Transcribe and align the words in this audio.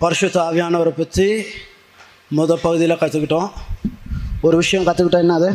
பரிசுத்த 0.00 0.36
ஆவியானவரை 0.42 0.92
பற்றி 0.92 1.26
முத 2.32 2.54
பகுதியில் 2.56 2.94
கற்றுக்கிட்டோம் 2.94 3.50
ஒரு 4.42 4.56
விஷயம் 4.56 4.86
கற்றுக்கிட்டோம் 4.86 5.24
என்னது? 5.24 5.48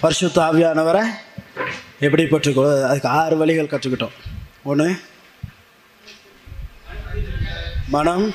பரிசுத்த 0.00 0.40
ஆவியானவரை 0.42 1.02
எப்படி 2.00 2.24
பெற்றுக்கோ 2.24 2.64
அதுக்கு 2.86 3.10
ஆறு 3.16 3.36
வழிகள் 3.36 3.70
கற்றுக்கிட்டோம் 3.70 4.16
ஒன்று 4.64 4.88
மனம் 7.90 8.26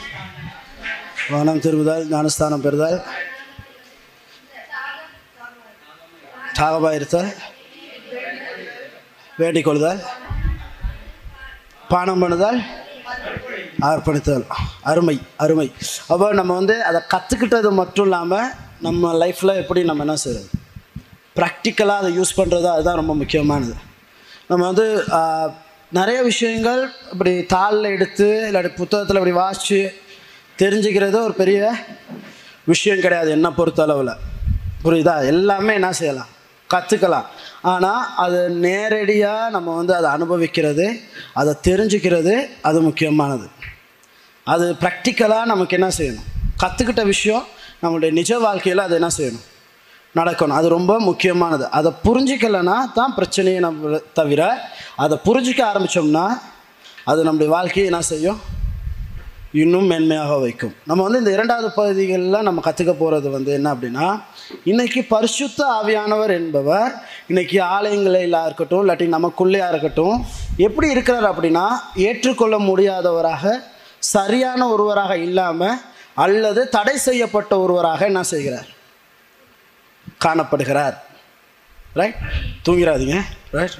மனம் 1.31 1.59
திரும்புதல் 1.59 2.07
ஞானஸ்தானம் 2.07 2.61
பெறுதல் 2.61 2.97
தாகமாக 6.55 6.95
இருத்தல் 6.95 7.31
வேண்டிக் 9.39 9.65
கொள்ளுதல் 9.65 10.01
பானம் 11.93 12.21
பண்ணுதல் 12.23 12.59
அர்ப்பணித்தல். 13.89 14.45
அருமை 14.89 15.15
அருமை. 15.43 15.67
அப்போ 16.13 16.25
நம்ம 16.39 16.51
வந்து 16.59 16.75
அதை 16.89 16.99
கற்றுக்கிட்டது 17.13 17.69
மட்டும் 17.79 18.07
இல்லாமல் 18.07 18.51
நம்ம 18.87 19.13
லைஃப்பில் 19.23 19.59
எப்படி 19.61 19.81
நம்ம 19.89 20.03
என்ன 20.05 20.15
செய்கிறது 20.23 20.49
ப்ராக்டிக்கலாக 21.39 22.01
அதை 22.01 22.09
யூஸ் 22.19 22.37
பண்ணுறது 22.39 22.67
அதுதான் 22.73 22.99
ரொம்ப 23.01 23.13
முக்கியமானது. 23.21 23.73
நம்ம 24.49 24.61
வந்து 24.71 24.85
நிறைய 25.99 26.19
விஷயங்கள் 26.29 26.81
இப்படி 27.13 27.33
தாளில் 27.55 27.93
எடுத்து 27.95 28.27
இல்லாட்டி 28.49 28.71
புத்தகத்தில் 28.81 29.19
இப்படி 29.21 29.35
வாசித்து 29.43 29.79
தெரிஞ்சுக்கிறது 30.61 31.17
ஒரு 31.27 31.35
பெரிய 31.41 31.59
விஷயம் 32.71 33.03
கிடையாது 33.05 33.29
என்னை 33.37 33.49
பொறுத்தளவில் 33.59 34.13
புரியுதா? 34.83 35.15
எல்லாமே 35.33 35.71
என்ன 35.79 35.89
செய்யலாம்? 36.01 36.29
கற்றுக்கலாம் 36.73 37.27
ஆனால் 37.61 38.07
அது 38.15 38.49
நேரடியாக 38.49 39.49
நம்ம 39.49 39.75
வந்து 39.75 39.95
அதை 39.95 40.11
அனுபவிக்கிறது 40.11 40.99
அதை 41.33 41.53
தெரிஞ்சுக்கிறது 41.67 42.47
அது 42.61 42.81
முக்கியமானது. 42.81 43.47
அது 44.43 44.75
ப்ராக்டிக்கலாக 44.79 45.45
நமக்கு 45.45 45.77
என்ன 45.79 45.89
செய்யணும்? 45.97 46.27
கற்றுக்கிட்ட 46.63 47.05
விஷயம் 47.05 47.43
நம்மளுடைய 47.81 48.11
நிஜ 48.11 48.39
வாழ்க்கையில் 48.39 48.81
அது 48.81 48.93
என்ன 48.93 49.07
செய்யணும்? 49.17 49.45
நடக்கணும். 50.15 50.57
அது 50.59 50.69
ரொம்ப 50.69 50.99
முக்கியமானது. 50.99 51.69
அதை 51.69 51.91
புரிஞ்சிக்கலைன்னா 52.03 52.93
தான் 52.93 53.13
பிரச்சனையை 53.13 53.61
நம்ம 53.61 53.99
தவிர 54.13 54.69
அதை 54.95 55.17
புரிஞ்சிக்க 55.25 55.61
ஆரம்பித்தோம்னா 55.71 56.25
அது 57.05 57.23
நம்முடைய 57.23 57.51
வாழ்க்கையை 57.53 57.91
என்ன 57.91 58.03
செய்யும்? 58.03 58.39
இன்னும் 59.51 59.85
மென்மையாக 59.85 60.37
வைக்கும். 60.37 60.75
நம்ம 60.85 61.03
வந்து 61.03 61.17
இந்த 61.17 61.31
இரண்டாவது 61.31 61.71
பகுதிகளில் 61.71 62.41
நம்ம 62.41 62.61
கற்றுக்க 62.65 62.93
போகிறது 62.93 63.29
வந்து 63.29 63.51
என்ன 63.51 63.73
அப்படின்னா 63.73 64.21
இன்னைக்கு 64.63 65.03
பரிசுத்த 65.03 65.81
ஆவியானவர் 65.81 66.33
என்பவர் 66.39 66.91
இன்னைக்கு 67.27 67.61
ஆலயங்களில் 67.61 68.37
இருக்கட்டும் 68.45 68.81
இல்லாட்டி 68.83 69.07
நமக்குள்ளேயா 69.17 69.67
இருக்கட்டும் 69.69 70.25
எப்படி 70.57 70.89
இருக்கிறார் 70.89 71.27
அப்படின்னா 71.31 71.65
ஏற்றுக்கொள்ள 71.95 72.57
முடியாதவராக 72.59 73.53
சரியான 73.99 74.67
ஒருவராக 74.67 75.17
இல்லாமல் 75.17 75.79
அல்லது 76.13 76.69
தடை 76.69 76.97
செய்யப்பட்ட 76.97 77.59
ஒருவராக 77.59 78.05
என்ன 78.05 78.23
செய்கிறார்? 78.23 78.67
காணப்படுகிறார். 80.25 80.95
ரைட் 81.93 82.15
தூங்கிடாதீங்க 82.65 83.17
ரைட் 83.51 83.77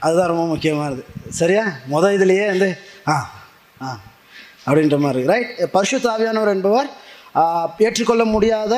அதுதான் 0.00 0.32
ரொம்ப 0.32 0.46
முக்கியமானது. 0.46 1.04
சரியா? 1.28 1.64
முத 1.90 2.04
இதுலேயே 2.16 2.46
வந்து 2.46 2.78
ஆ 3.08 3.30
ஆ 3.82 3.98
அப்படின்ற 4.66 4.98
மாதிரி. 4.98 5.26
ரைட் 5.26 5.70
பரிசு 5.72 5.98
ஆவியானவர் 5.98 6.54
என்பவர் 6.56 6.88
ஏற்றுக்கொள்ள 7.84 8.24
முடியாத 8.34 8.74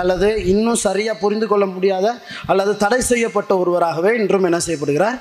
அல்லது 0.00 0.28
இன்னும் 0.52 0.80
சரியாக 0.86 1.20
புரிந்து 1.22 1.46
கொள்ள 1.48 1.64
முடியாத 1.74 2.06
அல்லது 2.52 2.72
தடை 2.84 3.00
செய்யப்பட்ட 3.10 3.52
ஒருவராகவே 3.62 4.12
இன்றும் 4.20 4.46
என்ன 4.48 4.58
செய்யப்படுகிறார்? 4.66 5.18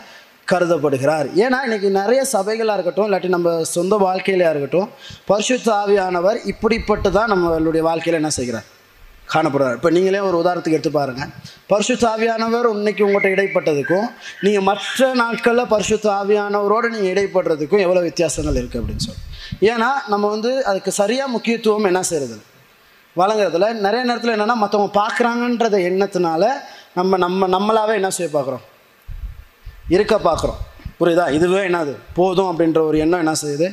கருதப்படுகிறார். 0.52 1.28
ஏன்னா 1.44 1.58
இன்றைக்கி 1.66 1.90
நிறைய 2.02 2.22
சபைகளாக 2.36 2.76
இருக்கட்டும் 2.78 3.08
இல்லாட்டி 3.08 3.30
நம்ம 3.36 3.50
சொந்த 3.76 3.96
வாழ்க்கையிலையாக 4.04 4.54
இருக்கட்டும் 4.54 4.90
பரிசுத்த 5.32 5.68
ஆவியானவர் 5.82 6.38
இப்படிப்பட்டு 6.52 7.10
தான் 7.18 7.32
நம்மளுடைய 7.34 7.84
வாழ்க்கையில் 7.88 8.20
என்ன 8.22 8.32
செய்கிறார்? 8.38 8.68
காணப்படுறார். 9.34 9.76
இப்போ 9.78 9.90
நீங்களே 9.96 10.22
ஒரு 10.28 10.38
உதாரணத்துக்கு 10.42 10.78
எடுத்து 10.78 10.94
பாருங்கள் 10.98 11.32
பரிசுத்த 11.72 12.04
ஆவியானவர் 12.14 12.68
இன்னைக்கு 12.78 13.04
உங்கள்கிட்ட 13.08 13.36
இடைப்பட்டதுக்கும் 13.36 14.08
நீங்கள் 14.46 14.66
மற்ற 14.70 15.10
நாட்களில் 15.24 15.72
பரிசுத்த 15.74 16.08
ஆவியானவரோடு 16.20 16.88
நீங்கள் 16.96 17.12
இடைப்படுறதுக்கும் 17.14 17.84
எவ்வளோ 17.86 18.04
வித்தியாசங்கள் 18.10 18.60
இருக்குது 18.62 18.82
அப்படின்னு 18.82 19.06
சொல்லி. 19.08 19.22
ஏன்னா 19.72 19.90
நம்ம 20.14 20.26
வந்து 20.36 20.54
அதுக்கு 20.72 20.94
சரியாக 21.02 21.34
முக்கியத்துவம் 21.36 21.90
என்ன 21.92 22.02
செய்கிறது 22.12 22.38
வழங்குறதுல 23.22 23.68
நிறைய 23.86 24.02
நேரத்தில் 24.10 24.34
என்னென்னா 24.36 24.58
மற்றவங்க 24.64 24.92
பார்க்குறாங்கன்றத 25.02 25.76
எண்ணத்தினால 25.90 26.44
நம்ம 26.98 27.18
நம்ம 27.24 27.48
நம்மளாவே 27.56 27.94
என்ன 28.00 28.10
செய்ய 28.18 28.30
பார்க்குறோம்? 28.38 28.66
இருக்க 29.96 30.16
பார்க்குறோம். 30.28 30.60
புரியுதா? 31.00 31.26
இதுவே 31.38 31.62
என்னது 31.70 31.94
போதும் 32.20 32.50
அப்படின்ற 32.52 32.80
ஒரு 32.90 32.98
எண்ணம் 33.04 33.22
என்ன 33.24 33.34
செய்யுது? 33.44 33.68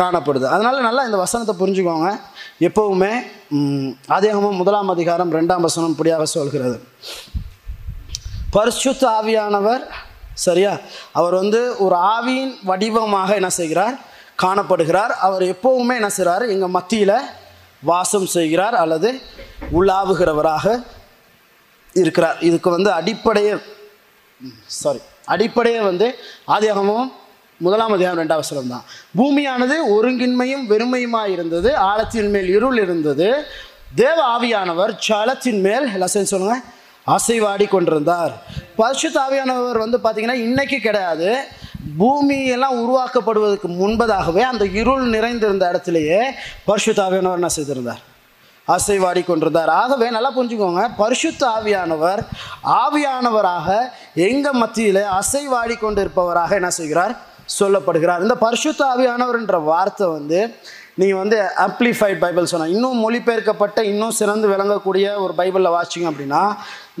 காணப்படுது. 0.00 0.46
அதனால் 0.54 0.86
நல்லா 0.86 1.02
இந்த 1.08 1.18
வசனத்தை 1.24 1.54
புரிஞ்சுக்கோங்க. 1.60 2.08
எப்போவுமே 2.66 3.12
அதிகமும் 4.16 4.58
முதலாம் 4.60 4.92
அதிகாரம் 4.94 5.32
ரெண்டாம் 5.38 5.64
வசனம் 5.66 5.92
இப்படியாக 5.94 6.26
சொல்கிறது. 6.34 6.76
பரிசுத்த 8.56 9.02
ஆவியானவர் 9.18 9.82
சரியா? 10.46 10.72
அவர் 11.18 11.34
வந்து 11.42 11.60
ஒரு 11.84 11.96
ஆவியின் 12.14 12.54
வடிவமாக 12.70 13.30
என்ன 13.40 13.50
செய்கிறார்? 13.60 13.96
காணப்படுகிறார். 14.44 15.12
அவர் 15.26 15.44
எப்போவுமே 15.54 15.94
என்ன 16.00 16.10
செய்கிறார் 16.18 16.44
எங்கள் 16.54 16.74
மத்தியில் 16.76 17.16
வாசம் 17.90 18.28
செய்கிறார் 18.36 18.76
அல்லது 18.82 19.10
உலாவுகிறவராக 19.78 20.66
இருக்கிறார். 22.00 22.38
இதுக்கு 22.48 22.68
வந்து 22.76 22.90
அடிப்படையே 22.98 23.54
சாரி 24.80 25.00
அடிப்படையே 25.34 25.80
வந்து 25.90 26.06
ஆதியாகமும் 26.54 27.08
முதலாம் 27.60 27.94
அதிகாரம் 27.94 28.20
ரெண்டாவது 28.22 28.68
தான். 28.72 28.84
பூமியானது 29.18 29.76
ஒருங்கின்மையும் 29.94 30.64
வெறுமையுமாய் 30.72 31.32
இருந்தது 31.36 31.70
ஆழத்தின் 31.88 32.30
மேல் 32.34 32.48
இருள் 32.56 32.78
இருந்தது. 32.84 33.28
தேவ 34.00 34.18
ஆவியானவர் 34.34 34.92
சலத்தின் 35.06 35.60
மேல் 35.66 35.86
எல்லாம் 35.94 36.30
சொல்லுங்கள் 36.32 36.64
அசைவாடி 37.14 37.66
கொண்டிருந்தார். 37.68 38.32
பரிசுத்த 38.80 39.16
ஆவியானவர் 39.26 39.84
வந்து 39.84 39.98
பார்த்தீங்கன்னா 40.04 40.38
இன்னைக்கு 40.48 40.78
கிடையாது. 40.86 41.30
பூமியெல்லாம் 42.00 42.76
உருவாக்கப்படுவதற்கு 42.82 43.68
முன்பதாகவே 43.80 44.42
அந்த 44.50 44.64
இருள் 44.80 45.06
நிறைந்திருந்த 45.14 45.64
இடத்துலையே 45.72 46.20
பரிசுத்தாவியானவர் 46.68 47.40
என்ன 47.40 47.50
செய்திருந்தார்? 47.56 48.02
அசைவாடி 48.68 49.22
கொண்டிருந்தார். 49.24 49.70
ஆகவே 49.82 50.06
நல்லா 50.16 50.30
புரிஞ்சுக்கோங்க. 50.36 50.82
பரிசுத்த 51.02 51.42
ஆவியானவர் 51.56 52.20
ஆவியானவராக 52.82 53.68
எங்கள் 54.28 54.58
மத்தியில் 54.62 55.02
அசைவாடி 55.20 55.76
கொண்டிருப்பவராக 55.84 56.50
என்ன 56.60 56.70
செய்கிறார்? 56.80 57.14
சொல்லப்படுகிறார். 57.58 58.24
இந்த 58.26 58.34
பரிசுத்த 58.46 58.80
ஆவியானவர்ன்ற 58.92 59.58
வார்த்தை 59.70 60.06
வந்து 60.16 60.40
நீங்கள் 61.00 61.20
வந்து 61.22 61.36
அப்ளிஃபைட் 61.66 62.20
பைபிள் 62.22 62.50
சொன்னால் 62.50 62.72
இன்னும் 62.74 63.02
மொழிபெயர்க்கப்பட்ட 63.04 63.78
இன்னும் 63.90 64.16
சிறந்து 64.20 64.46
விளங்கக்கூடிய 64.52 65.06
ஒரு 65.24 65.32
பைபிளில் 65.40 65.74
வாசிச்சிங்க 65.74 66.08
அப்படின்னா 66.10 66.42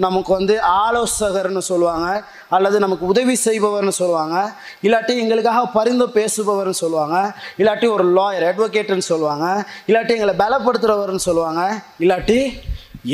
நமக்கு 0.04 0.30
வந்து 0.32 0.54
ஆலோசகர்னு 0.84 1.62
சொல்லுவாங்க 1.70 2.08
அல்லது 2.56 2.78
நமக்கு 2.84 3.04
உதவி 3.06 3.34
செய்பவர்னு 3.44 3.94
சொல்லுவாங்க 4.02 4.36
இல்லாட்டி 4.82 5.14
எங்களுக்காக 5.22 5.62
பரிந்து 5.78 6.06
பேசுபவர்னு 6.18 6.80
சொல்லுவாங்க 6.82 7.16
இல்லாட்டி 7.58 7.88
ஒரு 7.94 8.06
லாயர் 8.18 8.46
அட்வொகேட்னு 8.50 9.08
சொல்லுவாங்க 9.12 9.46
இல்லாட்டி 9.86 10.14
எங்களை 10.18 10.34
பலப்படுத்துகிறவர்னு 10.44 11.26
சொல்லுவாங்க 11.28 11.62
இல்லாட்டி 11.98 12.38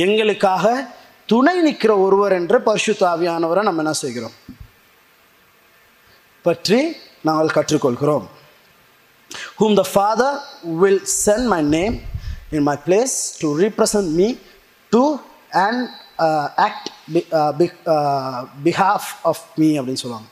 எங்களுக்காக 0.05 0.75
துணை 1.33 1.57
நிற்கிற 1.61 1.93
ஒருவர் 1.99 2.33
என்று 2.33 2.59
பரிசுத்தாவியானவரை 2.67 3.63
நம்ம 3.69 3.83
என்ன 3.85 3.93
செய்கிறோம்? 3.93 4.35
பற்றி 6.43 6.97
நாங்கள் 7.21 7.55
கற்றுக்கொள்கிறோம். 7.55 8.25
Whom 9.59 9.73
the 9.77 9.87
Father 9.97 10.33
will 10.83 10.99
send 11.25 11.45
my 11.49 11.63
name 11.77 11.95
in 12.53 12.63
my 12.63 12.77
place 12.87 13.15
to 13.41 13.49
represent 13.65 14.09
me 14.21 14.29
to 14.93 15.03
and 15.67 15.89
act 16.67 16.89
by 17.59 17.67
behalf 18.65 19.11
of 19.23 19.43
me 19.57 19.69
அப்படின்னு 19.79 20.03
சொல்லுவாங்க. 20.05 20.29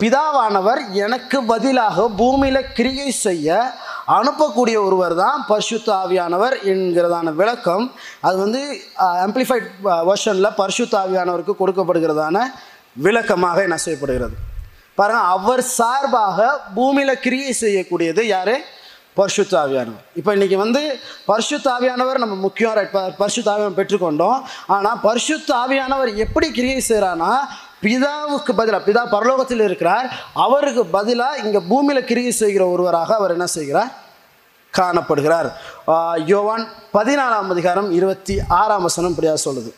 பிதாவானவர் 0.00 0.80
எனக்கு 0.92 1.38
பதிலாக 1.44 2.08
பூமியில் 2.16 2.70
கிரியை 2.72 3.10
செய்ய 3.10 3.74
அனுப்பக்கூடிய 4.06 4.76
ஒருவர் 4.86 5.14
தான் 5.14 5.44
பரிசுத்த 5.46 5.88
ஆவியானவர் 5.94 6.54
என்கிறதான 6.72 7.34
விளக்கம். 7.34 7.92
அது 8.20 8.36
வந்து 8.36 8.60
uh, 9.04 9.16
ஆம்பிளிஃபைட் 9.24 9.68
வெர்ஷனில் 10.10 10.50
uh, 10.50 10.56
பரிசுத்த 10.62 10.94
ஆவியானவருக்கு 10.98 11.54
கொடுக்கப்படுகிறதான 11.60 12.36
விளக்கமாக 12.96 13.62
என்ன 13.62 13.76
செய்யப்படுகிறது 13.76 14.36
பாருங்கள் 14.94 15.30
அவர் 15.36 15.62
சார்பாக 15.62 16.38
பூமியில் 16.74 17.20
கிரியை 17.20 17.52
செய்யக்கூடியது 17.60 18.22
யாரு? 18.26 18.56
பரிசுத்த 19.14 19.64
ஆவியானவர் 19.64 20.04
இப்போ 20.14 20.32
இன்னைக்கு 20.32 20.58
வந்து 20.58 20.98
பரிசுத்த 21.26 21.70
ஆவியானவர் 21.70 22.18
நம்ம 22.18 22.34
முக்கியம் 22.34 22.72
ரைட் 22.72 22.90
ப- 22.90 23.12
பெற்றுக்கொண்டோம். 23.28 24.42
ஆனால் 24.66 25.00
பரிசுத்த 25.00 25.54
ஆவியானவர் 25.54 26.14
எப்படி 26.14 26.50
கிரியை 26.50 26.84
செய்கிறான்னா 26.88 27.36
பிதாவுக்கு 27.82 28.52
பதிலாக 28.56 28.90
பிதா 28.90 29.14
பரலோகத்தில் 29.14 29.64
இருக்கிறார். 29.64 30.14
அவருக்கு 30.34 30.86
பதிலாக 30.86 31.36
இங்கே 31.36 31.58
பூமியில் 31.58 32.04
கிரியை 32.04 32.30
செய்கிற 32.30 32.66
ஒருவராக 32.66 33.14
அவர் 33.14 33.30
என்ன 33.30 33.46
செய்கிறார்? 33.46 34.02
காணப்படுகிறார். 34.78 35.52
யோவான் 36.26 36.68
பதினாலாம் 36.92 37.50
அதிகாரம் 37.50 37.92
இருபத்தி 37.92 38.38
ஆறாம் 38.48 38.82
வசனம் 38.82 39.10
இப்படியாக 39.10 39.40
சொல்லுது. 39.44 39.72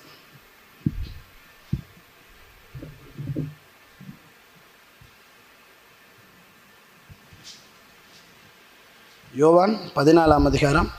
யோவான் 9.36 9.80
பதினாலாம் 9.94 10.44
அதிகாரம் 10.44 10.92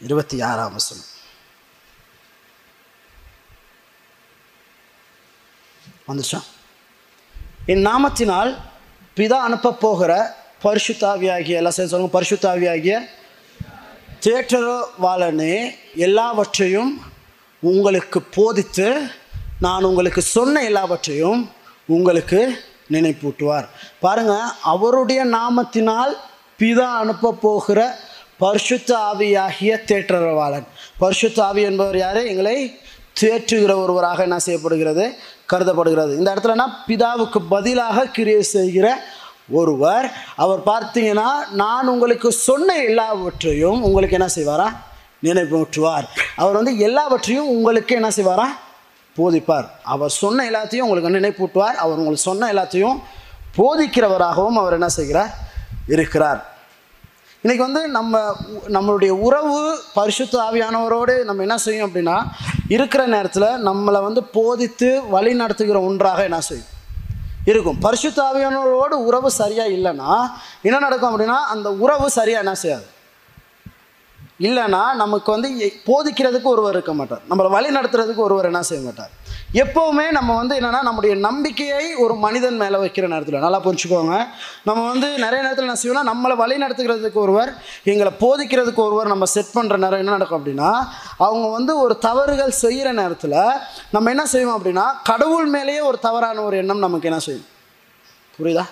இருபத்தி 0.00 0.40
ஆறாம் 0.40 0.72
வசனம். 0.72 1.04
வந்துச்சா? 6.08 6.42
என் 7.66 7.86
நாமத்தினால் 7.86 8.56
பிதா 9.16 9.32
அனுப்ப 9.32 9.74
போகிற 9.74 10.36
பரிசுத்தாவியாகிய 10.62 11.56
எல்லாம் 11.56 11.72
சேர்ந்து 11.72 11.94
சொல்லுங்க 11.94 12.20
பரிசுத்தாவியாகிய 12.20 13.08
தேட்டரவாளனே 14.20 15.74
எல்லாவற்றையும் 15.94 17.00
உங்களுக்கு 17.62 18.22
போதித்து 18.22 19.10
நான் 19.60 19.84
உங்களுக்கு 19.84 20.20
சொன்ன 20.20 20.64
எல்லாவற்றையும் 20.64 21.50
உங்களுக்கு 21.86 22.40
நினைப்பூட்டுவார். 22.90 23.66
பாருங்க 24.00 24.40
அவருடைய 24.62 25.24
நாமத்தினால் 25.24 26.12
பிதா 26.58 26.88
அனுப்ப 27.02 27.32
போகிற 27.32 27.98
பரிசுத்த 28.38 28.96
ஆவியாகிய 28.96 29.72
தேற்றரவாளன் 29.90 30.66
பரிசுத்த 30.98 31.44
ஆவி 31.44 31.62
என்பவர் 31.62 31.96
யார்? 31.96 32.22
எங்களை 32.24 32.80
தேற்றுகிற 33.20 33.76
ஒருவராக 33.76 34.22
என்ன 34.22 34.38
செய்யப்படுகிறது? 34.38 35.14
கருதப்படுகிறது. 35.46 36.16
இந்த 36.16 36.34
இடத்துலனா 36.34 36.66
பிதாவுக்கு 36.86 37.38
பதிலாக 37.48 38.04
கிரியை 38.04 38.42
செய்கிற 38.42 39.02
ஒருவர். 39.50 40.12
அவர் 40.36 40.60
பார்த்தீங்கன்னா 40.66 41.28
நான் 41.50 41.86
உங்களுக்கு 41.86 42.32
சொன்ன 42.32 42.76
எல்லாவற்றையும் 42.76 43.82
உங்களுக்கு 43.82 44.18
என்ன 44.18 44.28
செய்வாரா? 44.34 44.68
நினைப்பூட்டுவார். 45.22 46.06
அவர் 46.36 46.54
வந்து 46.54 46.78
எல்லாவற்றையும் 46.78 47.48
உங்களுக்கு 47.48 47.94
என்ன 47.94 48.08
செய்வாரா? 48.08 48.46
போதிப்பார். 49.18 49.66
அவர் 49.82 50.10
சொன்ன 50.10 50.50
எல்லாத்தையும் 50.50 50.80
உங்களுக்கு 50.80 51.18
நினைப்பூட்டுவார். 51.18 51.76
அவர் 51.84 51.96
உங்களுக்கு 51.96 52.22
சொன்ன 52.22 52.52
எல்லாத்தையும் 52.52 52.98
போதிக்கிறவராகவும் 53.56 54.58
அவர் 54.62 54.72
என்ன 54.72 54.88
செய்கிறார்? 54.88 55.32
இருக்கிறார். 55.88 56.52
இன்றைக்கி 57.44 57.56
வந்து 57.56 57.88
நம்ம 57.88 58.36
நம்மளுடைய 58.68 59.08
உறவு 59.08 59.78
பரிசுத்த 59.94 60.38
ஆவியானவரோடு 60.38 61.24
நம்ம 61.24 61.42
என்ன 61.42 61.56
செய்யும் 61.58 61.90
அப்படின்னா 61.90 62.22
இருக்கிற 62.68 63.06
நேரத்தில் 63.06 63.42
நம்மளை 63.42 64.02
வந்து 64.02 64.22
போதித்து 64.24 65.02
வழி 65.08 65.34
நடத்துகிற 65.34 65.80
ஒன்றாக 65.80 66.22
என்ன 66.22 66.40
செய்யும்? 66.40 66.66
இருக்கும். 67.44 67.78
பரிசுத்த 67.78 68.22
ஆவியானவரோடு 68.22 68.96
உறவு 69.08 69.30
சரியாக 69.30 69.68
இல்லைன்னா 69.68 70.12
என்ன 70.62 70.78
நடக்கும் 70.78 71.10
அப்படின்னா 71.10 71.38
அந்த 71.54 71.72
உறவு 71.72 72.10
சரியாக 72.10 72.44
என்ன 72.44 72.56
செய்யாது? 72.56 72.86
இல்லைன்னா 74.40 74.94
நமக்கு 74.94 75.30
வந்து 75.32 75.48
போதிக்கிறதுக்கு 75.88 76.48
ஒருவர் 76.54 76.72
இருக்க 76.72 76.94
மாட்டார். 76.94 77.20
நம்மளை 77.30 77.50
வழி 77.50 77.68
நடத்துறதுக்கு 77.76 78.16
ஒருவர் 78.16 78.44
என்ன 78.44 78.62
செய்ய 78.62 78.84
மாட்டார். 78.84 79.12
எப்போவுமே 79.62 80.10
நம்ம 80.10 80.36
வந்து 80.36 80.60
என்னென்னா 80.60 80.82
நம்முடைய 80.82 81.14
நம்பிக்கையை 81.14 81.94
ஒரு 81.94 82.14
மனிதன் 82.14 82.56
மேலே 82.56 82.76
வைக்கிற 82.76 83.08
நேரத்தில் 83.08 83.38
நல்லா 83.38 83.60
புரிஞ்சுக்கோங்க. 83.62 84.26
நம்ம 84.64 84.90
வந்து 84.90 85.18
நிறைய 85.18 85.40
நேரத்தில் 85.42 85.66
என்ன 85.66 85.78
செய்வோம்னா 85.82 86.10
நம்மளை 86.12 86.36
வழி 86.36 86.56
நடத்துகிறதுக்கு 86.62 87.20
ஒருவர் 87.26 87.52
எங்களை 87.84 88.12
போதிக்கிறதுக்கு 88.20 88.76
ஒருவர் 88.76 89.06
நம்ம 89.06 89.24
செட் 89.24 89.54
பண்ணுற 89.54 89.76
நேரம் 89.76 89.98
என்ன 89.98 90.10
நடக்கும் 90.10 90.40
அப்படின்னா 90.40 90.70
அவங்க 91.18 91.48
வந்து 91.48 91.78
ஒரு 91.78 91.98
தவறுகள் 91.98 92.50
செய்கிற 92.50 92.92
நேரத்தில் 92.92 93.40
நம்ம 93.90 94.10
என்ன 94.10 94.26
செய்வோம் 94.26 94.58
அப்படின்னா 94.58 94.86
கடவுள் 95.04 95.46
மேலேயே 95.46 95.80
ஒரு 95.80 95.98
தவறான 95.98 96.42
ஒரு 96.42 96.56
எண்ணம் 96.56 96.78
நமக்கு 96.78 97.08
என்ன 97.08 97.18
செய்யும்? 97.18 97.46
புரியுதா? 98.38 98.66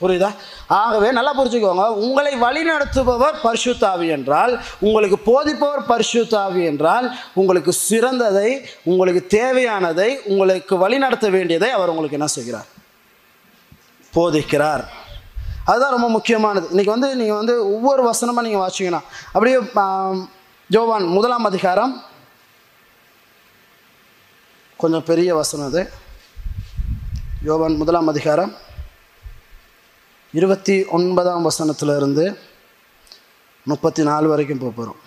புரியுதா? 0.00 0.30
ஆகவே 0.66 1.08
நல்லா 1.16 1.32
புரிஞ்சுக்கோங்க. 1.40 1.84
உங்களை 2.06 2.32
வழிநடத்துபவர் 2.40 3.36
பரிசுத்தாவி 3.44 4.06
என்றால் 4.16 4.52
உங்களுக்கு 4.86 5.18
போதிப்பவர் 5.28 5.84
பரிசுத்தாவி 5.92 6.62
என்றால் 6.70 7.06
உங்களுக்கு 7.40 7.72
சிறந்ததை 7.88 8.48
உங்களுக்கு 8.92 9.22
தேவையானதை 9.36 10.08
உங்களுக்கு 10.32 10.74
வழிநடத்த 10.84 11.28
வேண்டியதை 11.36 11.70
அவர் 11.76 11.92
உங்களுக்கு 11.92 12.18
என்ன 12.18 12.28
செய்கிறார்? 12.36 12.68
போதிக்கிறார். 14.16 14.84
அதுதான் 15.70 15.94
ரொம்ப 15.96 16.08
முக்கியமானது. 16.16 16.66
இன்றைக்கி 16.72 16.92
வந்து 16.96 17.08
நீங்கள் 17.20 17.40
வந்து 17.40 17.54
ஒவ்வொரு 17.74 18.02
வசனமாக 18.10 18.46
நீங்கள் 18.46 18.64
வாசிங்கன்னா 18.64 19.00
அப்படியே 19.36 19.56
ஜோவான் 20.74 21.06
முதலாம் 21.16 21.48
அதிகாரம். 21.52 21.94
கொஞ்சம் 24.82 25.08
பெரிய 25.10 25.30
வசனம் 25.34 25.66
அது. 25.70 25.82
யோவான் 27.48 27.80
முதலாம் 27.82 28.12
அதிகாரம். 28.14 28.52
இருபத்தி 30.38 30.84
ஒன்பதாம் 30.84 31.50
வசனத்துல 31.50 31.96
இருந்து 31.96 32.38
முப்பத்தி 33.64 34.02
நாலு 34.02 34.28
வரைக்கும் 34.28 34.58
போக 34.58 34.72
போகிறோம் 34.76 35.00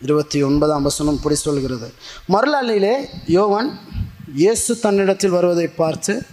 இருபத்தி 0.00 0.42
ஒன்பதாம் 0.42 0.82
வசனம் 0.82 1.14
இப்படி 1.14 1.34
சொல்கிறது. 1.34 1.92
மறுநாளிலே 2.28 2.94
யோவன் 3.26 3.68
இயேசு 4.34 4.78
தன்னிடத்தில் 4.78 5.30
வருவதை 5.30 5.66
பார்த்து 5.66 6.26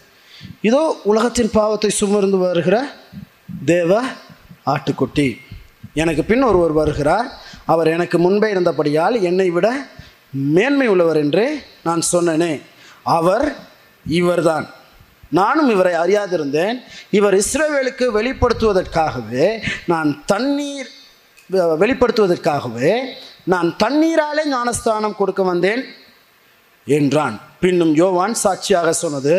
இதோ 0.61 1.01
உலகத்தின் 1.03 1.51
பாவத்தை 1.51 1.89
சுமர்ந்து 1.99 2.39
வருகிற 2.45 2.89
தேவ 3.65 4.01
ஆட்டுக்குட்டி. 4.65 5.37
எனக்கு 5.93 6.23
பின் 6.23 6.43
ஒருவர் 6.43 6.71
வருகிறார். 6.71 7.29
அவர் 7.65 7.87
எனக்கு 7.87 8.19
முன்பே 8.19 8.49
இருந்தபடியால் 8.49 9.21
என்னை 9.21 9.49
விட 9.49 9.87
மேன்மை 10.31 10.87
உள்ளவர் 10.87 11.17
என்று 11.17 11.63
நான் 11.83 12.01
சொன்னேனே. 12.11 12.61
அவர் 13.03 13.55
இவர்தான். 14.05 14.67
நானும் 15.37 15.69
இவரை 15.69 15.93
அறியாதிருந்தேன். 16.03 16.77
இவர் 17.17 17.35
இஸ்ரேவேலுக்கு 17.41 18.05
வெளிப்படுத்துவதற்காகவே 18.17 19.47
நான் 19.91 20.11
தண்ணீர் 20.31 20.89
வெளிப்படுத்துவதற்காகவே 21.83 22.93
நான் 23.53 23.69
தண்ணீராலே 23.83 24.43
ஞானஸ்தானம் 24.55 25.15
கொடுக்க 25.19 25.43
வந்தேன் 25.43 25.83
என்றான். 26.87 27.37
பின்னும் 27.63 27.93
யோவான் 28.01 28.35
சாட்சியாக 28.43 28.89
சொன்னது 29.03 29.35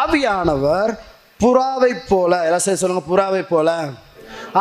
ஆவியானவர் 0.00 0.92
புறாவைப் 1.40 2.06
போல 2.08 2.32
எல்லாம் 2.48 2.80
சொல்லுங்க 2.82 3.02
புறாவைப் 3.10 3.50
போல 3.52 3.68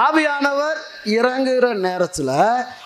ஆவியானவர் 0.06 0.80
இறங்குகிற 1.18 1.68
நேரத்தில் 1.74 2.34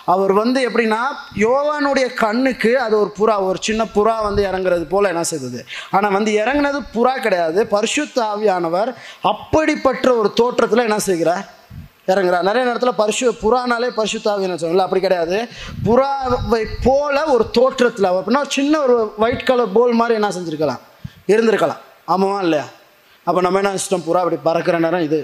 அவர் 0.04 0.32
வந்து 0.32 0.60
எப்படின்னா 0.68 1.00
யோவானுடைய 1.36 2.06
கண்ணுக்கு 2.14 2.80
அது 2.80 2.94
ஒரு 3.00 3.10
புறா 3.18 3.34
ஒரு 3.48 3.58
சின்ன 3.60 3.82
புறா 3.94 4.22
வந்து 4.22 4.42
இறங்குறது 4.44 4.84
போல் 4.88 5.04
என்ன 5.04 5.22
செய்தது? 5.22 5.66
ஆனால் 5.90 6.12
வந்து 6.12 6.32
இறங்குனது 6.32 6.80
புறா 6.94 7.14
கிடையாது. 7.14 7.66
பரிசுத்த 7.66 8.22
ஆவியானவர் 8.22 8.92
அப்படிப்பட்ட 9.20 10.14
ஒரு 10.14 10.32
தோற்றத்தில் 10.32 10.86
என்ன 10.88 10.98
செய்கிறார்? 10.98 11.44
இறங்குறார். 12.06 12.46
நிறைய 12.48 12.64
நேரத்தில் 12.64 12.94
பரிசு 12.94 13.32
புறானாலே 13.32 13.88
பரிசுத்தாவின்னு 13.98 14.60
சொல்லுங்களா 14.62 14.86
அப்படி 14.86 15.02
கிடையாது. 15.02 15.48
புறாவை 15.84 16.64
போல 16.82 17.24
ஒரு 17.24 17.50
தோற்றத்தில் 17.50 18.10
அப்படின்னா 18.10 18.42
ஒரு 18.44 18.56
சின்ன 18.58 18.80
ஒரு 18.80 19.14
ஒயிட் 19.18 19.44
கலர் 19.44 19.72
போல் 19.72 19.92
மாதிரி 19.92 20.14
என்ன 20.14 20.28
செஞ்சுருக்கலாம்? 20.28 20.82
இருந்திருக்கலாம். 21.28 21.82
ஆமாவா 22.08 22.40
இல்லையா? 22.42 22.64
அப்போ 23.24 23.40
நம்ம 23.40 23.58
என்ன 23.58 23.72
இஷ்டம் 23.74 24.06
புறா 24.06 24.22
அப்படி 24.24 24.36
பறக்கிற 24.42 24.78
நேரம் 24.78 25.02
இது. 25.02 25.20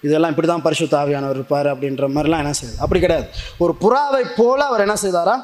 இதெல்லாம் 0.00 0.30
இப்படி 0.30 0.48
தான் 0.48 0.62
பரிசு 0.62 0.84
ஆவியானவர் 0.84 1.34
இருப்பார் 1.34 1.66
அப்படின்ற 1.66 2.06
மாதிரிலாம் 2.14 2.44
என்ன 2.44 2.50
செய்யுது 2.50 2.78
அப்படி 2.78 3.00
கிடையாது. 3.00 3.26
ஒரு 3.58 3.76
புறாவை 3.80 4.24
போல 4.36 4.64
அவர் 4.64 4.80
என்ன 4.80 4.94
செய்தாரா? 5.02 5.42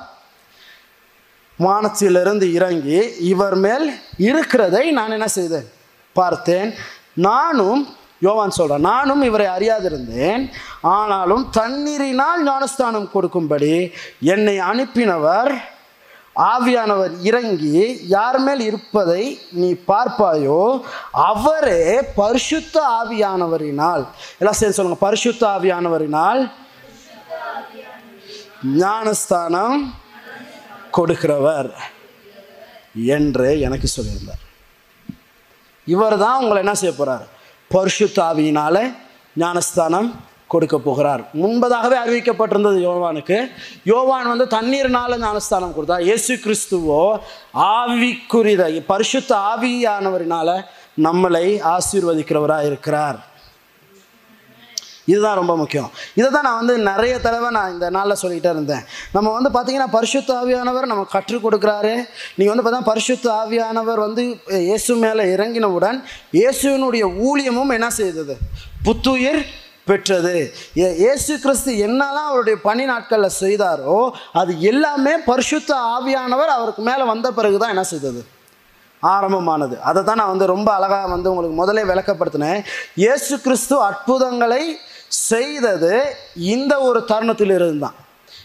வானத்திலிருந்து 1.57 2.53
இறங்கி 2.53 3.01
இவர் 3.19 3.55
மேல் 3.55 3.95
இருக்கிறதை 4.17 4.91
நான் 4.91 5.11
என்ன 5.11 5.29
செய்தேன்? 5.29 5.69
பார்த்தேன். 6.13 6.75
நானும் 7.13 7.97
யோவான் 8.21 8.51
சொல்கிறேன் 8.51 8.83
நானும் 8.83 9.23
இவரை 9.23 9.47
அறியாதிருந்தேன். 9.47 10.51
ஆனாலும் 10.81 11.51
தண்ணீரினால் 11.57 12.43
ஞானஸ்தானம் 12.45 13.11
கொடுக்கும்படி 13.11 13.93
என்னை 14.21 14.59
அனுப்பினவர் 14.59 15.55
ஆவியானவர் 16.37 17.23
இறங்கி 17.23 17.99
யார் 18.07 18.39
மேல் 18.41 18.61
இருப்பதை 18.61 19.41
நீ 19.51 19.73
பார்ப்பாயோ 19.73 20.81
அவரே 21.13 22.01
பரிசுத்த 22.15 22.83
ஆவியானவரினால். 23.01 24.07
எல்லாம் 24.39 24.59
சேர்ந்து 24.59 24.77
சொல்லுங்க 24.77 25.01
பரிசுத்த 25.07 25.47
ஆவியானவரினால் 25.47 26.51
ஞானஸ்தானம் 28.65 29.95
கொடுக்கிறவர் 30.91 31.71
என்று 32.95 33.61
எனக்கு 33.61 33.89
சொல்லியிருந்தார். 33.97 34.43
இவர் 35.85 36.19
தான் 36.19 36.41
உங்களை 36.43 36.63
என்ன 36.63 36.75
செய்ய 36.75 36.95
போகிறார் 36.97 37.25
பரிசுத்த 37.69 38.23
ஆவியினால 38.23 38.93
ஞானஸ்தானம் 39.37 40.09
கொடுக்க 40.53 40.77
போகிறார். 40.79 41.23
முன்பதாகவே 41.43 41.97
அறிவிக்கப்பட்டிருந்தது 42.05 42.79
யோவானுக்கு. 42.87 43.39
யோவான் 43.93 44.33
வந்து 44.33 44.47
தண்ணீர்னால 44.57 45.19
ஞானஸ்தானம் 45.27 45.75
கொடுத்தார் 45.77 46.07
இயேசு 46.09 46.35
கிறிஸ்துவோ 46.45 47.03
ஆவிக்குரித 47.77 48.65
பரிசுத்த 48.93 49.31
ஆவியானவரினால 49.53 50.59
நம்மளை 51.07 51.47
ஆசீர்வதிக்கிறவராக 51.77 52.69
இருக்கிறார். 52.71 53.21
இதுதான் 55.13 55.39
ரொம்ப 55.39 55.55
முக்கியம். 55.61 55.89
இதை 56.19 56.29
தான் 56.35 56.47
நான் 56.47 56.61
வந்து 56.61 56.75
நிறைய 56.91 57.15
தடவை 57.25 57.49
நான் 57.57 57.73
இந்த 57.73 57.87
நாளில் 57.97 58.21
சொல்லிகிட்டே 58.21 58.51
இருந்தேன். 58.55 58.85
நம்ம 59.17 59.33
வந்து 59.37 59.51
பார்த்தீங்கன்னா 59.57 59.89
பரிசுத்த 59.97 60.31
ஆவியானவர் 60.41 60.91
நம்ம 60.93 61.03
கற்றுக் 61.15 61.45
கொடுக்குறாரு. 61.47 61.93
நீங்கள் 62.37 62.53
வந்து 62.53 62.65
பார்த்தா 62.67 62.89
பரிசுத்த 62.93 63.27
ஆவியானவர் 63.41 64.01
வந்து 64.07 64.23
இயேசு 64.69 64.95
மேலே 65.05 65.25
இறங்கினவுடன் 65.35 65.99
இயேசுவினுடைய 66.41 67.05
ஊழியமும் 67.27 67.75
என்ன 67.77 67.91
செய்தது? 68.01 68.37
புத்துயிர் 68.87 69.43
பெற்றது. 69.87 70.35
ஏ- 70.79 70.95
இயேசு 70.97 71.39
கிறிஸ்து 71.39 71.71
என்னெல்லாம் 71.87 72.29
அவருடைய 72.29 72.61
பணி 72.61 72.85
நாட்களில் 72.85 73.39
செய்தாரோ 73.41 73.97
அது 74.33 74.61
எல்லாமே 74.61 75.19
பரிசுத்த 75.27 75.75
ஆவியானவர் 75.95 76.47
அவருக்கு 76.49 76.83
மேலே 76.83 77.03
வந்த 77.03 77.31
பிறகு 77.31 77.59
தான் 77.59 77.69
என்ன 77.69 77.83
செய்தது? 77.85 78.21
ஆரம்பமானது. 79.03 79.81
அதை 79.81 80.05
தான் 80.05 80.17
நான் 80.17 80.29
வந்து 80.29 80.47
ரொம்ப 80.47 80.73
அழகாக 80.73 81.07
வந்து 81.07 81.31
உங்களுக்கு 81.31 81.57
முதலே 81.57 81.83
விளக்கப்படுத்தினேன். 81.83 82.61
இயேசு 82.95 83.41
கிறிஸ்து 83.41 83.83
அற்புதங்களை 83.83 84.63
செய்தது 85.27 85.93
இந்த 86.51 86.81
ஒரு 86.81 87.05
தருணத்தில் 87.05 87.51
இருந்தான் 87.51 87.99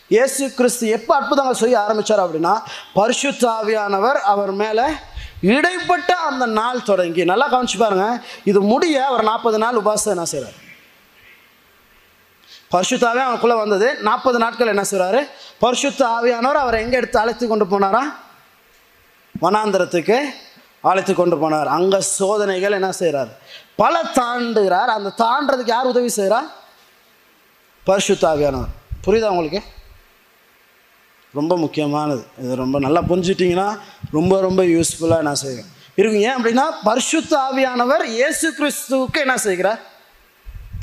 இயேசு 0.10 0.54
கிறிஸ்து 0.54 0.88
எப்போ 0.90 1.16
அற்புதங்கள் 1.16 1.54
செய்ய 1.54 1.80
ஆரம்பித்தார் 1.80 2.20
அப்படின்னா 2.20 2.54
பரிசுத்த 2.94 3.50
ஆவியானவர் 3.50 4.20
அவர் 4.26 4.52
மேலே 4.54 4.86
இடைப்பட்ட 5.50 6.16
அந்த 6.22 6.46
நாள் 6.54 6.84
தொடங்கி 6.84 7.24
நல்லா 7.26 7.48
கவனிச்சு 7.50 7.78
பாருங்கள் 7.78 8.18
இது 8.44 8.62
முடிய 8.62 9.06
அவர் 9.06 9.24
நாற்பது 9.24 9.58
நாள் 9.58 9.80
உபாசம் 9.80 10.08
என்ன 10.08 10.26
செய்கிறார் 10.26 10.58
பரிசுத்தாவே 12.74 13.22
அவனுக்குள்ளே 13.26 13.58
வந்தது. 13.64 13.88
நாற்பது 14.08 14.38
நாட்கள் 14.44 14.74
என்ன 14.74 14.84
செய்கிறாரு 14.90 15.22
பரிசுத்த 15.64 16.02
ஆவியானவர் 16.18 16.62
அவரை 16.64 16.80
எங்கே 16.84 17.00
எடுத்து 17.02 17.20
அழைத்து 17.24 17.46
கொண்டு 17.48 17.66
போனாரா? 17.72 18.04
வனாந்திரத்துக்கு 19.44 20.18
அழைத்து 20.90 21.14
கொண்டு 21.16 21.36
போனார். 21.42 21.70
அங்கே 21.78 22.00
சோதனைகள் 22.18 22.78
என்ன 22.80 22.92
செய்கிறார் 23.00 23.32
பல 23.82 23.96
தாண்டுகிறார். 24.20 24.92
அந்த 24.98 25.10
தாண்டதுக்கு 25.24 25.74
யார் 25.76 25.92
உதவி 25.94 26.12
செய்கிறா 26.20 26.40
பரிசுத்தாவியானவர் 27.90 28.74
புரியுதா 29.06 29.34
உங்களுக்கு? 29.34 29.62
ரொம்ப 31.34 31.54
முக்கியமானது. 31.64 32.24
இது 32.44 32.54
ரொம்ப 32.64 32.78
நல்லா 32.86 33.02
புரிஞ்சுட்டிங்கன்னா 33.10 33.68
ரொம்ப 34.18 34.34
ரொம்ப 34.48 34.62
யூஸ்ஃபுல்லாக 34.76 35.24
என்ன 35.24 35.34
செய்யும் 35.44 35.70
இருக்கும். 36.00 36.24
ஏன் 36.28 36.38
அப்படின்னா 36.38 36.66
பரிசுத்த 36.88 37.34
ஆவியானவர் 37.48 38.04
இயேசு 38.18 38.48
கிறிஸ்துவுக்கு 38.58 39.20
என்ன 39.26 39.38
செய்கிறார்? 39.48 39.82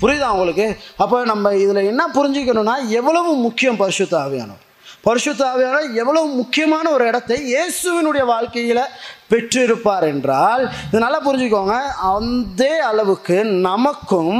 புரியுதா 0.00 0.28
உங்களுக்கு? 0.34 0.66
அப்போ 1.02 1.24
நம்ம 1.24 1.54
இதில் 1.64 1.88
என்ன 1.90 2.02
புரிஞ்சுக்கணும்னா 2.18 2.76
எவ்வளவு 3.00 3.30
முக்கியம் 3.46 3.82
பரிசுத்த 3.82 4.14
ஆவியானவர்? 4.24 4.62
பரிசுத்த 5.06 5.42
ஆவியானவர் 5.50 5.96
எவ்வளவு 6.02 6.26
முக்கியமான 6.38 6.90
ஒரு 6.90 7.04
இடத்தை 7.06 7.36
இயேசுவினுடைய 7.52 8.24
வாழ்க்கையில் 8.30 8.80
பெற்றிருப்பார் 9.30 10.06
என்றால் 10.12 10.62
இது 10.88 11.02
நல்லா 11.04 11.20
புரிஞ்சுக்கோங்க. 11.26 11.76
அந்த 12.14 12.62
அளவுக்கு 12.88 13.36
நமக்கும் 13.68 14.36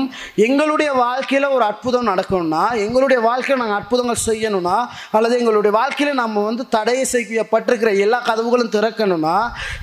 எங்களுடைய 0.46 0.90
வாழ்க்கையில் 1.02 1.54
ஒரு 1.56 1.64
அற்புதம் 1.64 2.08
நடக்கணும்னா 2.12 2.64
எங்களுடைய 2.86 3.20
வாழ்க்கையில் 3.28 3.62
நாங்கள் 3.62 3.80
அற்புதங்கள் 3.80 4.26
செய்யணும்னா 4.26 4.76
அல்லது 5.18 5.38
எங்களுடைய 5.40 5.75
வாழ்க்கையில் 5.80 6.20
நம்ம 6.22 6.44
வந்து 6.44 6.66
தடை 6.76 6.98
செய்யப்பட்டிருக்கிற 7.14 7.92
எல்லா 8.06 8.20
கதவுகளும் 8.30 8.75
திறக்கணும்னா 8.76 9.36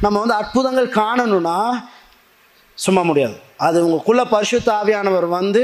நம்ம 0.06 0.16
வந்து 0.20 0.40
அற்புதங்கள் 0.42 0.96
காணணும்னா 1.02 1.58
சும்மா 2.78 3.02
முடியாது. 3.02 3.36
அது 3.66 3.78
உங்களுக்குள்ளே 3.86 4.26
பரிசு 4.34 4.58
தாவியானவர் 4.72 5.28
வந்து 5.38 5.62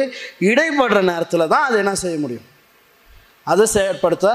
இடைப்படுற 0.49 0.99
நேரத்தில் 1.11 1.51
தான் 1.53 1.67
அது 1.67 1.77
என்ன 1.83 1.93
செய்ய 2.03 2.17
முடியும்? 2.23 2.47
அதை 3.51 3.65
செயற்படுத்த 3.75 4.27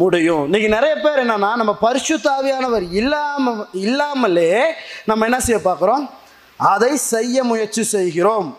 முடியும். 0.00 0.42
இன்றைக்கி 0.48 0.68
நிறைய 0.76 0.94
பேர் 1.04 1.22
என்னன்னா 1.24 1.50
நம்ம 1.60 1.72
பரிசு 1.84 2.16
தாவியானவர் 2.28 2.84
இல்லாமல் 3.00 3.62
இல்லாமலே 3.84 4.50
நம்ம 5.10 5.24
என்ன 5.28 5.40
செய்ய 5.46 5.60
பார்க்குறோம்? 5.68 6.04
அதை 6.72 6.92
செய்ய 7.12 7.44
முயற்சி 7.50 7.82
செய்கிறோம். 7.94 8.50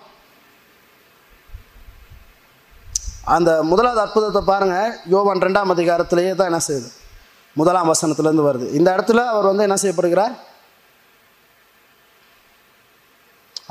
அந்த 3.35 3.49
முதலாவது 3.71 4.01
அற்புதத்தை 4.05 4.41
பாருங்கள் 4.51 4.95
யோவான் 5.13 5.43
ரெண்டாம் 5.47 5.73
அதிகாரத்திலேயே 5.73 6.31
தான் 6.39 6.49
என்ன 6.51 6.61
செய்யுது? 6.69 6.89
முதலாம் 7.59 7.91
வசனத்திலேருந்து 7.91 8.47
வருது. 8.49 8.67
இந்த 8.79 8.89
இடத்துல 8.95 9.21
அவர் 9.33 9.49
வந்து 9.51 9.65
என்ன 9.67 9.77
செய்யப்படுகிறார்? 9.83 10.33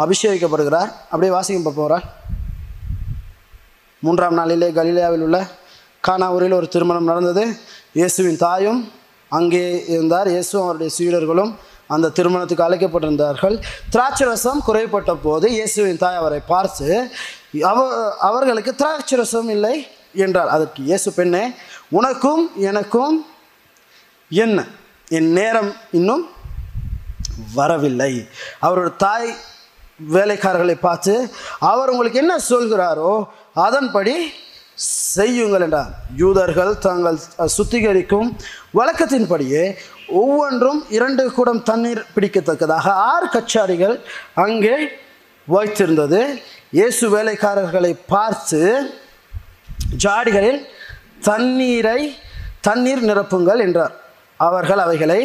அபிஷேகிக்கப்படுகிறார். 0.05 0.91
அப்படியே 1.11 1.33
வாசிக்கும் 1.37 1.67
போகிறார் 1.67 2.07
மூன்றாம் 4.05 4.39
நாளிலே 4.39 4.69
கலிலியாவில் 4.79 5.25
உள்ள 5.27 5.39
கானாவூரில் 6.07 6.59
ஒரு 6.61 6.69
திருமணம் 6.75 7.11
நடந்தது. 7.11 7.45
இயேசுவின் 7.99 8.41
தாயும் 8.47 8.81
அங்கே 9.39 9.67
இருந்தார். 9.95 10.29
இயேசு 10.35 10.55
அவருடைய 10.63 10.91
சீடர்களும் 10.97 11.53
அந்த 11.95 12.11
திருமணத்துக்கு 12.17 12.65
அழைக்கப்பட்டிருந்தார்கள். 12.67 13.57
திராட்சரசம் 13.95 14.61
குறைப்பட்ட 14.69 15.13
போது 15.27 15.47
இயேசுவின் 15.59 16.03
தாய் 16.03 16.21
அவரை 16.21 16.41
பார்த்து 16.53 16.89
அவ 17.71 17.79
அவர்களுக்கு 18.29 18.73
திராட்சரசம் 18.83 19.49
இல்லை 19.57 19.75
என்றார் 20.25 20.53
அதற்கு 20.57 20.81
இயேசு 20.91 21.09
பெண்ணே 21.19 21.45
உனக்கும் 21.99 22.45
எனக்கும் 22.71 23.17
என்ன? 24.31 24.59
என் 25.19 25.31
நேரம் 25.39 25.73
இன்னும் 25.99 26.25
வரவில்லை. 27.59 28.13
அவரோட 28.67 28.91
தாய் 29.05 29.29
வேலைக்காரர்களை 29.99 30.77
பார்த்து 30.87 31.15
அவர் 31.73 31.93
உங்களுக்கு 31.95 32.23
என்ன 32.25 32.35
சொல்கிறாரோ 32.53 33.13
அதன்படி 33.67 34.15
செய்யுங்கள் 35.15 35.65
என்றார். 35.67 35.91
யூதர்கள் 36.21 36.73
தாங்கள் 36.87 37.19
சுத்திகரிக்கும் 37.57 38.29
வழக்கத்தின்படியே 38.79 39.65
ஒவ்வொன்றும் 40.23 40.81
இரண்டு 40.97 41.25
குடம் 41.37 41.63
தண்ணீர் 41.69 42.03
பிடிக்கத்தக்கதாக 42.15 42.87
ஆறு 43.11 43.27
கச்சாரிகள் 43.35 43.97
அங்கே 44.45 44.77
வைத்திருந்தது. 45.49 46.21
இயேசு 46.79 47.05
வேலைக்காரர்களை 47.17 47.93
பார்த்து 48.15 48.61
ஜாடிகளில் 50.05 50.61
தண்ணீரை 51.29 52.01
தண்ணீர் 52.69 53.03
நிரப்புங்கள் 53.09 53.63
என்றார். 53.67 53.95
அவர்கள் 54.41 54.83
அவைகளை 54.85 55.21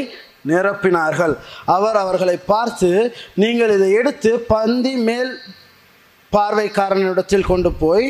நிரப்பினார்கள். 0.51 1.36
அவர் 1.75 1.98
அவர்களை 2.04 2.38
பார்த்து 2.51 2.89
நீங்கள் 3.44 3.74
இதை 3.77 3.89
எடுத்து 4.00 4.32
பந்தி 4.54 4.94
மேல் 5.10 5.32
பார்வைக்காரனிடத்தில் 6.36 7.50
கொண்டு 7.51 7.70
போய் 7.84 8.08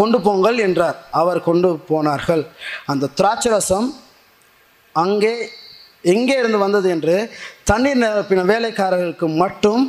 கொண்டு 0.00 0.18
போங்கள் 0.26 0.58
என்றார். 0.66 0.98
அவர் 1.20 1.46
கொண்டு 1.48 1.70
போனார்கள். 1.92 2.44
அந்த 2.92 3.10
திராட்சரசம் 3.20 3.88
அங்கே 4.94 5.32
எங்கே 6.12 6.34
இருந்து 6.40 6.58
வந்தது 6.64 6.88
என்று 6.94 7.16
தண்ணீர் 7.70 8.02
நிரப்பின 8.02 8.44
வேலைக்காரர்களுக்கு 8.50 9.28
மட்டும் 9.42 9.82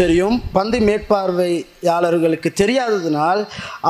தெரியும். 0.00 0.36
பந்தி 0.56 0.78
மேற்பார்வையாளர்களுக்கு 0.88 2.50
தெரியாததினால் 2.60 3.40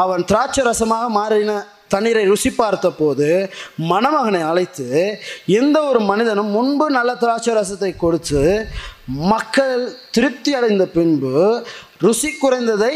அவன் 0.02 0.22
திராட்சரசமாக 0.30 1.06
மாறின 1.18 1.52
தண்ணீரை 1.90 2.22
ருசி 2.30 2.50
பார்த்த 2.50 2.86
போது 2.90 3.28
மணமகனை 3.90 4.40
அழைத்து 4.50 4.86
எந்த 5.58 5.76
ஒரு 5.88 6.00
மனிதனும் 6.10 6.50
முன்பு 6.56 6.86
நல்ல 6.90 7.10
திராட்சை 7.14 7.52
ரசத்தை 7.54 7.90
கொடுத்து 7.96 8.42
மக்கள் 9.24 9.76
திருப்தி 10.10 10.52
அடைந்த 10.54 10.84
பின்பு 10.96 11.34
ருசி 12.04 12.30
குறைந்ததை 12.32 12.94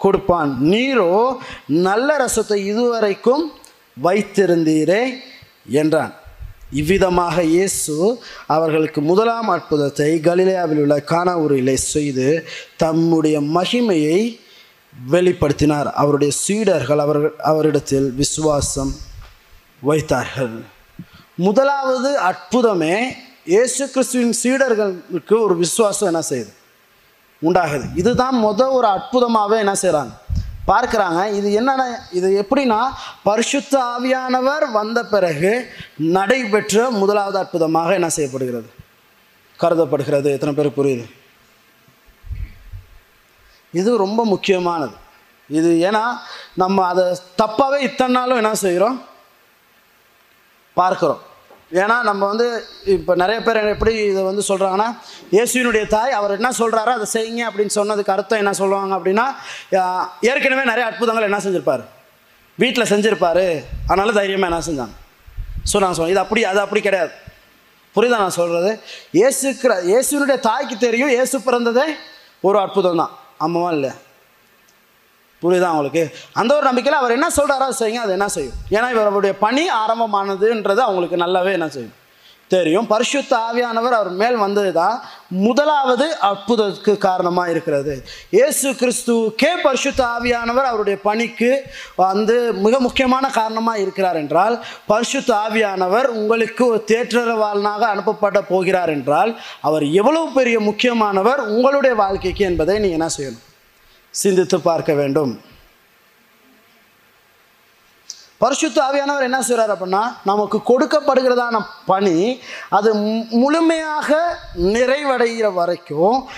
கொடுப்பான். 0.00 0.50
நீரோ 0.72 1.12
நல்ல 1.86 2.08
ரசத்தை 2.24 2.58
இதுவரைக்கும் 2.72 3.44
வைத்திருந்தீரே 4.02 5.02
என்றான். 5.80 6.14
இவ்விதமாக 6.80 7.36
இயேசு 7.54 7.96
அவர்களுக்கு 8.54 9.00
முதலாம் 9.00 9.48
அற்புதத்தை 9.48 10.08
கலிலேயாவில் 10.20 10.80
உள்ள 10.84 10.96
கானாவூரிலே 11.10 11.76
செய்து 11.92 12.28
தம்முடைய 12.76 13.36
மகிமையை 13.56 14.18
வெளிப்படுத்தினார். 15.12 15.84
அவருடைய 15.92 16.32
சீடர்கள் 16.32 16.98
அவர்கள் 16.98 17.34
அவரிடத்தில் 17.36 18.12
விசுவாசம் 18.14 18.94
வைத்தார்கள். 19.80 20.64
முதலாவது 21.34 22.18
அற்புதமே 22.18 23.14
இயேசு 23.44 23.90
கிறிஸ்துவின் 23.90 24.34
சீடர்களுக்கு 24.42 25.40
ஒரு 25.40 25.56
விசுவாசம் 25.56 26.08
என்ன 26.08 26.22
செய்யுது? 26.30 26.52
உண்டாகுது. 27.42 27.86
இதுதான் 27.94 28.36
முத 28.44 28.72
ஒரு 28.72 28.86
அற்புதமாகவே 28.86 29.58
என்ன 29.58 29.74
செய்கிறாங்க 29.82 30.14
பார்க்குறாங்க 30.68 31.32
இது 31.32 31.52
என்னென்ன 31.52 32.00
இது 32.12 32.46
எப்படின்னா 32.46 32.80
பரிசுத்த 33.22 33.82
ஆவியானவர் 33.82 34.64
வந்த 34.72 35.04
பிறகு 35.04 35.70
நடைபெற்ற 35.96 36.90
முதலாவது 36.90 37.38
அற்புதமாக 37.38 37.94
என்ன 37.94 38.08
செய்யப்படுகிறது? 38.08 38.68
கருதப்படுகிறது. 39.58 40.32
எத்தனை 40.32 40.54
பேருக்கு 40.54 40.84
புரியுது? 40.84 41.06
இது 43.80 43.90
ரொம்ப 44.04 44.20
முக்கியமானது. 44.32 44.94
இது 45.58 45.70
ஏன்னா 45.88 46.02
நம்ம 46.62 46.84
அதை 46.92 47.04
தப்பாகவே 47.40 47.78
இத்தனை 47.88 48.12
நாளும் 48.18 48.40
என்ன 48.42 48.52
செய்கிறோம்? 48.64 48.96
பார்க்குறோம். 50.76 51.22
ஏன்னா 51.82 51.94
நம்ம 52.08 52.22
வந்து 52.30 52.46
இப்போ 52.94 53.12
நிறைய 53.22 53.38
பேர் 53.46 53.58
எப்படி 53.74 53.92
இதை 54.10 54.22
வந்து 54.28 54.42
சொல்கிறாங்கன்னா 54.48 54.88
இயேசுவினுடைய 55.34 55.84
தாய் 55.94 56.16
அவர் 56.18 56.36
என்ன 56.38 56.50
சொல்கிறாரோ 56.60 56.92
அதை 56.98 57.06
செய்யுங்க 57.14 57.42
அப்படின்னு 57.48 57.76
சொன்னதுக்கு 57.78 58.14
அர்த்தம் 58.14 58.42
என்ன 58.42 58.52
சொல்லுவாங்க 58.60 58.92
அப்படின்னா 58.98 59.26
ஏற்கனவே 60.30 60.64
நிறைய 60.72 60.84
அற்புதங்கள் 60.90 61.28
என்ன 61.28 61.40
செஞ்சுருப்பார்? 61.46 61.84
வீட்டில் 62.62 62.90
செஞ்சுருப்பார். 62.92 63.44
அதனால 63.90 64.12
தைரியமாக 64.20 64.50
என்ன 64.50 64.60
செஞ்சாங்க? 64.68 64.94
ஸோ 65.70 65.76
நான் 65.84 65.96
சொல்ல 65.98 66.14
இது 66.14 66.24
அப்படி 66.24 66.42
அது 66.52 66.60
அப்படி 66.64 66.82
கிடையாது. 66.88 67.12
புரியுதா 67.94 68.22
நான் 68.22 68.38
சொல்கிறது 68.40 68.70
இயேசுக்கிற 69.18 69.72
இயேசுவினுடைய 69.90 70.38
தாய்க்கு 70.48 70.76
தெரியும் 70.86 71.12
இயேசு 71.16 71.36
பிறந்ததே 71.46 71.86
ஒரு 72.48 72.56
அற்புதம் 72.64 73.00
தான் 73.02 73.12
ஆமாவா 73.40 73.72
இல்லை? 73.72 73.90
புரியுதா 75.42 75.68
அவங்களுக்கு 75.68 76.02
அந்த 76.32 76.54
ஒரு 76.56 76.64
நம்பிக்கையில் 76.64 77.00
அவர் 77.00 77.12
என்ன 77.12 77.28
சொல்கிறாரோ 77.28 77.66
அதை 77.68 77.76
செய்யுங்க 77.78 78.02
அது 78.02 78.12
என்ன 78.12 78.28
செய்யும்? 78.28 78.54
ஏன்னா 78.70 78.90
இவருடைய 78.90 79.38
பணி 79.38 79.70
ஆரம்பமானதுன்றது 79.70 80.78
அவங்களுக்கு 80.78 81.16
நல்லாவே 81.16 81.52
என்ன 81.52 81.68
செய்யும். 81.68 81.94
தெரியும். 82.54 82.86
பரிசுத்த 82.92 83.32
ஆவியானவர் 83.48 83.94
அவர் 83.98 84.10
மேல் 84.20 84.36
வந்தது 84.42 84.72
தான் 84.72 84.96
முதலாவது 85.46 86.06
அற்புதத்துக்கு 86.28 86.92
காரணமாக 87.06 87.52
இருக்கிறது. 87.54 87.94
இயேசு 88.36 88.68
கிறிஸ்துவுக்கே 88.80 89.50
பரிசுத்த 89.62 90.00
ஆவியானவர் 90.16 90.68
அவருடைய 90.70 90.98
பணிக்கு 91.08 91.50
வந்து 91.96 92.36
மிக 92.66 92.80
முக்கியமான 92.86 93.30
காரணமாக 93.38 93.82
இருக்கிறார் 93.84 94.20
என்றால் 94.22 94.56
பரிசுத்த 94.92 95.32
ஆவியானவர் 95.46 96.08
உங்களுக்கு 96.20 96.62
ஒரு 96.70 96.80
தேற்றரவாளனாக 96.92 97.82
அனுப்பப்பட 97.94 98.40
போகிறார் 98.52 98.94
என்றால் 98.96 99.32
அவர் 99.70 99.86
எவ்வளவு 100.00 100.28
பெரிய 100.38 100.60
முக்கியமானவர் 100.60 101.42
உங்களுடைய 101.56 101.94
வாழ்க்கைக்கு 102.04 102.44
என்பதை 102.50 102.78
நீங்கள் 102.78 102.98
என்ன 103.00 103.10
செய்யணும்? 103.18 103.44
சிந்தித்து 104.14 104.60
பார்க்க 104.70 104.92
வேண்டும். 105.02 105.34
பரிசுத்த 108.38 108.82
ஆவியானவர் 108.82 109.22
என்ன 109.22 109.42
செய்கிறார் 109.42 109.78
அப்படின்னா 109.78 110.16
நமக்கு 110.24 110.58
கொடுக்கப்படுகிறதான 110.58 111.66
பணி 111.86 112.40
அது 112.68 112.94
மு- 112.94 113.28
முழுமையாக 113.28 114.38
நிறைவடைகிற 114.62 115.52
வரைக்கும் 115.54 116.28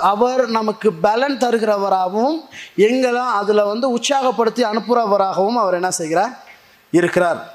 அவர் 0.00 0.46
நமக்கு 0.46 0.92
பலன் 0.92 1.38
தருகிறவராகவும் 1.38 2.40
எங்களை 2.76 3.20
அதில் 3.20 3.62
வந்து 3.62 3.96
உற்சாகப்படுத்தி 3.96 4.64
அனுப்புகிறவராகவும் 4.64 5.54
அவர் 5.54 5.74
என்ன 5.74 5.90
செய்கிறார் 5.90 6.42
இருக்கிறார். 6.90 7.54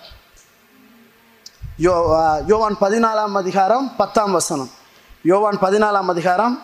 யோ 1.80 1.94
யோவான் 2.48 2.78
பதினாலாம் 2.82 3.32
அதிகாரம் 3.34 3.96
பத்தாம் 3.98 4.32
வசனம். 4.32 4.70
யோவான் 5.24 5.58
பதினாலாம் 5.58 6.10
அதிகாரம் 6.10 6.62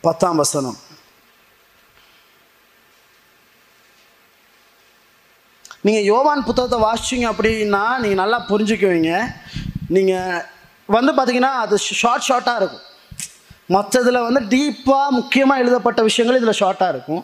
பத்தாம் 0.00 0.36
வசனம். 0.36 0.76
நீங்கள் 5.86 6.06
யோவான் 6.12 6.46
புத்தகத்தை 6.48 6.78
வாசிச்சிங்க 6.86 7.26
அப்படின்னா 7.32 7.84
நீங்கள் 8.02 8.20
நல்லா 8.22 8.38
புரிஞ்சுக்குவீங்க. 8.50 9.12
நீங்கள் 9.96 10.42
வந்து 10.96 11.12
பார்த்தீங்கன்னா 11.16 11.52
அது 11.64 11.76
ஷார்ட் 12.02 12.26
ஷார்ட்டாக 12.28 12.60
இருக்கும். 12.60 12.84
மற்றதில் 13.74 14.24
வந்து 14.26 14.40
டீப்பாக 14.52 15.14
முக்கியமாக 15.18 15.62
எழுதப்பட்ட 15.62 16.00
விஷயங்கள் 16.08 16.38
இதில் 16.40 16.58
ஷார்ட்டாக 16.62 16.94
இருக்கும். 16.94 17.22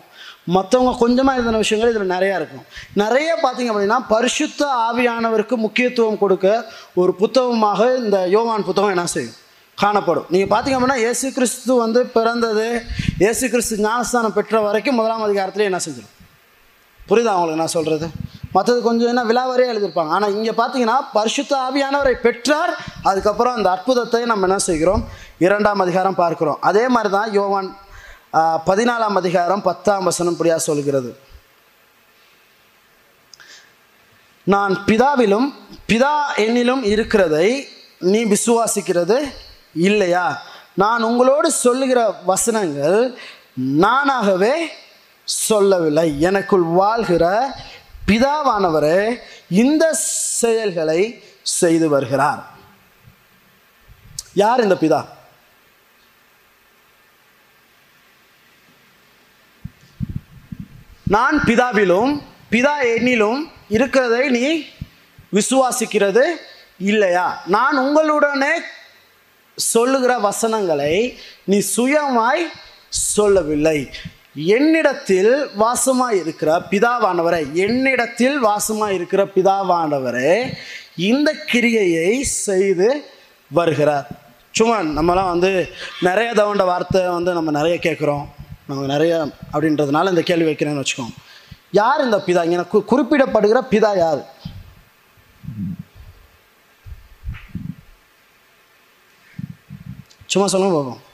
மற்றவங்க 0.57 0.93
கொஞ்சமாக 1.03 1.39
எழுதின 1.39 1.61
விஷயங்கள் 1.65 1.93
இதில் 1.93 2.13
நிறையா 2.15 2.37
இருக்கும். 2.41 2.65
நிறைய 3.03 3.31
பார்த்தீங்க 3.43 3.73
அப்படின்னா 3.73 3.99
பரிசுத்த 4.15 4.63
ஆவியானவருக்கு 4.87 5.57
முக்கியத்துவம் 5.67 6.21
கொடுக்க 6.23 6.47
ஒரு 7.03 7.13
புத்தகமாக 7.21 7.81
இந்த 8.03 8.19
யோவான் 8.37 8.67
புத்தகம் 8.69 8.95
என்ன 8.95 9.07
செய்யும்? 9.15 9.37
காணப்படும். 9.79 10.27
நீங்கள் 10.35 10.51
பார்த்தீங்க 10.55 10.79
அப்படின்னா 10.79 10.99
ஏசு 11.11 11.27
கிறிஸ்து 11.37 11.73
வந்து 11.85 12.01
பிறந்தது 12.17 12.67
ஏசு 13.29 13.45
கிறிஸ்து 13.53 13.85
ஞானஸ்தானம் 13.87 14.37
பெற்ற 14.39 14.61
வரைக்கும் 14.67 14.99
முதலாம் 15.01 15.25
அதிகாரத்திலே 15.29 15.69
என்ன 15.71 15.81
செஞ்சிடும் 15.87 16.13
புரியுதா 17.09 17.33
அவங்களுக்கு 17.37 17.63
நான் 17.63 17.77
சொல்கிறது 17.79 18.09
மற்றது 18.55 18.79
கொஞ்சம் 18.87 19.11
என்ன 19.13 19.23
விழாவரே 19.31 19.67
எழுதியிருப்பாங்க. 19.73 20.13
ஆனால் 20.17 20.35
இங்கே 20.37 20.53
பார்த்தீங்கன்னா 20.61 20.97
பரிசுத்த 21.17 21.53
ஆவியானவரை 21.67 22.15
பெற்றார். 22.27 22.73
அதுக்கப்புறம் 23.11 23.57
அந்த 23.59 23.69
அற்புதத்தை 23.77 24.23
நம்ம 24.33 24.47
என்ன 24.49 24.59
செய்கிறோம்? 24.69 25.03
இரண்டாம் 25.47 25.83
அதிகாரம் 25.85 26.21
பார்க்கிறோம். 26.23 26.61
அதே 26.71 26.85
மாதிரி 26.95 27.13
தான் 27.19 27.33
யோவான் 27.39 27.71
பதினாலாம் 28.69 29.19
அதிகாரம் 29.21 29.63
பத்தாம் 29.69 30.09
வசனம் 30.11 30.35
இப்படியா 30.35 30.57
சொல்கிறது. 30.69 31.11
நான் 34.53 34.75
பிதாவிலும் 34.87 35.49
பிதா 35.91 36.15
என்னிலும் 36.45 36.83
இருக்கிறதை 36.93 37.49
நீ 38.13 38.21
விசுவாசிக்கிறது 38.33 39.19
இல்லையா? 39.89 40.25
நான் 40.83 41.03
உங்களோடு 41.09 41.49
சொல்லுகிற 41.65 42.01
வசனங்கள் 42.31 42.97
நானாகவே 43.85 44.55
சொல்லவில்லை. 45.49 46.07
எனக்குள் 46.29 46.65
வாழ்கிற 46.81 47.25
பிதாவானவரே 48.07 49.17
இந்த 49.49 49.93
செயல்களை 50.41 51.23
செய்து 51.43 51.89
வருகிறார். 51.89 52.43
யார் 54.35 54.63
இந்த 54.63 54.75
பிதா? 54.81 55.01
நான் 61.05 61.39
பிதாவிலும் 61.47 62.13
பிதா 62.51 62.75
என்னிலும் 62.97 63.41
இருக்கிறதை 63.69 64.29
நீ 64.29 64.65
விசுவாசிக்கிறது 65.33 66.25
இல்லையா? 66.79 67.43
நான் 67.47 67.77
உங்களுடனே 67.79 68.55
சொல்லுகிற 69.55 70.19
வசனங்களை 70.19 71.19
நீ 71.45 71.63
சுயமாய் 71.77 72.45
சொல்லவில்லை. 72.89 73.91
என்னிடத்தில் 74.35 75.47
வாசமாக 75.59 76.13
இருக்கிற 76.13 76.63
பிதாவானவரே 76.71 77.53
என்னிடத்தில் 77.53 78.45
வாசமாக 78.45 78.89
இருக்கிற 78.89 79.25
பிதாவானவரே 79.25 80.53
இந்த 80.97 81.35
கிரியையை 81.53 82.21
செய்து 82.21 83.05
வருகிறார். 83.51 84.09
சும்மா 84.51 84.81
நம்மலாம் 84.81 85.29
வந்து 85.29 85.69
நிறைய 86.01 86.33
தவண்ட 86.33 86.65
வார்த்தை 86.65 87.09
வந்து 87.09 87.33
நம்ம 87.33 87.51
நிறைய 87.51 87.79
கேட்குறோம். 87.83 88.27
நம்ம 88.67 88.87
நிறைய 88.87 89.29
அப்படின்றதுனால 89.53 90.09
இந்த 90.09 90.21
கேள்வி 90.21 90.53
வைக்கிறேன்னு 90.53 90.85
வச்சுக்கோங்க. 90.85 91.15
யார் 91.71 92.05
இந்த 92.05 92.23
பிதா? 92.27 92.45
இங்கே 92.45 92.57
கு- 92.57 92.85
குறிப்பிடப்படுகிற 92.91 93.61
பிதா 93.71 93.99
யார்? 93.99 94.41
சும்மா 100.27 100.49
சொல்லுங்க 100.49 100.75
பார்ப்போம் 100.75 101.11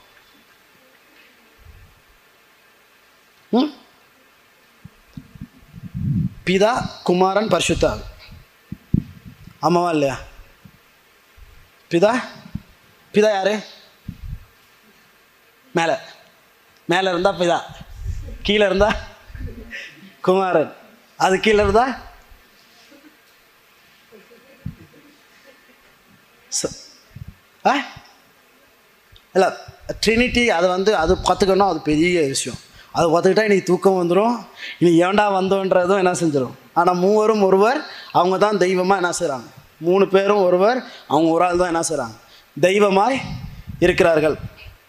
பிதா 6.47 6.71
குமாரன் 7.03 7.51
பரிசுத்தா 7.51 7.91
ஆமாவா 9.61 9.89
இல்லையா 9.91 10.17
பிதா 11.91 12.11
பிதா 13.13 13.29
யாரு 13.33 13.55
மேலே 15.75 15.95
மேலே 16.89 17.09
இருந்தா 17.09 17.31
பிதா 17.35 17.57
கீழே 18.43 18.65
இருந்தா 18.65 18.89
குமாரன் 20.23 20.71
அது 21.19 21.35
கீழே 21.39 21.63
இருந்தா 21.63 21.85
ச- 26.51 26.75
ஆ 27.65 27.73
இல்லை 29.35 29.49
ட்ரினிட்டி 30.01 30.43
அதை 30.51 30.67
வந்து 30.69 30.91
அது 30.97 31.13
கற்றுக்கணும் 31.27 31.71
அது 31.71 31.81
பெரிய 31.83 32.21
விஷயம் 32.27 32.59
அதை 32.93 33.05
பார்த்துக்கிட்டா 33.09 33.45
இன்னைக்கு 33.47 33.69
தூக்கம் 33.71 33.99
வந்துடும் 33.99 34.35
இனி 34.79 34.91
ஏண்டா 35.05 35.25
வந்தோன்றதும் 35.39 36.01
என்ன 36.03 36.13
செஞ்சிடும் 36.21 36.55
ஆனால் 36.73 36.99
மூவரும் 37.03 37.43
ஒருவர் 37.47 37.79
அவங்க 38.11 38.37
தான் 38.37 38.61
தெய்வமாக 38.63 39.01
என்ன 39.01 39.11
செய்கிறாங்க 39.19 39.47
மூணு 39.87 40.05
பேரும் 40.07 40.41
ஒருவர் 40.47 40.79
அவங்க 41.07 41.29
ஒரு 41.35 41.43
ஆள் 41.47 41.61
தான் 41.61 41.71
என்ன 41.73 41.83
செய்கிறாங்க 41.89 42.15
தெய்வமாய் 42.57 43.17
இருக்கிறார்கள். 43.79 44.35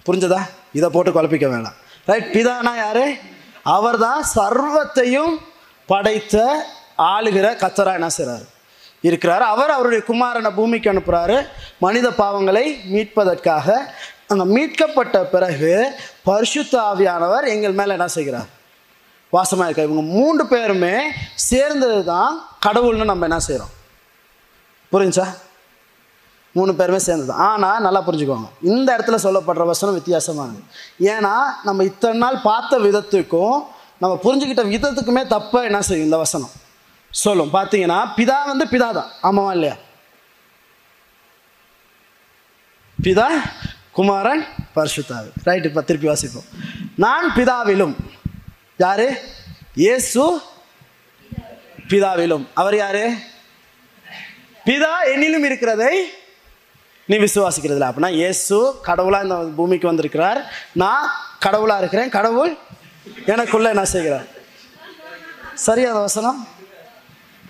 புரிஞ்சதா? 0.06 0.40
இதை 0.72 0.88
போட்டு 0.94 1.10
குழப்பிக்க 1.12 1.46
வேண்டாம் 1.48 1.76
ரைட் 2.10 2.30
பிதானா 2.34 2.72
யாரு? 2.76 3.04
அவர் 3.76 3.98
தான் 3.98 4.22
சர்வத்தையும் 4.36 5.34
படைத்த 5.88 6.36
ஆளுகிற 7.12 7.46
கத்தரா 7.62 7.92
என்ன 7.98 8.08
செய்கிறாரு 8.16 8.46
இருக்கிறார். 9.08 9.44
அவர் 9.52 9.72
அவருடைய 9.76 10.00
குமாரனை 10.08 10.50
பூமிக்கு 10.56 10.90
அனுப்புகிறாரு 10.92 11.36
மனித 11.84 12.06
பாவங்களை 12.22 12.64
மீட்பதற்காக. 12.94 13.68
அந்த 14.32 14.44
மீட்கப்பட்ட 14.54 15.16
பிறகு 15.34 15.70
பரிசுத்த 16.28 16.74
ஆவியானவர் 16.90 17.44
எங்கள் 17.54 17.78
மேலே 17.80 17.92
என்ன 17.98 18.09
செய்கிறார்? 18.16 18.48
வாசமாக 19.33 19.66
இருக்கார் 19.66 19.88
இவங்க 19.88 20.04
மூன்று 20.16 20.44
பேருமே 20.52 20.94
சேர்ந்தது 21.50 21.98
தான் 22.12 22.33
கடவுள்னு 22.66 23.11
நம்ம 23.12 23.26
என்ன 23.28 23.38
செய்கிறோம் 23.48 23.74
புரிஞ்சா 24.92 25.26
மூணு 26.54 26.72
பேருமே 26.78 27.00
சேர்ந்தது. 27.06 27.33
ஆனால் 27.48 27.83
நல்லா 27.87 28.00
புரிஞ்சுக்கோங்க. 28.06 28.48
இந்த 28.70 28.88
இடத்துல 28.96 29.18
சொல்லப்படுற 29.24 29.64
வசனம் 29.72 29.96
வித்தியாசமானது 29.98 30.62
ஏன்னா 31.12 31.35
நம்ம 31.66 31.85
இத்தனை 31.90 32.16
நாள் 32.24 32.38
பார்த்த 32.48 32.80
விதத்துக்கும் 32.87 33.59
நம்ம 34.02 34.14
புரிஞ்சுக்கிட்ட 34.24 34.64
விதத்துக்குமே 34.72 35.22
தப்பாக 35.35 35.68
என்ன 35.68 35.80
செய்யும் 35.88 36.09
இந்த 36.09 36.18
வசனம்? 36.24 36.52
சொல்லும். 37.11 37.52
பார்த்தீங்கன்னா 37.56 37.98
பிதா 38.18 38.38
வந்து 38.50 38.66
பிதா 38.72 38.88
தான் 38.98 39.11
ஆமாவா 39.28 39.52
இல்லையா? 39.56 39.76
பிதா 42.98 43.28
குமாரன் 43.92 44.46
பரிசுத்தாவி. 44.76 45.31
ரைட் 45.44 45.64
இப்போ 45.64 45.81
திருப்பி 45.81 46.09
வாசிப்போம். 46.09 46.48
நான் 46.96 47.33
பிதாவிலும். 47.35 47.94
யாரு? 48.76 49.09
இயேசு 49.74 50.40
பிதாவிலும். 51.88 52.44
அவர் 52.55 52.76
யாரு? 52.76 53.14
பிதா 54.64 54.92
என்னிலும் 55.14 55.44
இருக்கிறதை 55.48 56.11
நீ 57.05 57.16
விசுவாசிக்கிறதில்ல. 57.16 57.88
அப்படின்னா 57.90 58.11
இயேசு 58.11 58.79
கடவுளாக 58.83 59.24
இந்த 59.24 59.37
பூமிக்கு 59.57 59.87
வந்திருக்கிறார். 59.87 60.40
நான் 60.72 61.11
கடவுளாக 61.38 61.81
இருக்கிறேன். 61.81 62.09
கடவுள் 62.09 62.57
எனக்குள்ள 63.26 63.68
என்ன 63.68 63.85
செய்கிறார்? 63.85 64.26
சரியா 65.55 66.00
வசனம்? 66.00 66.48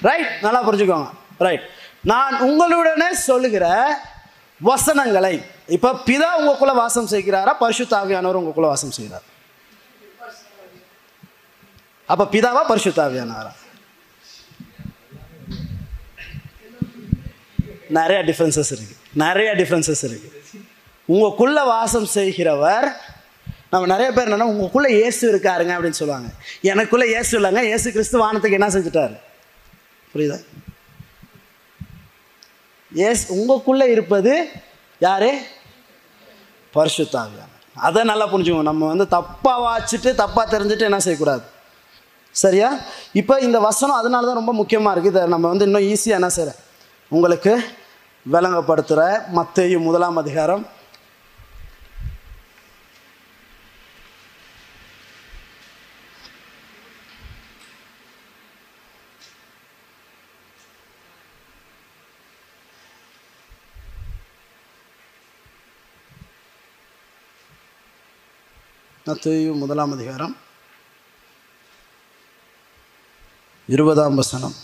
ரைட் 0.02 0.30
நல்லா 0.42 0.60
புரிஞ்சுக்கோங்க. 0.68 1.10
ரைட் 1.38 1.66
நான் 2.00 2.40
உங்களுடனே 2.40 3.10
சொல்லுகிற 3.12 3.66
வசனங்களை 4.60 5.42
இப்போ 5.76 5.90
பிதா 6.08 6.28
உங்களுக்குள்ள 6.38 6.74
வாசம் 6.82 7.10
செய்கிறாரா? 7.14 7.52
பரிசுத்த 7.64 7.92
உங்களுக்குள்ளே 8.02 8.38
உங்களுக்குள்ள 8.40 8.70
வாசம் 8.74 8.96
செய்கிறார். 8.98 9.26
அப்போ 12.12 12.24
பிதாவா 12.34 12.62
பரிசுத்த 12.70 13.00
ஆவியானவரா? 13.06 13.52
நிறைய 17.98 18.18
டிஃப்ரென்சஸ் 18.28 18.72
இருக்குது 18.74 18.98
நிறைய 19.22 19.50
டிஃப்ரென்சஸ் 19.60 20.02
இருக்குது 20.08 20.36
உங்களுக்குள்ளே 21.12 21.62
வாசம் 21.74 22.08
செய்கிறவர் 22.16 22.88
நம்ம 23.72 23.88
நிறைய 23.92 24.08
பேர் 24.14 24.28
என்னென்னா 24.28 24.50
உங்களுக்குள்ளே 24.52 24.90
இயேசு 24.98 25.22
இருக்காருங்க 25.32 25.72
அப்படின்னு 25.76 26.00
சொல்லுவாங்க. 26.00 26.28
எனக்குள்ளே 26.70 27.06
இயேசு 27.12 27.32
இல்லைங்க. 27.38 27.62
இயேசு 27.70 27.88
கிறிஸ்து 27.96 28.22
வானத்துக்கு 28.22 28.58
என்ன 28.58 28.68
செஞ்சுட்டாரு? 28.76 29.16
புரியுதா? 30.12 30.38
ஏஸ் 32.92 33.24
உங்களுக்குள்ளே 33.36 33.86
இருப்பது 33.96 34.34
யாரு? 35.06 35.30
பரிசுத்தாங்க 36.74 37.38
அதை 37.76 38.04
நல்லா 38.04 38.26
புரிஞ்சுக்கணும் 38.26 38.62
நம்ம 38.62 38.86
வந்து 38.86 39.06
தப்பாக 39.08 39.58
வாச்சிட்டு 39.64 40.10
தப்பாக 40.14 40.44
தெரிஞ்சுட்டு 40.54 40.80
என்ன 40.80 40.98
செய்யக்கூடாது? 40.98 41.42
சரியா? 42.34 42.68
இப்போ 43.12 43.38
இந்த 43.38 43.58
வசனம் 43.58 43.96
அதனால 43.96 44.26
தான் 44.26 44.34
ரொம்ப 44.34 44.52
முக்கியமாக 44.52 44.94
இருக்குது 44.94 45.16
இதை 45.16 45.28
நம்ம 45.28 45.48
வந்து 45.48 45.66
இன்னும் 45.66 45.82
ஈஸியாக 45.82 46.20
என்ன 46.20 46.28
செய்கிறேன் 46.28 46.58
உங்களுக்கு 47.12 47.52
விளங்கப்படுத்துகிற 48.26 49.02
மத்தையும் 49.28 49.82
முதலாம் 49.82 50.16
அதிகாரம் 50.16 50.66
மத்தேயு 69.10 69.52
முதலாம் 69.60 69.92
அதிகாரம் 69.94 70.34
இருபதாம் 73.74 74.18
வசனம். 74.20 74.54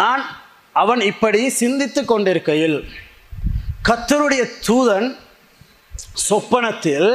நான் 0.00 0.22
அவன் 0.82 1.00
இப்படி 1.10 1.40
சிந்தித்து 1.62 2.02
கொண்டிருக்கையில் 2.04 2.78
கத்தருடைய 3.88 4.42
தூதன் 4.68 5.08
சொப்பனத்தில் 6.28 7.10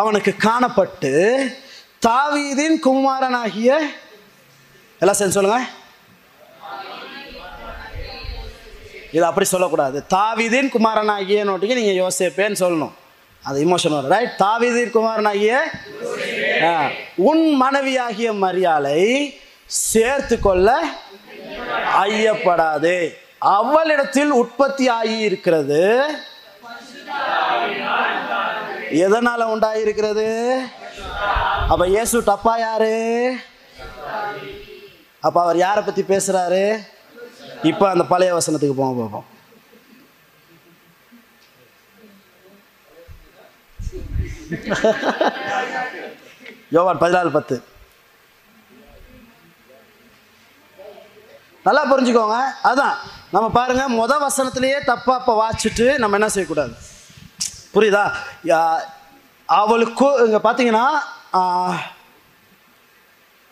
அவனுக்கு 0.00 0.34
காணப்பட்டு 0.48 1.12
தாவீதின் 2.08 2.78
குமாரனாகிய 2.86 3.70
எல்லாம் 5.00 5.18
சேர்ந்து 5.18 5.38
சொல்லுங்க. 5.38 5.60
இது 9.12 9.24
அப்படி 9.24 9.46
சொல்லக்கூடாது. 9.46 10.04
தாவிதின் 10.14 10.68
குமாரனாகிய 10.68 11.44
நோட்டிக்கு 11.44 11.74
நீங்கள் 11.74 12.00
யோசிப்பேன்னு 12.04 12.62
சொல்லணும். 12.64 12.92
அது 13.42 13.64
இமோஷன் 13.64 13.94
வரும் 13.94 14.10
ரைட் 14.10 14.38
தாவிதின் 14.38 14.90
குமாரனாகிய? 14.90 15.62
ஆ, 16.62 16.88
உன் 17.16 17.54
மனைவியாகிய 17.54 18.32
மரியாதை 18.32 19.02
சேர்த்து 19.66 20.40
கொள்ள 20.40 20.80
ஐயப்படாதே. 22.04 23.14
அவளிடத்தில் 23.38 24.30
உற்பத்தி 24.30 24.88
ஆகி 24.88 25.18
இருக்கிறது 25.18 26.04
எதனால 28.90 29.42
உண்டாயிருக்கிறது? 29.54 30.56
அப்ப 31.68 31.86
இயேசு 31.86 32.22
டப்பா 32.22 32.58
யாரு? 32.58 33.34
அப்ப 35.20 35.42
அவர் 35.42 35.56
யாரை 35.56 35.82
பத்தி 35.84 36.02
பேசுறாரு? 36.02 36.90
இப்போ 37.62 37.90
அந்த 37.90 38.04
பழைய 38.04 38.30
வசனத்துக்கு 38.34 38.74
போக 38.74 38.92
பார்ப்போம். 38.98 39.26
யோவான் 46.70 46.98
பதினாலு 46.98 47.30
பத்து. 47.30 47.56
நல்லா 51.64 51.82
புரிஞ்சுக்கோங்க. 51.90 52.36
அதான் 52.64 52.94
நம்ம 53.30 53.48
பாருங்க 53.50 53.82
முத 53.90 54.12
வசனத்திலேயே 54.18 54.78
தப்பா 54.84 55.16
இப்போ 55.20 55.34
வாச்சிட்டு 55.40 55.98
நம்ம 55.98 56.16
என்ன 56.16 56.28
செய்யக்கூடாது? 56.28 56.72
புரியுதா? 57.74 58.04
யா- 58.46 58.82
அவளுக்கு 59.48 60.08
இங்க 60.26 60.38
பார்த்தீங்கன்னா 60.38 60.86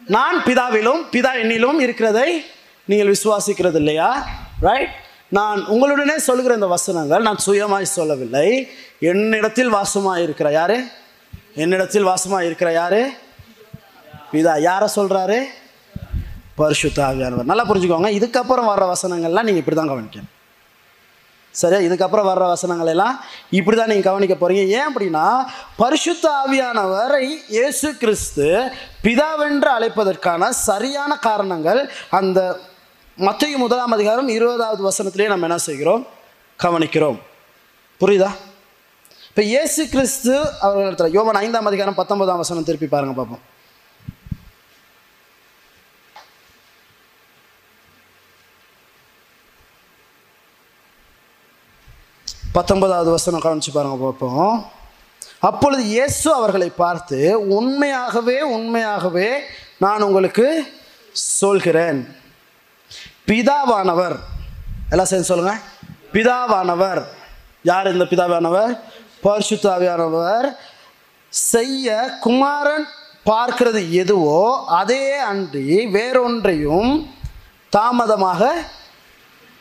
நான் 0.03 0.39
பிதாவிலும் 0.47 1.01
பிதா 1.13 1.33
என்னிலும் 1.43 1.81
இருக்கிறதை 1.81 2.29
நீங்கள் 2.91 3.13
விசுவாசிக்கிறது 3.15 3.79
இல்லையா 3.83 4.09
ரைட் 4.69 4.95
நான் 5.39 5.61
உங்களுடனே 5.73 6.15
சொல்கிற 6.29 6.55
இந்த 6.59 6.69
வசனங்கள் 6.77 7.27
நான் 7.27 7.45
சுயமாய் 7.47 7.95
சொல்லவில்லை. 7.97 8.47
என்னிடத்தில் 9.11 9.75
வாசமாக 9.77 10.25
இருக்கிற 10.27 10.49
யாரு? 10.59 10.79
என்னிடத்தில் 11.63 12.09
வாசமாக 12.11 12.47
இருக்கிற 12.49 12.71
யாரு? 12.81 13.03
இதா 14.39 14.55
யாரை 14.69 14.89
சொல்கிறாரு 14.97 15.39
பரிசுத்தாவியானவர் 16.61 17.51
நல்லா 17.51 17.65
புரிஞ்சுக்கோங்க. 17.69 18.11
இதுக்கப்புறம் 18.19 18.71
வர்ற 18.71 18.87
வசனங்கள்லாம் 18.95 19.47
நீங்கள் 19.49 19.63
இப்படி 19.63 19.77
தான் 19.79 19.93
கவனிக்கணும். 19.93 20.33
சரியா? 21.55 21.81
இதுக்கப்புறம் 21.87 22.29
வர்ற 22.31 22.45
வசனங்கள் 22.53 22.91
எல்லாம் 22.95 23.15
இப்படி 23.59 23.77
தான் 23.77 23.91
நீங்கள் 23.93 24.09
கவனிக்க 24.09 24.35
போகிறீங்க 24.37 24.65
ஏன் 24.79 24.89
அப்படின்னா 24.91 25.25
பரிசுத்த 25.83 26.25
ஆவியானவரை 26.43 27.23
இயேசு 27.57 27.89
கிறிஸ்து 28.03 28.49
பிதாவென்று 29.07 29.71
அழைப்பதற்கான 29.77 30.51
சரியான 30.69 31.13
காரணங்கள் 31.29 31.81
அந்த 32.21 32.41
மத்திய 33.27 33.55
முதலாம் 33.63 33.95
அதிகாரம் 33.95 34.29
இருபதாவது 34.35 34.83
வசனத்திலே 34.87 35.25
நம்ம 35.31 35.47
என்ன 35.49 35.57
செய்கிறோம்? 35.67 36.03
கவனிக்கிறோம். 36.59 37.19
புரியுதா? 38.01 38.29
இப்போ 39.29 39.43
இயேசு 39.51 39.83
கிறிஸ்து 39.95 40.33
அவர்கள் 40.67 41.15
யோவன் 41.17 41.39
ஐந்தாம் 41.41 41.69
அதிகாரம் 41.71 41.97
பத்தொன்பதாம் 41.99 42.41
வசனம் 42.43 42.67
திருப்பி 42.69 42.89
பாருங்க 42.93 43.15
பார்ப்போம் 43.19 43.43
பத்தொன்பதாவது 52.57 53.11
வசனம் 53.17 53.45
கவனிச்சு 53.47 53.73
பாருங்க 53.75 53.99
பார்ப்போம் 54.05 54.55
அப்பொழுது 55.51 55.83
இயேசு 55.97 56.27
அவர்களை 56.39 56.71
பார்த்து 56.85 57.21
உண்மையாகவே 57.59 58.39
உண்மையாகவே 58.57 59.29
நான் 59.85 60.07
உங்களுக்கு 60.09 60.49
சொல்கிறேன். 61.37 62.01
பிதாவானவர். 63.31 64.17
எல்லாம் 64.91 65.07
சேர்ந்து 65.07 65.29
சொல்லுங்க. 65.29 65.55
பிதாவானவர். 66.13 67.03
யார் 67.63 67.93
இந்த 67.93 68.05
பிதாவானவர்? 68.05 68.73
பரிசுத்தாவியானவர். 69.23 70.47
செய்ய 71.29 72.19
குமாரன் 72.21 72.87
பார்க்கிறது 73.25 73.91
எதுவோ 73.91 74.65
அதே 74.67 75.19
அன்றி 75.19 75.87
வேறொன்றையும் 75.87 77.11
தாமதமாக 77.71 78.53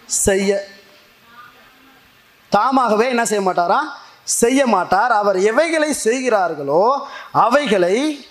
செய்ய 0.05 0.67
தாமாகவே 2.49 3.07
என்ன 3.09 3.25
செய்ய 3.25 3.51
மாட்டாரா? 3.51 3.79
செய்ய 4.23 4.65
மாட்டார். 4.65 5.11
அவர் 5.11 5.39
எவைகளை 5.41 5.93
செய்கிறார்களோ 5.93 7.07
அவைகளை 7.31 8.27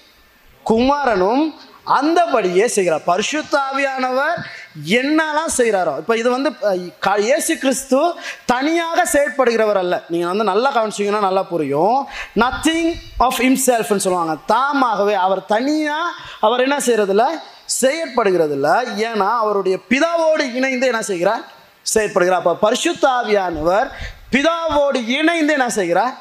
குமாரனும் 0.67 1.55
அந்தபடியே 1.85 2.67
செய்கிறார். 2.67 3.03
பரிசுத்தாவியானவர் 3.07 3.67
ஆவியானவர் 3.69 4.58
என்னெல்லாம் 4.99 5.53
செய்கிறாரோ 5.57 5.93
இப்போ 6.01 6.15
இது 6.21 6.29
வந்து 6.35 6.51
இயேசு 7.27 7.53
கிறிஸ்து 7.63 8.01
தனியாக 8.53 9.05
செயற்படுகிறவர் 9.13 9.81
அல்ல. 9.83 9.95
நீங்கள் 10.13 10.31
வந்து 10.33 10.47
நல்லா 10.51 10.71
கவனிச்சிங்கன்னா 10.77 11.23
நல்லா 11.27 11.43
புரியும். 11.53 11.99
நத்திங் 12.43 12.91
ஆஃப் 13.27 13.41
இம்செல்ஃப்னு 13.49 14.05
சொல்லுவாங்க. 14.07 14.35
தாமாகவே 14.55 15.15
அவர் 15.27 15.43
தனியாக 15.55 16.15
அவர் 16.49 16.65
என்ன 16.67 16.79
செய்கிறதில்ல 16.89 17.27
செயற்படுகிறதில்ல. 17.81 18.69
ஏன்னா 19.09 19.31
அவருடைய 19.45 19.79
பிதாவோடு 19.91 20.45
இணைந்து 20.59 20.91
என்ன 20.93 21.03
செய்கிறார்? 21.11 21.43
செயற்படுகிறார். 21.95 22.43
அப்போ 22.43 22.55
பரிசுத்தாவியானவர் 22.67 23.91
பிதாவோடு 24.35 25.01
இணைந்து 25.19 25.53
என்ன 25.59 25.69
செய்கிறார்? 25.81 26.15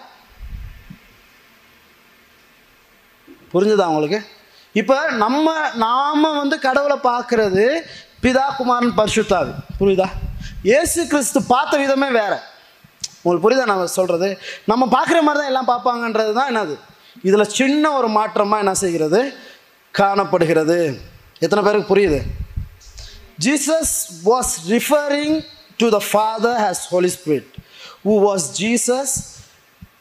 புரிஞ்சுதா 3.53 3.91
உங்களுக்கு? 3.91 4.19
இப்போ 4.81 4.95
நம்ம 5.21 5.53
நாம் 5.83 6.35
வந்து 6.41 6.55
கடவுளை 6.65 6.97
பார்க்குறது 7.11 7.65
பிதா 8.23 8.45
குமாரன் 8.57 8.97
பரிசுத்தாவி. 8.99 9.53
புரியுதா? 9.79 10.07
ஏசு 10.63 11.07
கிறிஸ்து 11.07 11.39
பார்த்த 11.53 11.77
விதமே 11.77 12.09
வேற. 12.11 12.33
உங்களுக்கு 13.21 13.45
புரியுதா 13.45 13.65
நான் 13.65 13.95
சொல்கிறது 13.97 14.29
நம்ம 14.65 14.83
பார்க்குற 14.85 15.19
மாதிரி 15.27 15.39
தான் 15.41 15.51
எல்லாம் 15.51 15.69
பார்ப்பாங்கன்றது 15.73 16.33
தான் 16.33 16.49
என்னது? 16.51 16.75
இதில் 17.23 17.53
சின்ன 17.59 17.91
ஒரு 17.91 18.07
மாற்றமாக 18.07 18.63
என்ன 18.63 18.73
செய்கிறது? 18.73 19.21
காணப்படுகிறது. 19.91 20.99
எத்தனை 21.39 21.63
பேருக்கு 21.63 21.91
புரியுது? 21.93 22.19
Jesus 23.45 23.95
was 24.25 24.53
referring 24.73 25.35
to 25.77 25.89
the 25.89 26.01
father 26.11 26.59
his 26.63 26.83
Holy 26.93 27.11
Spirit 27.17 27.49
who 28.05 28.13
was 28.27 28.47
Jesus 28.61 29.15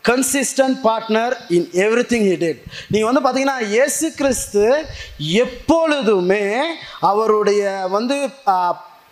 consistent 0.09 0.79
partner 0.83 1.35
in 1.49 1.69
everything 1.75 2.23
he 2.29 2.35
it 2.49 2.63
நீங்கள் 2.89 3.13
வந்து 3.13 3.23
பார்த்தீங்கன்னா 3.25 3.61
இயேசு 3.67 4.13
கிறிஸ்து 4.13 4.87
எப்பொழுதுமே 5.19 6.45
அவருடைய 7.01 7.87
வந்து 7.91 8.17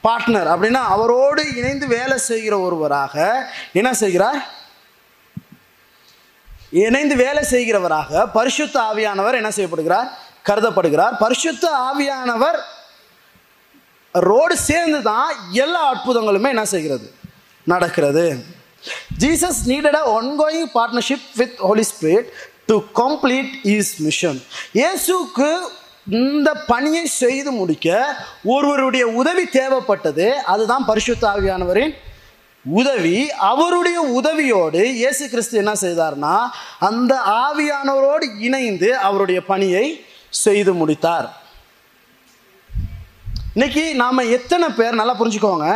பார்ட்னர் 0.05 0.49
அப்படின்னா 0.53 0.83
அவரோடு 0.95 1.43
இணைந்து 1.57 1.87
வேலை 1.87 2.19
செய்கிற 2.19 2.59
ஒருவராக 2.59 3.47
என்ன 3.73 3.95
செய்கிறார்? 3.95 4.39
இணைந்து 6.71 7.17
வேலை 7.17 7.43
செய்கிறவராக 7.51 8.27
பரிசுத்த 8.33 8.81
ஆவியானவர் 8.81 9.35
என்ன 9.35 9.51
செய்யப்படுகிறார்? 9.51 10.09
கருதப்படுகிறார். 10.49 11.15
பரிசுத்த 11.19 11.69
ஆவியானவர் 11.91 12.59
ரோடு 14.13 14.57
சேர்ந்து 14.57 15.03
தான் 15.03 15.31
எல்லா 15.53 15.83
அற்புதங்களுமே 15.95 16.49
என்ன 16.49 16.65
செய்கிறது? 16.65 17.15
நடக்கிறது. 17.65 18.45
Jesus 19.19 19.61
needed 19.67 19.99
a 20.03 20.21
ongoing 20.21 20.69
partnership 20.75 21.27
with 21.37 21.57
Holy 21.57 21.85
Spirit 21.93 22.29
to 22.67 22.83
complete 22.95 23.51
his 23.63 24.03
mission 24.03 24.43
இயேசுக்கு 24.75 25.59
இந்த 26.07 26.55
பணியை 26.55 27.07
செய்து 27.07 27.51
முடிக்க 27.51 28.17
ஒருவருடைய 28.45 29.07
உதவி 29.07 29.45
தேவைப்பட்டது. 29.45 30.31
அதுதான் 30.31 30.85
பரிசுத்தாவியானவரின் 30.89 31.95
உதவி. 32.65 33.31
அவருடைய 33.31 34.21
உதவியோடு 34.21 34.83
இயேசு 34.85 35.29
கிறிஸ்து 35.29 35.59
என்ன 35.59 35.73
செய்தார்னா 35.73 36.39
அந்த 36.79 37.21
ஆவியானவரோடு 37.45 38.39
இணைந்து 38.39 38.97
அவருடைய 38.97 39.45
பணியை 39.45 40.05
செய்து 40.29 40.75
முடித்தார். 40.75 41.44
இன்னைக்கு 43.57 43.83
நாம் 44.01 44.31
எத்தனை 44.37 44.69
பேர் 44.69 44.97
நல்லா 45.01 45.13
புரிஞ்சுக்கோங்க. 45.19 45.67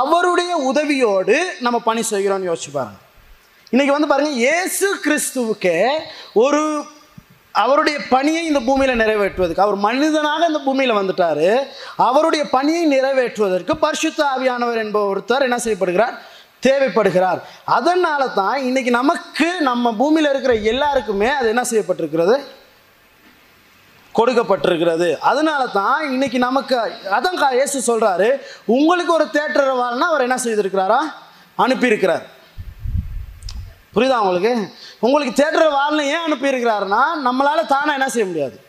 அவருடைய 0.00 0.50
உதவியோடு 0.70 1.36
நம்ம 1.64 1.78
பணி 1.86 2.02
செய்கிறோம்னு 2.10 2.48
யோசிச்சு 2.48 2.70
பாருங்க. 2.72 2.98
இன்னைக்கு 3.70 3.94
வந்து 3.94 4.08
பாருங்க 4.10 4.30
இயேசு 4.30 4.88
கிறிஸ்துவுக்கே 5.04 5.78
ஒரு 6.42 6.60
அவருடைய 7.62 7.98
பணியை 8.12 8.42
இந்த 8.50 8.60
பூமியில் 8.66 9.00
நிறைவேற்றுவதற்கு 9.02 9.64
அவர் 9.64 9.78
மனிதனாக 9.86 10.50
இந்த 10.50 10.60
பூமியில் 10.66 10.98
வந்துட்டார். 10.98 11.48
அவருடைய 12.08 12.44
பணியை 12.56 12.84
நிறைவேற்றுவதற்கு 12.94 13.74
பரிசுத்த 13.86 14.22
ஆவியானவர் 14.34 14.82
என்பவர் 14.84 15.10
ஒருத்தர் 15.12 15.46
என்ன 15.48 15.58
செய்யப்படுகிறார்? 15.64 16.14
தேவைப்படுகிறார். 16.68 17.42
அதனால 17.78 18.28
தான் 18.40 18.56
இன்னைக்கு 18.68 18.90
நமக்கு 19.00 19.48
நம்ம 19.70 19.94
பூமியில் 20.02 20.30
இருக்கிற 20.30 20.54
எல்லாருக்குமே 20.74 21.30
அது 21.38 21.48
என்ன 21.54 21.64
செய்யப்பட்டிருக்கிறது? 21.72 22.36
கொடுக்கப்பட்டிருக்கிறது. 24.16 25.18
அதனால 25.18 25.66
தான் 25.66 26.10
இன்னைக்கு 26.10 26.38
நமக்கு 26.38 26.76
அதான் 27.10 27.36
கா- 27.36 27.52
இயேசு 27.52 27.98
சொல்றாரு 27.98 28.40
உங்களுக்கு 28.66 29.12
ஒரு 29.12 29.24
தேட்டர் 29.24 29.76
வாழ்னா 29.76 29.98
அவர் 29.98 30.20
என்ன 30.20 30.34
செய்திருக்கிறாரா? 30.34 30.98
அனுப்பியிருக்கிறார். 31.56 32.22
புரியுதா 33.94 34.16
உங்களுக்கு? 34.16 34.68
உங்களுக்கு 34.98 35.42
தேட்டர் 35.42 35.72
வாழ்னு 35.72 36.00
ஏன் 36.00 36.24
அனுப்பியிருக்கிறாருன்னா 36.28 37.02
நம்மளால 37.24 37.66
தானே 37.66 37.92
என்ன 37.92 38.08
செய்ய 38.08 38.26
முடியாது. 38.26 38.60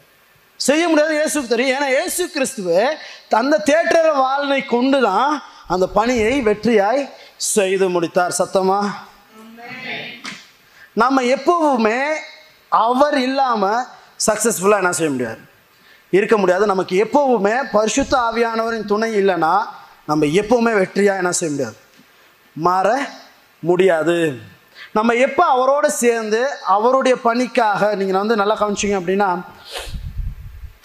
செய்ய 0.55 0.87
முடியாது 0.87 1.13
இயேசுக்கு 1.15 1.47
தெரியும். 1.47 1.79
ஏன்னா 1.79 1.87
இயேசு 1.87 2.31
கிறிஸ்துவே 2.33 2.87
அந்த 3.29 3.63
தேட்டர் 3.65 4.15
வாழ்னை 4.15 4.65
கொண்டு 4.65 5.01
தான் 5.01 5.43
அந்த 5.67 5.87
பணியை 5.87 6.41
வெற்றியாய் 6.41 7.09
செய்து 7.35 7.89
முடித்தார். 7.89 8.35
சத்தமா? 8.39 8.87
நம்ம 10.93 11.21
எப்பவுமே 11.21 12.13
அவர் 12.69 13.17
இல்லாமல் 13.17 13.83
சக்ஸஸ்ஃபுல்லாக 14.25 14.77
என்ன 14.77 14.91
செய்ய 14.91 15.11
முடியாது? 15.11 15.39
இருக்க 16.09 16.37
முடியாது. 16.37 16.65
நமக்கு 16.65 17.03
எப்போவுமே 17.03 17.55
பரிசுத்த 17.71 18.17
ஆவியானவரின் 18.17 18.85
துணை 18.85 19.09
இல்லைன்னா 19.21 19.53
நம்ம 20.05 20.25
எப்போவுமே 20.25 20.73
வெற்றியாக 20.81 21.17
என்ன 21.17 21.31
செய்ய 21.31 21.51
முடியாது? 21.51 21.75
மாற 22.55 22.99
முடியாது. 23.59 24.39
நம்ம 24.93 25.13
எப்போ 25.13 25.43
அவரோட 25.55 25.85
சேர்ந்து 25.85 26.47
அவருடைய 26.65 27.15
பணிக்காக 27.15 27.95
நீங்கள் 27.95 28.19
வந்து 28.19 28.35
நல்லா 28.35 28.57
கவனிச்சிங்க 28.59 28.99
அப்படின்னா 29.01 29.29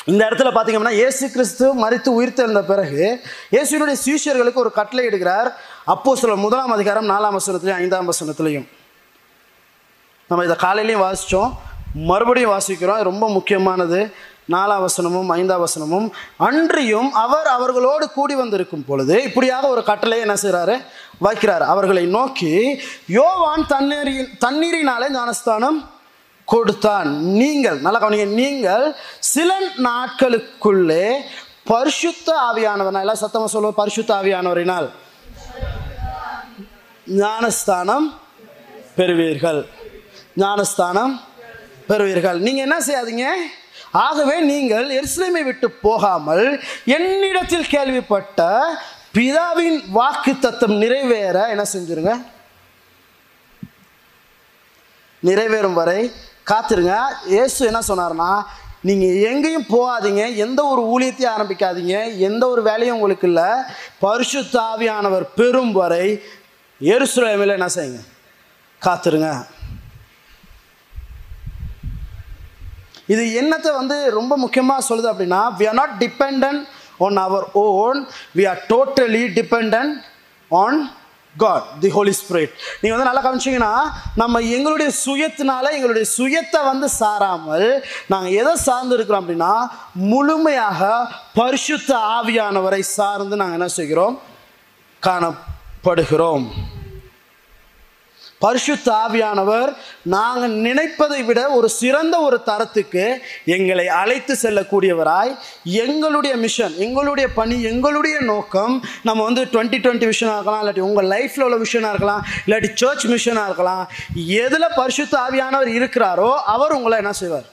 இந்த 0.04 0.28
இடத்துல 0.28 0.50
பார்த்தீங்க 0.52 0.78
அப்படின்னா 0.78 1.04
ஏசு 1.06 1.30
கிறிஸ்து 1.30 1.74
மறித்து 1.74 2.10
உயிர்த்தெழுந்த 2.18 2.62
பிறகு 2.62 3.22
இயேசுவினுடைய 3.50 3.96
சீஷர்களுக்கு 4.06 4.54
ஒரு 4.54 4.72
கட்டளை 4.72 5.06
எடுக்கிறார் 5.06 5.48
அப்போ 5.84 6.16
சில 6.16 6.36
முதலாம் 6.36 6.70
அதிகாரம் 6.70 7.08
நாலாம் 7.08 7.36
வசனத்துலையும் 7.38 7.80
ஐந்தாம் 7.82 8.10
வசனத்துலையும். 8.12 8.66
நம்ம 10.28 10.44
இதை 10.44 10.56
காலையிலையும் 10.56 11.04
வாசித்தோம் 11.04 11.52
மறுபடியும் 11.94 12.52
வாசிக்கிறோம். 12.52 13.02
ரொம்ப 13.02 13.28
முக்கியமானது. 13.28 14.14
நாலாம் 14.50 14.84
வசனமும் 14.84 15.28
ஐந்தாம் 15.28 15.66
வசனமும். 15.66 16.10
அன்றியும் 16.36 17.12
அவர் 17.12 17.46
அவர்களோடு 17.46 18.10
கூடி 18.10 18.34
வந்திருக்கும் 18.34 18.84
பொழுது 18.84 19.22
இப்படியாக 19.22 19.68
ஒரு 19.68 19.82
கட்டளையை 19.84 20.26
என்ன 20.26 20.38
செய்கிறாரு 20.42 20.76
வைக்கிறார். 21.24 21.60
அவர்களை 21.60 22.06
நோக்கி 22.06 22.80
யோவான் 23.06 23.66
தண்ணீரின் 23.66 24.28
தண்ணீரினாலே 24.40 25.08
ஞானஸ்தானம் 25.10 25.90
கொடுத்தான். 26.44 27.20
நீங்கள் 27.24 27.80
நல்லா 27.80 28.08
கவனிங்க 28.08 28.26
நீங்கள் 28.26 28.94
சில 29.18 29.58
நாட்களுக்குள்ளே 29.76 31.12
பரிசுத்த 31.64 32.34
ஆவியானவர். 32.52 33.00
எல்லாம் 33.00 33.22
சத்தமாக 33.24 33.50
சொல்லுவோம் 33.50 33.74
பரிசுத்த 33.74 34.14
ஆவியானவரினால் 34.14 34.90
ஞானஸ்தானம் 37.06 38.18
பெறுவீர்கள். 38.96 39.66
ஞானஸ்தானம் 40.34 41.20
பெறுவீர்கள். 41.92 42.38
நீங்கள் 42.46 42.66
என்ன 42.68 42.78
செய்யாதீங்க? 42.88 43.26
ஆகவே 44.06 44.36
நீங்கள் 44.50 44.86
எருசலேமை 44.98 45.42
விட்டு 45.48 45.68
போகாமல் 45.86 46.46
என்னிடத்தில் 46.96 47.72
கேள்விப்பட்ட 47.74 48.48
பிதாவின் 49.16 49.78
வாக்கு 49.96 50.32
தத்துவம் 50.44 50.80
நிறைவேற 50.82 51.38
என்ன 51.54 51.64
செஞ்சிருங்க? 51.72 52.12
நிறைவேறும் 55.28 55.78
வரை 55.80 56.00
காத்திருங்க. 56.50 56.94
இயேசு 57.34 57.60
என்ன 57.70 57.80
சொன்னார்னா 57.88 58.30
நீங்கள் 58.88 59.18
எங்கேயும் 59.30 59.68
போகாதீங்க 59.74 60.22
எந்த 60.44 60.60
ஒரு 60.70 60.82
ஊழியத்தையும் 60.92 61.34
ஆரம்பிக்காதீங்க 61.34 61.96
எந்த 62.28 62.42
ஒரு 62.52 62.62
வேலையும் 62.68 62.96
உங்களுக்கு 62.96 63.26
இல்லை. 63.30 63.50
பரிசுத்த 64.04 64.54
ஆவியானவர் 64.70 65.26
பெறும் 65.38 65.72
வரை 65.80 66.06
எருசுலேமில் 66.80 67.56
என்ன 67.58 67.68
செய்யுங்க? 67.76 68.00
காத்திருங்க. 68.86 69.30
இது 73.12 73.22
என்னத்தை 73.40 73.70
வந்து 73.80 73.96
ரொம்ப 74.18 74.36
முக்கியமாக 74.44 74.86
சொல்லுது 74.88 75.10
அப்படின்னா 75.12 75.42
we 75.60 75.66
are 75.70 75.78
not 75.82 75.94
depend 76.04 76.46
on 77.06 77.22
our 77.26 77.46
own 77.66 78.00
we 78.38 78.44
are 78.52 78.60
totally 78.72 79.22
depend 79.38 79.76
on 80.50 80.80
God 81.36 81.68
the 81.82 81.90
Holy 81.96 82.12
Spirit 82.20 82.54
நீங்கள் 82.80 82.94
வந்து 82.94 83.08
நல்லா 83.08 83.22
கவனிச்சிங்கன்னா 83.26 83.70
நம்ம 84.22 84.40
எங்களுடைய 84.56 84.88
சுயத்தினால 85.04 85.70
எங்களுடைய 85.76 86.06
சுயத்தை 86.16 86.60
வந்து 86.70 86.88
சாராமல் 86.98 87.68
நாங்கள் 88.12 88.36
எதை 88.40 88.52
சார்ந்து 88.66 88.96
இருக்கிறோம் 88.96 89.22
அப்படின்னா 89.22 89.52
முழுமையாக 90.10 90.90
பரிசுத்த 91.38 91.90
ஆவியானவரை 92.16 92.82
சார்ந்து 92.96 93.40
நாங்கள் 93.42 93.58
என்ன 93.60 93.70
செய்கிறோம்? 93.78 94.16
காணப்படுகிறோம். 95.02 96.46
பரிசுத்த 98.44 98.88
ஆவியானவர் 99.04 99.70
நாங்கள் 100.14 100.54
நினைப்பதை 100.66 101.20
விட 101.28 101.40
ஒரு 101.56 101.68
சிறந்த 101.80 102.14
ஒரு 102.26 102.38
தரத்துக்கு 102.48 103.04
எங்களை 103.56 103.86
அழைத்து 104.00 104.34
செல்லக்கூடியவராய் 104.42 105.32
எங்களுடைய 105.84 106.34
மிஷன் 106.44 106.74
எங்களுடைய 106.86 107.26
பணி 107.38 107.56
எங்களுடைய 107.72 108.16
நோக்கம் 108.32 108.74
நம்ம 109.08 109.20
வந்து 109.28 109.44
டுவெண்ட்டி 109.52 109.80
டுவெண்ட்டி 109.84 110.10
விஷனாக 110.12 110.36
இருக்கலாம் 110.38 110.62
இல்லாட்டி 110.62 110.84
உங்கள் 110.88 111.10
லைஃப்பில் 111.14 111.46
உள்ள 111.46 111.58
மிஷனாக 111.64 111.92
இருக்கலாம் 111.94 112.22
இல்லாட்டி 112.44 112.70
சர்ச் 112.82 113.06
மிஷனாக 113.14 113.48
இருக்கலாம். 113.48 113.84
எதில் 114.44 114.74
பரிசுத்த 114.80 115.14
ஆவியானவர் 115.26 115.70
இருக்கிறாரோ 115.78 116.30
அவர் 116.54 116.76
உங்களை 116.78 116.98
என்ன 117.02 117.14
செய்வார்? 117.22 117.48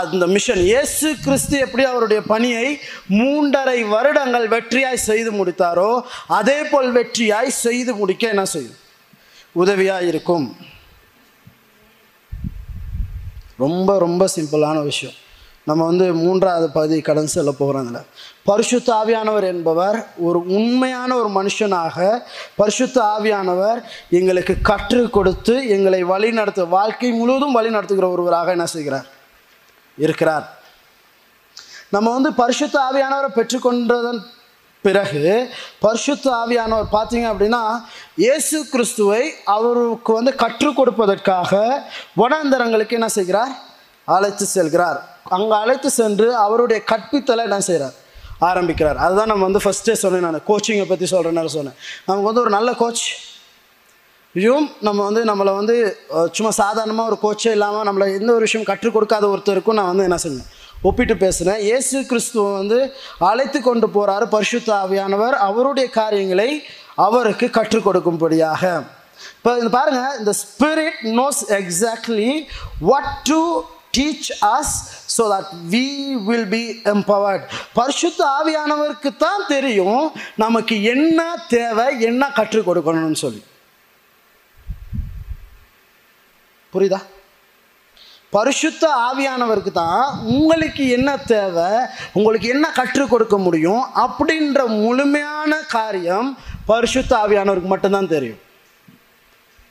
அந்த 0.00 0.24
மிஷன் 0.34 0.62
இயேசு 0.70 1.08
கிறிஸ்து 1.24 1.56
எப்படி 1.66 1.84
அவருடைய 1.90 2.20
பணியை 2.32 2.66
மூன்றரை 3.18 3.78
வருடங்கள் 3.94 4.46
வெற்றியாய் 4.54 5.06
செய்து 5.08 5.30
முடித்தாரோ 5.38 5.90
அதே 6.38 6.58
போல் 6.72 6.90
வெற்றியாய் 6.98 7.58
செய்து 7.64 7.92
முடிக்க 8.00 8.24
என்ன 8.34 8.44
செய்யும்? 8.54 8.76
உதவியாக 9.52 10.02
இருக்கும் 10.02 10.56
ரொம்ப 13.58 13.98
ரொம்ப 13.98 14.28
சிம்பிளான 14.36 14.82
விஷயம். 14.82 15.14
நம்ம 15.64 15.84
வந்து 15.84 16.14
மூன்றாவது 16.14 16.70
பகுதி 16.70 17.00
கடன் 17.00 17.26
செல்ல 17.26 17.50
போகிறோம் 17.50 17.94
அதில் 17.94 18.06
பரிசுத்த 18.44 18.94
ஆவியானவர் 18.94 19.42
என்பவர் 19.42 20.06
ஒரு 20.16 20.46
உண்மையான 20.46 21.16
ஒரு 21.16 21.42
மனுஷனாக 21.42 22.20
பரிசுத்த 22.56 23.02
ஆவியானவர் 23.02 23.82
எங்களுக்கு 24.10 24.56
கற்றுக் 24.62 25.12
கொடுத்து 25.12 25.68
எங்களை 25.68 26.02
வழி 26.02 26.30
நடத்த 26.30 26.64
வாழ்க்கை 26.64 27.10
முழுவதும் 27.10 27.52
வழி 27.52 27.70
நடத்துகிற 27.70 28.08
ஒருவராக 28.08 28.50
என்ன 28.50 28.66
செய்கிறார்? 28.66 29.06
இருக்கிறார். 29.96 30.58
நம்ம 31.88 32.12
வந்து 32.12 32.32
பரிசுத்த 32.32 32.80
ஆவியானவரை 32.92 33.38
பெற்றுக்கொண்டதன் 33.38 34.20
பிறகு 34.86 35.22
பரிசுத்த 35.84 36.26
ஆவியானவர் 36.42 36.88
பார்த்தீங்க 36.96 37.26
அப்படின்னா 37.32 37.62
இயேசு 38.24 38.58
கிறிஸ்துவை 38.72 39.22
அவருக்கு 39.56 40.12
வந்து 40.18 40.32
கற்றுக் 40.42 40.78
கொடுப்பதற்காக 40.78 41.52
வனாந்தரங்களுக்கு 42.22 42.96
என்ன 42.98 43.08
செய்கிறார்? 43.18 43.52
அழைத்து 44.16 44.46
செல்கிறார். 44.56 45.00
அங்கே 45.36 45.56
அழைத்து 45.62 45.90
சென்று 46.00 46.28
அவருடைய 46.44 46.78
கற்பித்தலை 46.92 47.42
என்ன 47.48 47.58
செய்கிறார்? 47.70 47.96
ஆரம்பிக்கிறார். 48.50 48.98
அதுதான் 49.04 49.30
நம்ம 49.32 49.46
வந்து 49.48 49.62
ஃபஸ்ட்டே 49.64 49.96
சொன்னேன் 50.02 50.24
நான். 50.26 50.46
கோச்சிங்கை 50.50 50.86
பற்றி 50.92 51.08
சொல்கிறேன்னு 51.14 51.56
சொன்னேன். 51.58 51.76
நமக்கு 52.06 52.28
வந்து 52.30 52.44
ஒரு 52.44 52.52
நல்ல 52.58 52.72
கோச் 52.82 53.04
இதுவும் 54.34 54.66
நம்ம 54.86 55.00
வந்து 55.06 55.22
நம்மளை 55.28 55.52
வந்து 55.60 55.76
சும்மா 56.36 56.50
சாதாரணமாக 56.62 57.10
ஒரு 57.10 57.16
கோச்சே 57.22 57.52
இல்லாமல் 57.56 57.86
நம்மளை 57.88 58.06
எந்த 58.18 58.30
ஒரு 58.36 58.44
விஷயம் 58.48 58.66
கற்றுக் 58.68 58.96
கொடுக்காத 58.96 59.24
ஒருத்தருக்கும் 59.34 59.78
நான் 59.78 59.90
வந்து 59.92 60.06
என்ன 60.08 60.18
செஞ்சேன் 60.24 60.48
ஒப்பிட்டு 60.88 61.14
பேசுகிறேன் 61.22 61.60
இயேசு 61.68 61.96
கிறிஸ்துவ 62.10 62.44
வந்து 62.60 62.78
அழைத்து 63.30 63.58
கொண்டு 63.60 63.86
போகிறாரு 63.96 64.26
பரிசுத்த 64.34 64.70
ஆவியானவர். 64.84 65.34
அவருடைய 65.48 65.86
காரியங்களை 66.00 66.50
அவருக்கு 67.06 67.46
கற்றுக் 67.56 67.86
கொடுக்கும்படியாக. 67.86 68.62
இப்போ 69.38 69.50
இந்த 69.60 69.70
பாருங்கள் 69.76 70.16
இந்த 70.20 70.32
spirit 70.44 71.02
knows 71.18 71.42
exactly 71.58 72.30
what 72.88 73.12
to 73.30 73.40
teach 73.98 74.30
us 74.56 74.74
so 75.16 75.22
that 75.34 75.52
we 75.74 75.86
will 76.28 76.48
be 76.56 76.64
empowered 76.94 77.44
பரிசுத்த 77.78 78.20
ஆவியானவருக்கு 78.38 79.10
தான் 79.26 79.46
தெரியும் 79.54 80.02
நமக்கு 80.44 80.76
என்ன 80.94 81.20
தேவை 81.54 81.88
என்ன 82.10 82.32
கற்றுக் 82.40 82.68
கொடுக்கணும்னு 82.68 83.22
சொல்லி. 83.26 83.42
புரியுதா? 86.72 87.00
பரிசுத்த 88.30 89.12
ஆவியானவருக்கு 89.12 89.70
தான் 89.72 90.18
உங்களுக்கு 90.18 90.88
என்ன 90.88 91.16
தேவை 91.16 91.86
உங்களுக்கு 92.12 92.48
என்ன 92.48 92.70
கற்றுக் 92.70 93.10
கொடுக்க 93.10 93.38
முடியும் 93.38 93.84
அப்படின்ற 93.96 94.66
முழுமையான 94.66 95.56
காரியம் 95.56 96.38
பரிசுத்த 96.66 97.16
ஆவியானவருக்கு 97.16 97.62
மட்டும்தான் 97.62 98.08
தெரியும். 98.08 98.38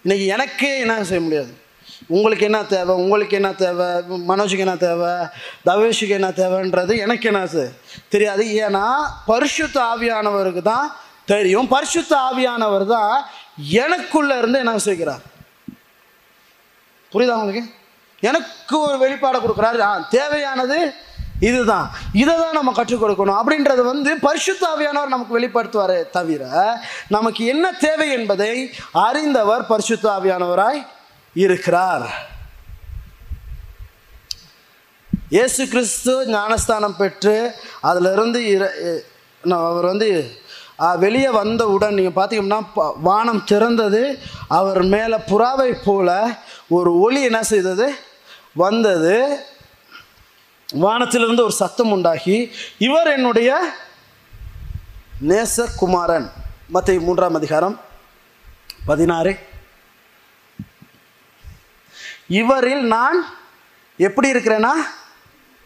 இன்னைக்கு 0.04 0.34
எனக்கே 0.34 0.80
என்ன 0.80 1.04
செய்ய 1.04 1.22
முடியாது. 1.22 1.58
உங்களுக்கு 2.08 2.45
என்ன 2.45 2.63
தேவை 2.63 2.95
உங்களுக்கு 2.95 3.36
என்ன 3.36 3.54
தேவை 3.54 3.86
மனோஜுக்கு 4.28 4.58
என்ன 4.58 4.76
தேவை 4.76 5.10
தவேஷுக்கு 5.65 6.10
என்ன 6.10 6.30
தேவைன்றது 6.30 6.98
எனக்கு 6.98 7.34
என்ன 7.34 7.45
தெ- 7.45 7.72
தெரியாது. 8.10 8.43
ஏன்னா 8.43 8.93
பரிசுத்த 9.26 9.82
ஆவியானவருக்கு 9.82 10.62
தான் 10.62 10.95
தெரியும். 11.26 11.67
பரிசுத்த 11.67 12.17
ஆவியானவர் 12.17 12.86
தான் 12.86 13.26
எனக்குள்ள 13.69 14.38
இருந்து 14.38 14.60
என்ன 14.60 14.78
செய்கிறார்? 14.78 15.22
புரியுதா 17.13 17.34
உங்களுக்கு? 17.34 17.78
எனக்கு 18.19 18.79
ஒரு 18.79 19.10
வெளிப்பாடை 19.10 19.39
கொடுக்குறாரு. 19.39 19.79
ஆ 19.79 20.08
தேவையானது 20.10 20.93
இதுதான். 21.39 21.91
இதை 22.13 22.36
தான் 22.36 22.51
நம்ம 22.51 22.71
கற்றுக் 22.71 23.03
கொடுக்கணும். 23.03 23.41
அப்படின்றது 23.45 23.82
வந்து 23.82 24.15
பரிசுத்தாவியானவர் 24.15 25.08
நமக்கு 25.08 25.39
வெளிப்படுத்துவாரே 25.39 26.10
தவிர 26.10 26.73
நமக்கு 27.08 27.45
என்ன 27.45 27.71
தேவை 27.71 28.12
என்பதை 28.12 28.73
அறிந்தவர் 28.91 29.65
பரிசுத்தாவியானவராய் 29.69 30.88
இருக்கிறார். 31.34 32.38
இயேசு 35.29 35.67
கிறிஸ்து 35.67 36.27
ஞானஸ்தானம் 36.27 36.95
பெற்று 36.95 37.53
அதிலிருந்து 37.82 38.39
இர- 38.39 38.99
நான் 39.47 39.65
அவர் 39.65 39.86
வந்து 39.86 40.38
வெளியே 40.95 41.29
வந்தவுடன் 41.29 41.93
நீங்கள் 41.93 42.25
பார்த்தீங்கன்னா 42.25 42.63
ப- 42.73 42.97
வானம் 43.01 43.43
திறந்தது. 43.51 44.17
அவர் 44.47 44.84
மேலே 44.84 45.15
புறாவை 45.15 45.77
போல 45.86 46.38
ஒரு 46.69 46.99
ஒளி 46.99 47.21
என்ன 47.21 47.43
செய்தது? 47.43 47.95
வந்தது. 48.54 49.46
வானத்திலிருந்து 50.74 51.44
ஒரு 51.44 51.52
சத்தம் 51.52 51.92
உண்டாகி 51.92 52.52
இவர் 52.78 53.08
என்னுடைய 53.08 53.74
நேசகுமாரன் 55.28 56.32
மத்திய 56.68 57.00
மூன்றாம் 57.00 57.36
அதிகாரம் 57.36 57.82
பதினாறு. 58.86 59.40
இவரில் 62.28 62.82
நான் 62.82 63.26
எப்படி 63.98 64.32
இருக்கிறேன்னா 64.32 64.72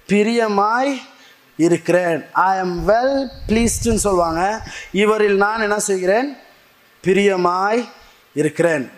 பிரியமாய் 0.08 1.02
இருக்கிறேன். 1.58 2.26
ஐ 2.32 2.58
எம் 2.58 2.88
வெல் 2.88 3.28
ப்ளீஸ்டுன்னு 3.48 3.96
சொல்லுவாங்க. 3.96 4.68
இவரில் 4.92 5.36
நான் 5.36 5.62
என்ன 5.62 5.80
செய்கிறேன்? 5.80 6.38
பிரியமாய் 7.04 7.90
இருக்கிறேன். 8.34 8.92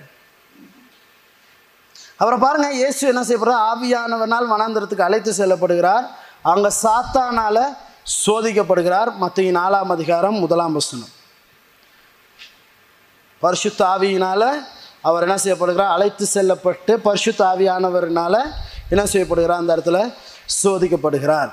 அப்புறம் 2.18 2.40
பாருங்க 2.40 2.74
இயேசு 2.74 3.08
என்ன 3.08 3.22
செய்யப்படுறார் 3.22 3.66
ஆவியானவனால் 3.72 4.52
வனாந்திரத்துக்கு 4.52 5.02
அழைத்து 5.02 5.32
செல்லப்படுகிறார். 5.32 6.06
அவங்க 6.42 6.72
சாத்தானால 6.84 7.78
சோதிக்கப்படுகிறார். 8.26 9.16
மற்ற 9.16 9.44
நாலாம் 9.44 9.92
அதிகாரம் 9.92 10.36
முதலாம் 10.36 10.74
வசனம். 10.74 11.12
பரிசுத்த 13.40 13.86
ஆவியினால 13.86 14.52
அவர் 15.02 15.22
என்ன 15.22 15.36
செய்யப்படுகிறார்? 15.36 15.94
அழைத்து 15.96 16.26
செல்லப்பட்டு 16.26 17.00
பரிசுத்த 17.00 17.46
ஆவியானவர்னால் 17.46 18.42
என்ன 18.90 19.04
செய்யப்படுகிறார்? 19.04 19.62
அந்த 19.64 19.76
இடத்துல 19.78 20.14
சோதிக்கப்படுகிறார். 20.64 21.52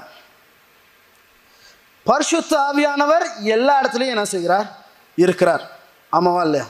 பரிசுத்த 2.05 2.59
ஆவியானவர் 2.59 3.25
எல்லா 3.43 3.83
இடத்துலையும் 3.83 4.15
என்ன 4.17 4.25
செய்கிறார்? 4.25 4.67
இருக்கிறார். 5.15 5.71
ஆமாவா 6.13 6.43
இல்லையா? 6.45 6.67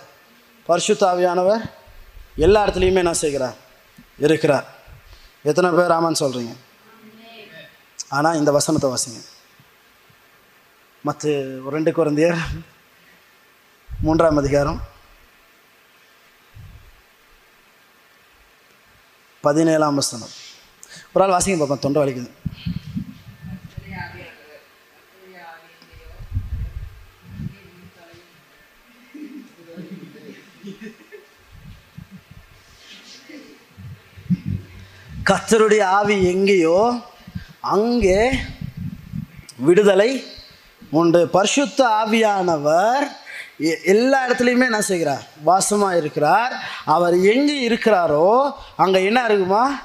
பரிசுத்த 0.66 1.12
ஆவியானவர் 1.12 1.62
எல்லா 2.36 2.66
இடத்துலையுமே 2.66 3.02
என்ன 3.04 3.12
செய்கிறார்? 3.12 3.70
இருக்கிறார். 4.26 4.66
எத்தனை 5.50 5.68
பேர் 5.78 5.94
ஆமான்னு 5.96 6.22
சொல்கிறீங்க 6.24 6.52
ஆனால் 8.16 8.38
இந்த 8.40 8.50
வசனத்தை 8.56 8.88
வாசிங்க. 8.90 9.20
மற்ற 11.06 11.30
ரெண்டு 11.74 11.90
குழந்தையர் 11.98 12.40
மூன்றாம் 14.06 14.40
அதிகாரம் 14.42 14.80
பதினேழாம் 19.46 19.98
வசனம். 20.00 20.32
ஒரு 21.12 21.24
ஆள் 21.24 21.34
வாசிங்க 21.36 21.58
பார்ப்போம் 21.60 21.84
தொண்டை 21.84 22.00
வலிக்குது. 22.02 22.30
கத்தருடைய 35.26 35.82
ஆவி 35.82 36.24
எங்கேயோ 36.24 36.98
அங்கே 37.60 38.30
விடுதலை 39.56 40.24
உண்டு. 40.90 41.28
பரிசுத்த 41.28 41.84
ஆவியானவர் 41.84 43.06
எ- 43.60 43.80
எல்லா 43.84 44.28
இடத்துலையுமே 44.28 44.60
என்ன 44.60 44.80
செய்கிறார்? 44.80 45.22
வாசமாக 45.46 45.96
இருக்கிறார். 45.96 46.52
அவர் 46.84 47.20
எங்கே 47.20 47.68
இருக்கிறாரோ 47.68 48.52
அங்கே 48.76 49.04
என்ன 49.04 49.24
இருக்குமா? 49.24 49.80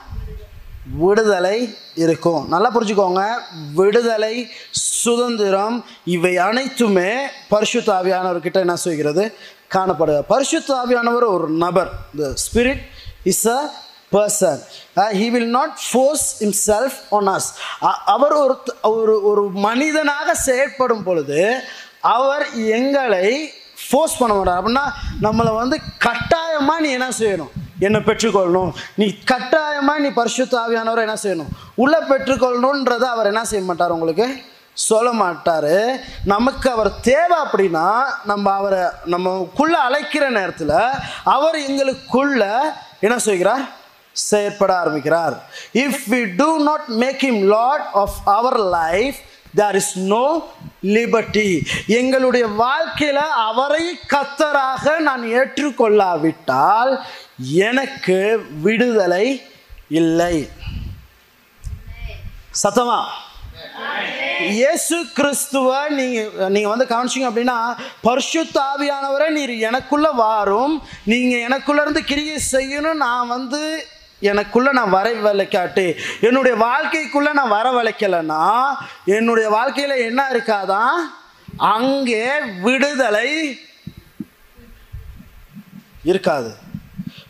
விடுதலை 0.97 1.77
இருக்கும். 1.95 2.47
நல்லா 2.47 2.75
புரிஞ்சுக்கோங்க. 2.75 3.33
விடுதலை 3.73 4.51
சுதந்திரம் 4.71 5.85
இவை 6.05 6.37
அனைத்துமே 6.37 7.13
பரிசுத்த 7.49 7.93
ஆவியானவர்கிட்ட 7.93 8.53
என்ன 8.53 8.75
செய்கிறது? 8.75 9.33
காணப்படுகிறார் 9.73 10.25
பரிசுத்த 10.27 10.83
ஆவியானவர் 10.85 11.25
ஒரு 11.25 11.49
நபர். 11.49 11.91
The 12.17 12.33
spirit 12.53 12.81
is 13.23 13.45
a 13.45 13.73
person 14.11 14.59
he 14.95 15.29
will 15.29 15.49
not 15.49 15.77
force 15.91 16.41
himself 16.75 16.93
us. 17.11 17.39
அ- 17.83 18.01
அவர் 18.05 18.33
ஒரு 18.33 18.61
ஒரு 18.81 19.23
ஒரு 19.23 19.49
மனிதனாக 19.49 20.33
செயற்படும் 20.33 21.03
பொழுது 21.03 21.63
அவர் 22.01 22.53
எங்களை 22.53 23.53
ஃபோர்ஸ் 23.89 24.17
பண்ண 24.17 24.35
மாட்டார். 24.35 24.63
அப்படின்னா 24.63 24.91
நம்மளை 25.25 25.55
வந்து 25.55 25.79
கட்டாயமாக 25.97 26.81
நீ 26.81 26.89
என்ன 26.89 27.09
செய்யணும்? 27.09 27.49
என்னை 27.79 27.99
பெற்றுக்கொள்ளணும். 27.99 28.71
நீ 28.95 29.15
கட்டாயமாக 29.25 29.99
நீ 29.99 30.07
பரிசுத்தாவியானவரை 30.07 30.97
என்ன 30.97 31.13
செய்யணும்? 31.23 31.47
உள்ளே 31.75 31.97
பெற்றுக்கொள்ளணுன்றதை 31.97 33.03
அவர் 33.03 33.25
என்ன 33.25 33.45
செய்ய 33.45 33.65
மாட்டார் 33.65 33.91
உங்களுக்கு? 33.91 34.37
சொல்ல 34.73 35.11
மாட்டார். 35.11 35.99
நமக்கு 36.25 36.71
அவர் 36.71 36.99
தேவை 36.99 37.37
அப்படின்னா 37.51 38.03
நம்ம 38.23 38.51
அவரை 38.51 38.79
நம்மக்குள்ளே 39.05 39.77
அழைக்கிற 39.85 40.29
நேரத்தில் 40.29 40.97
அவர் 41.23 41.55
எங்களுக்குள்ள 41.55 42.59
என்ன 42.99 43.17
செய்கிறார்? 43.17 43.76
செயற்பட 44.29 44.71
ஆரம்பிக்கிறார். 44.81 45.35
If 45.85 46.03
we 46.13 46.21
do 46.41 46.49
not 46.69 46.87
make 47.03 47.23
him 47.31 47.41
lord 47.55 47.87
of 48.03 48.17
our 48.37 48.59
life 48.77 49.19
there 49.59 49.77
is 49.81 49.93
no 50.13 50.25
liberty 50.95 51.49
எங்களுடைய 51.99 52.45
வாழ்க்கையில் 52.63 53.23
அவரை 53.49 53.85
கத்தராக 54.13 54.97
நான் 55.09 55.23
ஏற்றுக்கொள்ளாவிட்டால் 55.39 56.91
எனக்கு 57.69 58.19
விடுதலை 58.65 59.25
இல்லை. 60.01 60.35
சத்தமா? 62.63 62.99
இயேசு 64.57 64.97
கிறிஸ்துவ 65.17 65.69
நீங்கள் 65.97 66.51
நீங்கள் 66.55 66.71
வந்து 66.71 66.85
கவனிச்சிங்க 66.91 67.29
அப்படின்னா 67.29 67.57
பரிசுத்த 68.07 68.57
ஆவியானவரை 68.71 69.27
நீர் 69.37 69.53
எனக்குள்ள 69.69 70.07
வாரும். 70.23 70.75
நீங்கள் 71.11 71.45
எனக்குள்ளேருந்து 71.47 72.03
கிரியை 72.11 72.37
செய்யணும். 72.53 73.01
நான் 73.05 73.31
வந்து 73.35 73.61
எனக்குள்ளே 74.21 74.71
நான் 74.71 74.89
வரை 74.89 75.13
வளைக்காட்டு 75.13 75.97
என்னுடைய 76.21 76.57
வாழ்க்கைக்குள்ளே 76.65 77.31
நான் 77.33 77.49
வர 77.49 77.71
வளைக்கலைன்னா 77.71 78.63
என்னுடைய 79.05 79.49
வாழ்க்கையில் 79.49 80.03
என்ன 80.05 80.27
இருக்காதான் 80.33 80.97
அங்கே 81.57 82.39
விடுதலை 82.61 83.59
இருக்காது. 86.03 86.55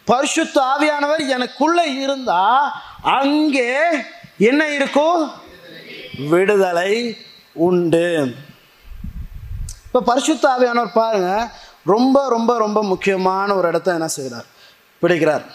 பரிசுத்த 0.06 0.62
ஆவியானவர் 0.62 1.24
எனக்குள்ளே 1.36 2.02
இருந்தா 2.02 2.74
அங்கே 3.02 3.82
என்ன 4.38 4.74
இருக்கும்? 4.74 5.32
விடுதலை 6.30 7.18
உண்டு. 7.54 8.36
இப்போ 9.86 10.02
பரிசுத்த 10.02 10.50
ஆவியானவர் 10.50 10.92
பாருங்க 10.94 11.50
ரொம்ப 11.86 12.30
ரொம்ப 12.30 12.58
ரொம்ப 12.58 12.84
முக்கியமான 12.84 13.56
ஒரு 13.56 13.68
இடத்த 13.68 13.94
என்ன 13.94 14.08
செய்கிறார் 14.08 14.46
பிடிக்கிறார். 15.02 15.46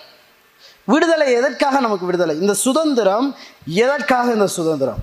விடுதலை 0.84 1.32
எதற்காக 1.32 1.80
நமக்கு 1.80 2.06
விடுதலை? 2.06 2.40
இந்த 2.40 2.54
சுதந்திரம் 2.54 3.36
எதற்காக 3.66 4.32
இந்த 4.32 4.46
சுதந்திரம்? 4.46 4.98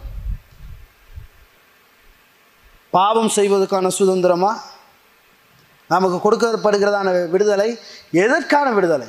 பாவம் 2.92 3.28
செய்வதற்கான 3.28 3.88
சுதந்திரமா? 3.88 4.62
நமக்கு 5.88 6.32
கொடுக்கப்படுகிறதான 6.32 7.30
விடுதலை 7.30 7.80
எதற்கான 8.12 8.74
விடுதலை? 8.74 9.08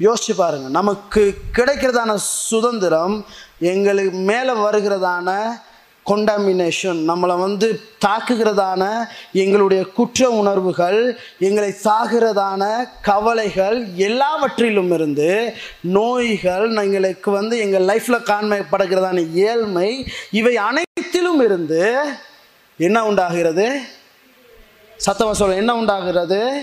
யோசிச்சு 0.00 0.32
பாருங்க. 0.36 0.68
நமக்கு 0.68 1.34
கிடைக்கிறதான 1.52 2.14
சுதந்திரம் 2.14 3.24
எங்களுக்கு 3.58 4.18
மேலே 4.18 4.52
வருகிறதான 4.52 5.60
கொண்டாமினேஷன் 6.08 7.00
நம்மளை 7.10 7.38
வந்து 7.38 7.80
தாக்குகிறதான 8.04 9.06
எங்களுடைய 9.32 9.84
குற்ற 9.84 10.30
உணர்வுகள் 10.30 11.18
எங்களை 11.38 11.74
சாகிறதான 11.84 12.88
கவலைகள் 13.02 13.86
எல்லாவற்றிலும் 13.94 14.92
இருந்து 14.92 15.52
நோய்கள் 15.80 16.76
எங்களுக்கு 16.76 17.30
வந்து 17.30 17.58
எங்கள் 17.58 17.84
லைஃப்பில் 17.84 18.28
காண்மைப்படுகிறதான 18.30 19.32
ஏழ்மை 19.32 20.06
இவை 20.30 20.56
அனைத்திலும் 20.56 21.40
இருந்து 21.44 22.04
என்ன 22.76 23.06
உண்டாகிறது? 23.06 23.80
சத்தமா 25.06 25.30
சொல்ல 25.30 25.54
என்ன 25.54 25.76
உண்டாகிறது? 25.76 26.62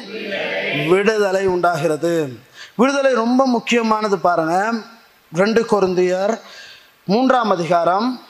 விடுதலை 0.87 1.47
உண்டாகிறது. 1.47 2.33
விடுதலை 2.75 3.13
ரொம்ப 3.13 3.47
முக்கியமானது 3.47 4.17
பாருங்க. 4.17 4.73
ரெண்டு 5.33 5.65
கொருந்தியர் 5.71 6.39
மூன்றாம் 7.05 7.49
அதிகாரம் 7.49 8.24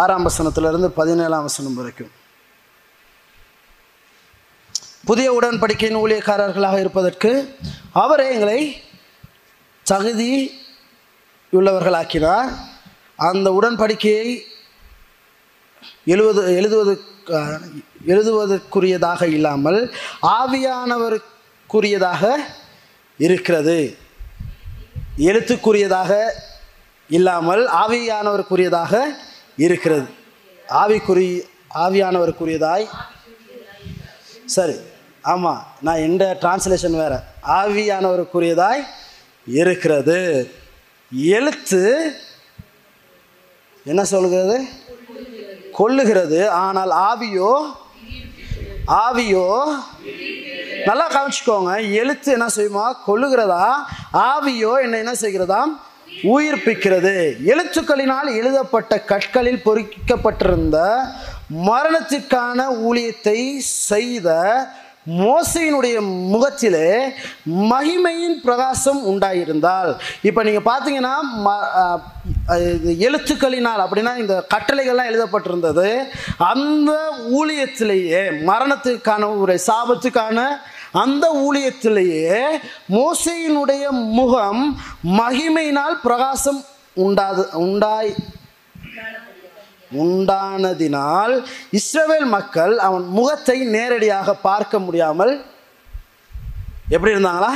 ஆறாம் 0.00 0.26
வசனத்திலிருந்து 0.28 0.88
பதினேழாம் 0.98 1.46
வசனம் 1.48 1.74
வரைக்கும். 1.78 2.12
புதிய 5.08 5.28
உடன்படிக்கையின் 5.38 6.00
ஊழியக்காரர்களாக 6.02 6.76
இருப்பதற்கு 6.78 7.30
அவரே 8.02 8.26
எங்களை 8.34 8.60
தகுதி 9.86 10.30
உள்ளவர்களாக்கினார் 11.52 12.50
அந்த 13.28 13.48
உடன்படிக்கையை 13.60 14.28
எழுவது 16.12 16.42
எழுதுவது 16.60 16.94
எழுதுவதற்குரியதாக 18.12 19.22
இல்லாமல் 19.36 19.78
ஆவியானவருக்குரியதாக 20.38 22.22
இருக்கிறது. 23.26 23.78
எழுத்துக்குரியதாக 25.28 26.12
இல்லாமல் 27.18 27.62
ஆவியானவருக்குரியதாக 27.82 28.92
இருக்கிறது. 29.56 30.06
ஆவிக்குறி 30.68 31.28
ஆவியானவருக்குரியதாய். 31.74 32.86
சரி 34.44 34.76
ஆமாம் 35.22 35.66
நான் 35.80 36.04
எந்த 36.08 36.36
டிரான்ஸ்லேஷன் 36.40 36.96
வேற? 37.02 37.22
ஆவியானவருக்குரியதாய் 37.48 38.82
இருக்கிறது. 39.46 40.18
எழுத்து 41.12 41.82
என்ன 43.84 44.04
சொல்கிறது? 44.04 44.56
கொல்லுகிறது. 45.78 46.46
ஆனால் 46.48 46.92
ஆவியோ 47.10 47.52
ஆவியோ 48.86 49.46
நல்லா 50.84 51.06
கவனிச்சுக்கோங்க. 51.10 51.92
எழுத்து 51.92 52.32
என்ன 52.32 52.46
செய்யுமா? 52.56 52.86
கொல்லுகிறதா? 53.06 53.66
ஆவியோ 54.12 54.72
என்ன 54.82 54.98
என்ன 54.98 55.12
செய்கிறதாம்? 55.20 55.72
உயிர்ப்பிக்கிறது. 56.32 57.14
எழுத்துக்களினால் 57.52 58.28
எழுதப்பட்ட 58.40 58.92
கற்களில் 59.10 59.64
பொறிக்கப்பட்டிருந்த 59.66 60.78
மரணத்திற்கான 61.70 62.58
ஊழியத்தை 62.88 63.38
செய்த 63.90 64.28
மோசையினுடைய 65.22 65.96
முகத்திலே 66.34 66.86
மகிமையின் 67.72 68.36
பிரகாசம் 68.44 69.00
உண்டாயிருந்தால். 69.10 69.90
இப்போ 70.28 70.40
நீங்கள் 70.46 70.68
பார்த்தீங்கன்னா 70.68 71.14
ம 71.46 71.56
இது 72.74 72.92
எழுத்துக்களினால் 73.08 73.82
அப்படின்னா 73.84 74.12
இந்த 74.22 74.36
கட்டளைகள்லாம் 74.54 75.10
எழுதப்பட்டிருந்தது. 75.10 75.88
அந்த 76.52 76.92
ஊழியத்திலேயே 77.40 78.22
மரணத்துக்கான 78.50 79.28
ஒரு 79.42 79.56
சாபத்துக்கான 79.68 80.46
அந்த 81.02 81.24
ஊழியத்திலேயே 81.46 82.38
மோசையினுடைய 82.90 83.84
முகம் 84.18 84.62
மகிமையினால் 85.18 85.96
பிரகாசம் 86.02 86.60
உண்டாது 86.96 87.44
உண்டாய் 87.64 88.12
உண்டானதினால் 90.02 91.34
இஸ்ரவேல் 91.78 92.28
மக்கள் 92.36 92.78
அவன் 92.78 93.04
முகத்தை 93.08 93.58
நேரடியாக 93.76 94.34
பார்க்க 94.34 94.78
முடியாமல் 94.78 95.32
எப்படி 96.88 97.14
இருந்தாங்களா? 97.14 97.52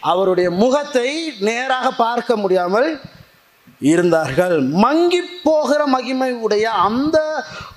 அவருடைய 0.00 0.48
முகத்தை 0.50 1.08
நேராக 1.38 1.86
பார்க்க 1.90 2.36
முடியாமல் 2.36 2.88
இருந்தார்கள். 3.92 4.56
மங்கி 4.84 5.20
போகிற 5.44 5.80
மகிமை 5.86 6.32
உடைய 6.44 6.66
அந்த 6.88 7.18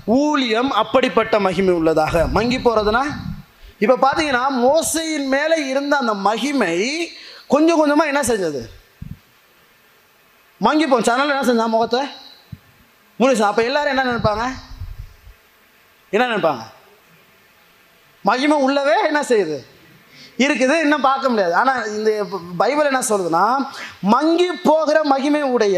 ஊழியம் 0.06 0.72
அப்படிப்பட்ட 0.72 1.40
மகிமை 1.40 1.74
உள்ளதாக. 1.74 2.28
மங்கி 2.28 2.58
போகிறதுனா 2.58 3.04
இப்போ 3.84 3.96
பார்த்தீங்கன்னா 4.04 4.44
மோசையின் 4.66 5.28
மேலே 5.36 5.58
இருந்த 5.72 5.94
அந்த 5.98 6.14
மகிமை 6.28 6.76
கொஞ்சம் 7.48 7.80
கொஞ்சமாக 7.80 8.12
என்ன 8.12 8.22
செஞ்சது? 8.22 8.62
மங்கி 10.66 10.86
சனல் 11.10 11.34
என்ன 11.34 11.44
செஞ்சான் 11.50 11.76
முகத்தை? 11.76 12.02
முடிச்சு 13.20 13.44
அப்போ 13.44 13.64
எல்லாரும் 13.64 13.94
என்ன 13.94 14.06
நினைப்பாங்க? 14.10 14.46
என்ன 16.10 16.26
நினைப்பாங்க? 16.32 16.64
மகிமை 18.30 18.58
உள்ளவே 18.66 18.96
என்ன 19.10 19.22
செய்யுது? 19.22 19.58
இருக்குது 20.38 20.76
இன்னும் 20.86 21.06
பார்க்க 21.10 21.30
முடியாது. 21.30 21.54
ஆனால் 21.56 21.86
இந்த 21.98 22.10
பைபிள் 22.58 22.90
என்ன 22.92 23.02
சொல்லுதுன்னா 23.10 23.46
மங்கி 24.16 24.50
போகிற 24.70 24.98
மகிமை 25.04 25.42
உடைய 25.42 25.78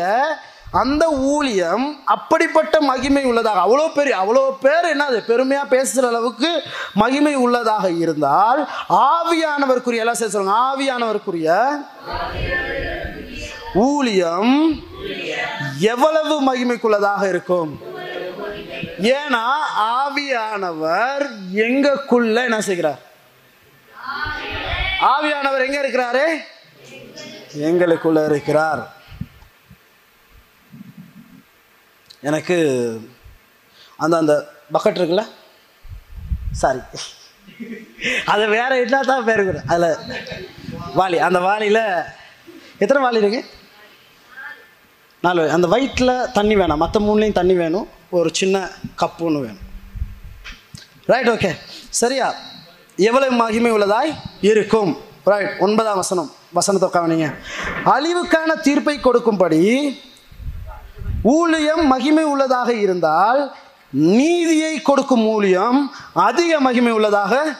அந்த 0.71 1.09
ஊழியம் 1.09 2.01
அப்படிப்பட்ட 2.05 2.81
மகிமை 2.81 3.23
உள்ளதாக 3.23 3.59
அவ்வளோ 3.59 3.93
பெரிய 3.93 4.17
அவ்வளோ 4.17 4.51
பேர் 4.61 4.85
என்னது 4.93 5.19
பெருமையாக 5.19 5.67
பேசுகிற 5.67 6.07
அளவுக்கு 6.07 6.63
மகிமை 6.93 7.35
உள்ளதாக 7.35 7.89
இருந்தால் 7.89 8.67
ஆவியானவருக்குரிய 8.89 10.03
எல்லாம் 10.03 10.15
சேர்த்து 10.15 10.37
சொல்லுங்க 10.37 10.59
ஆவியானவருக்குரிய 10.69 11.79
ஊழியம் 13.75 14.53
எவ்வளவு 15.79 16.41
மகிமைக்குள்ளதாக 16.51 17.27
இருக்கும்? 17.27 17.81
ஏன்னா 19.01 19.43
ஆவியானவர் 20.01 21.25
எங்கக்குள்ள 21.51 22.43
என்ன 22.43 22.61
செய்கிறார்? 22.61 23.01
ஆவியானவர் 25.01 25.65
எங்க 25.65 25.87
இருக்கிறாரு? 25.87 26.25
எங்களுக்குள்ள 27.53 28.25
இருக்கிறார். 28.25 28.98
எனக்கு 32.21 32.55
அந்த 33.97 34.15
அந்த 34.17 34.33
பக்கெட் 34.73 34.99
இருக்குல்ல? 34.99 35.23
சாரி 36.51 36.79
அது 38.25 38.43
வேற 38.47 38.71
என்ன 38.79 39.01
தான் 39.01 39.25
பேர் 39.27 39.43
கூட. 39.45 39.59
அதில் 39.67 39.95
வாளி 40.99 41.17
அந்த 41.27 41.39
வாளியில் 41.39 41.83
எத்தனை 42.83 42.99
வாளி 43.05 43.21
இருக்கு? 43.21 43.41
நாலு 45.21 45.43
அந்த 45.51 45.67
வயிற்றில் 45.67 46.31
தண்ணி 46.33 46.55
வேணாம். 46.55 46.83
மற்ற 46.83 46.99
மூணுலேயும் 46.99 47.39
தண்ணி 47.39 47.53
வேணும். 47.53 47.87
ஒரு 48.09 48.29
சின்ன 48.39 48.57
கப்பு 49.01 49.25
ஒன்று 49.27 49.39
வேணும். 49.45 49.65
ரைட் 51.05 51.29
ஓகே 51.29 51.51
சரியா? 52.01 52.27
எவ்வளவு 52.95 53.31
மகிமை 53.41 53.71
உள்ளதாய் 53.71 54.11
இருக்கும். 54.51 54.91
ரைட் 55.23 55.55
ஒன்பதாம் 55.59 56.01
வசனம். 56.03 56.29
வசனத்தை 56.57 56.87
உட்காவனிங்க 56.89 57.27
அழிவுக்கான 57.95 58.51
தீர்ப்பை 58.65 58.99
கொடுக்கும்படி 58.99 59.59
ஊழியம் 61.23 61.87
மகிமை 61.87 62.23
உள்ளதாக 62.23 62.73
இருந்தால் 62.73 63.51
நீதியை 63.89 64.81
கொடுக்கும் 64.81 65.27
ஊழியம் 65.27 65.91
அதிக 66.13 66.59
மகிமை 66.59 66.91
உள்ளதாக 66.91 67.57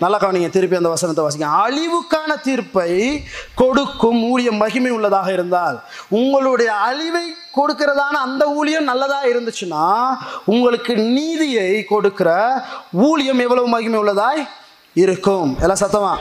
நல்லா 0.00 0.18
கவனிங்க 0.18 0.50
திருப்பி 0.50 0.76
அந்த 0.76 0.88
வசனத்தை 0.88 1.24
வாசிங்க. 1.24 1.48
அழிவுக்கான 1.64 2.42
தீர்ப்பை 2.42 3.22
கொடுக்கும் 3.54 4.30
ஊழியம் 4.30 4.56
மகிமை 4.56 4.90
உள்ளதாக 4.90 5.32
இருந்தால் 5.32 5.82
உங்களுடைய 6.08 6.72
அழிவை 6.72 7.34
கொடுக்கிறதான 7.52 8.10
அந்த 8.10 8.48
ஊழியம் 8.48 8.84
நல்லதாக 8.84 9.28
இருந்துச்சுன்னா 9.28 10.16
உங்களுக்கு 10.44 10.96
நீதியை 10.96 11.84
கொடுக்கிற 11.84 12.62
ஊழியம் 12.92 13.38
எவ்வளவு 13.38 13.68
மகிமை 13.68 13.98
உள்ளதாய் 13.98 14.48
இருக்கும். 14.94 15.56
எல்லாம் 15.60 15.82
சத்தமா? 15.82 16.16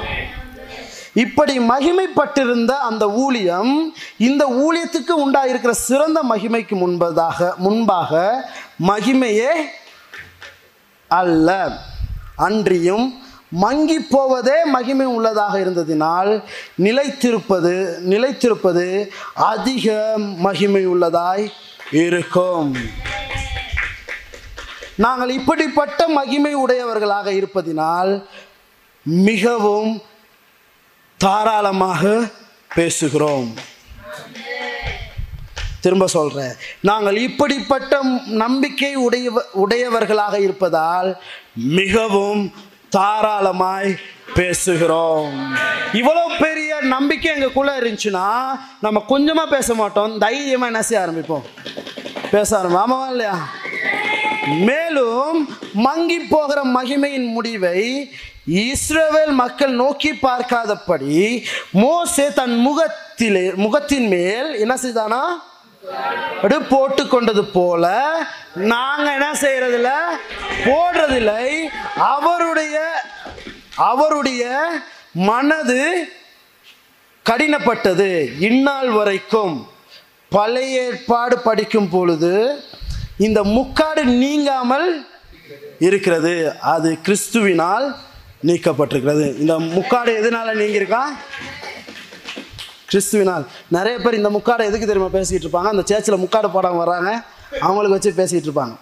இப்படி 1.14 1.60
மகிமைப்பட்டிருந்த 1.60 2.72
அந்த 2.90 3.06
ஊழியம் 3.24 3.72
இந்த 4.18 4.44
ஊழியத்துக்கு 4.64 5.14
உண்டாயிருக்கிற 5.24 5.74
சிறந்த 5.88 6.20
மகிமைக்கு 6.30 6.76
முன்பதாக 6.84 7.56
முன்பாக 7.56 8.12
மகிமையே 8.88 9.52
அல்ல. 11.08 11.50
அன்றியும் 12.36 13.06
மங்கி 13.50 14.00
போவதே 14.00 14.56
மகிமை 14.76 15.06
உள்ளதாக 15.06 15.60
இருந்ததினால் 15.60 16.32
நிலைத்திருப்பது 16.86 17.74
நிலைத்திருப்பது 18.14 18.86
அதிக 19.34 19.96
மகிமை 20.18 20.88
உள்ளதாய் 20.88 21.46
இருக்கும். 21.92 22.72
நாங்கள் 24.96 25.30
இப்படிப்பட்ட 25.30 26.08
மகிமை 26.08 26.54
உடையவர்களாக 26.54 27.32
இருப்பதினால் 27.32 28.12
மிகவும் 29.04 30.02
தாராளமாக 31.18 32.32
பேசுகிறோம். 32.76 33.50
திரும்ப 35.82 36.08
சொல்கிறேன் 36.08 36.54
நாங்கள் 36.82 37.18
இப்படிப்பட்ட 37.18 38.00
நம்பிக்கை 38.26 38.96
உடைய 38.96 39.50
உடையவர்களாக 39.54 40.40
இருப்பதால் 40.40 41.22
மிகவும் 41.54 42.54
தாராளமாய் 42.90 44.00
பேசுகிறோம். 44.36 45.34
இவ்வளோ 46.00 46.24
பெரிய 46.40 46.80
நம்பிக்கை 46.82 47.28
எங்களுக்குள்ளே 47.34 47.74
இருந்துச்சுன்னா 47.82 48.30
நம்ம 48.86 49.04
கொஞ்சமாக 49.08 49.50
பேச 49.50 49.74
மாட்டோம். 49.74 50.18
தைரியமாக 50.18 50.72
என்ன 50.72 50.82
செய்ய 50.82 51.08
ஆரம்பிப்போம்? 51.08 51.46
பேச 52.32 52.50
ஆரம்பிப்போம். 52.60 52.86
ஆமாவா 52.86 53.10
இல்லையா? 53.10 53.50
மேலும் 54.48 55.50
மங்கி 55.74 56.20
போகிற 56.20 56.64
மகிமையின் 56.64 57.26
முடிவை 57.26 58.12
இஸ்ரவேல் 58.48 59.32
மக்கள் 59.32 59.72
நோக்கி 59.72 60.12
பார்க்காதபடி 60.12 61.44
மோசே 61.72 62.34
தன் 62.34 62.58
முகத்திலே 62.58 63.52
முகத்தின் 63.56 64.08
மேல் 64.08 64.60
என்ன 64.60 64.76
செய்தானா? 64.76 65.22
அப்படி 66.36 66.58
போட்டு 66.60 67.08
கொண்டது 67.08 67.46
போல 67.46 68.16
நாங்க 68.54 69.12
என்ன 69.12 69.32
செய்யறதில்ல? 69.32 69.90
போடுறதில்லை. 70.66 71.64
அவருடைய 71.96 73.02
அவருடைய 73.76 74.70
மனது 75.12 76.12
கடினப்பட்டது. 77.30 78.42
இந்நாள் 78.42 78.90
வரைக்கும் 78.90 79.68
பழைய 80.30 80.82
ஏற்பாடு 80.82 81.40
படிக்கும் 81.40 81.90
பொழுது 81.90 82.64
இந்த 83.18 83.44
முக்காடு 83.44 84.06
நீங்காமல் 84.06 85.06
இருக்கிறது. 85.80 86.54
அது 86.62 86.98
கிறிஸ்துவினால் 87.06 87.96
நீக்கப்பட்டிருக்கிறது. 88.48 89.26
இந்த 89.40 89.60
முக்காடு 89.60 90.12
எதனால 90.22 90.54
நீங்கியிருக்கா? 90.62 91.04
கிறிஸ்துவினால். 92.92 93.46
நிறைய 93.70 94.00
பேர் 94.00 94.14
இந்த 94.14 94.30
முக்காடை 94.30 94.64
எதுக்கு 94.70 94.88
தெரியுமா 94.88 95.12
பேசிகிட்டு 95.18 95.46
இருப்பாங்க? 95.46 95.70
அந்த 95.74 95.84
சேர்ச்சில் 95.92 96.24
முக்காடு 96.24 96.50
போடாமல் 96.50 96.82
வராங்க 96.84 97.12
அவங்களுக்கு 97.60 97.98
வச்சு 97.98 98.20
பேசிக்கிட்டு 98.20 98.50
இருப்பாங்க. 98.50 98.76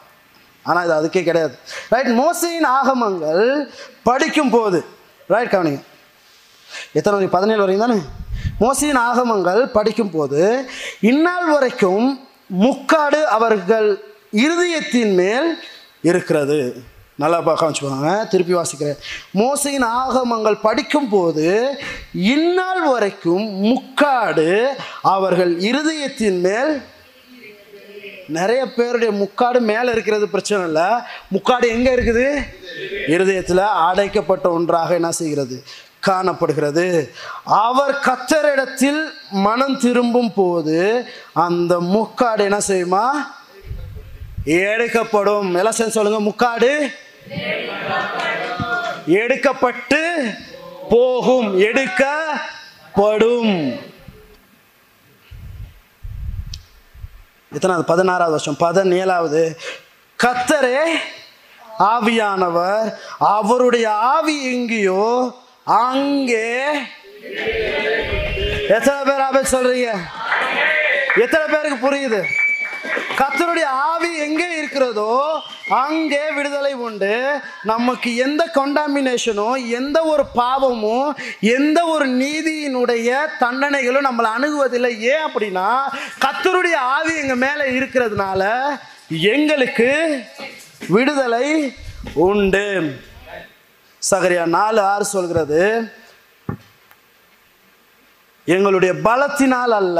ஆனால் 0.63 0.83
இது 0.85 0.95
அதுக்கே 0.99 1.23
கிடையாது. 1.23 1.55
ரைட் 1.89 2.11
மோசையின் 2.21 2.67
ஆகமங்கள் 2.79 3.71
படிக்கும் 4.03 4.49
போது 4.49 4.85
ரைட் 5.27 5.53
கவனிங்க. 5.53 5.81
எத்தனை 6.93 7.13
வரைக்கும் 7.15 7.37
பதினேழு 7.37 7.63
வரைக்கும் 7.63 7.87
தானே? 7.87 8.01
மோசையின் 8.59 9.01
ஆகமங்கள் 9.09 9.61
படிக்கும் 9.65 10.11
போது 10.11 10.69
இந்நாள் 10.99 11.47
வரைக்கும் 11.51 12.27
முக்காடு 12.47 13.27
அவர்கள் 13.27 13.89
இருதயத்தின் 14.35 15.13
மேல் 15.13 15.63
இருக்கிறது. 16.01 16.83
நல்லா 17.15 17.41
பார்க்க 17.41 17.69
வச்சுக்கோங்க. 17.69 18.27
திருப்பி 18.27 18.53
வாசிக்கிறேன். 18.53 18.97
மோசையின் 19.33 19.83
ஆகமங்கள் 19.83 20.61
படிக்கும் 20.61 21.09
போது 21.09 21.77
இந்நாள் 22.13 22.87
வரைக்கும் 22.87 23.43
முக்காடு 23.43 24.73
அவர்கள் 25.01 25.59
இருதயத்தின் 25.59 26.39
மேல் 26.39 26.81
நிறைய 28.27 28.65
பேருடைய 28.73 29.13
முக்காடு 29.13 29.59
மேலே 29.59 29.91
இருக்கிறது 29.91 30.29
பிரச்சனை 30.29 30.65
இல்லை. 30.65 30.89
முக்காடு 31.27 31.67
எங்கே 31.67 31.95
இருக்குது? 31.95 32.35
இருதயத்தில் 33.07 33.57
அடைக்கப்பட்ட 33.57 34.51
ஒன்றாக 34.51 34.93
என்ன 34.93 35.11
செய்கிறது? 35.11 35.63
காணப்படுகிறது. 35.99 37.13
அவர் 37.43 37.99
கத்தரிடத்தில் 38.05 39.03
மனம் 39.31 39.79
திரும்பும் 39.79 40.33
போது 40.33 41.05
அந்த 41.33 41.79
முக்காடு 41.79 42.43
என்ன 42.43 42.59
செய்யுமா? 42.67 43.05
எடுக்கப்படும். 44.45 45.55
எல்லாம் 45.55 45.71
சொல்லுங்க 45.71 46.19
முக்காடு. 46.19 46.91
எடுக்கப்பட்டு 49.07 50.33
போகும் 50.89 51.59
எடுக்கப்படும். 51.59 53.79
எத்தனாவது? 57.53 57.87
பதினாறாவது 57.87 58.31
வருஷம். 58.31 58.57
பதினேழாவது. 58.59 59.55
கத்தரே 60.23 60.83
ஆவியானவர் 61.79 62.93
அவருடைய 63.19 63.91
ஆவி 63.91 64.53
எங்கேயோ 64.53 65.39
அங்கே. 65.63 66.63
எத்தனை 68.69 69.03
பேர் 69.03 69.19
ஆபே 69.19 69.43
சொல்றீங்க? 69.51 69.97
எத்தனை 71.19 71.47
பேருக்கு 71.47 71.91
புரியுது? 71.91 72.23
கத்தருடைய 73.19 73.67
ஆவி 73.89 74.11
எங்கே 74.25 74.47
இருக்கிறதோ 74.59 75.13
அங்கே 75.83 76.21
விடுதலை 76.37 76.71
உண்டு. 76.85 77.11
நமக்கு 77.71 78.09
எந்த 78.25 78.41
கொண்டாமினேஷனும் 78.57 79.57
எந்த 79.79 79.97
ஒரு 80.13 80.23
பாவமும் 80.39 81.09
எந்த 81.57 81.79
ஒரு 81.93 82.07
நீதியினுடைய 82.21 83.19
தண்டனைகளும் 83.43 84.07
நம்மளை 84.09 84.29
அணுகுவதில்லை. 84.37 84.91
ஏன் 85.13 85.25
அப்படின்னா 85.27 85.67
கத்தருடைய 86.25 86.77
ஆவி 86.95 87.13
எங்கள் 87.21 87.41
மேலே 87.45 87.65
இருக்கிறதுனால 87.77 88.43
எங்களுக்கு 89.33 89.89
விடுதலை 90.95 91.47
உண்டு. 92.27 92.67
சகரியா 94.01 94.43
நாலு 94.57 94.79
ஆறு 94.91 95.05
சொல்கிறது 95.15 95.63
எங்களுடைய 98.53 98.93
பலத்தினால் 99.03 99.73
அல்ல 99.81 99.99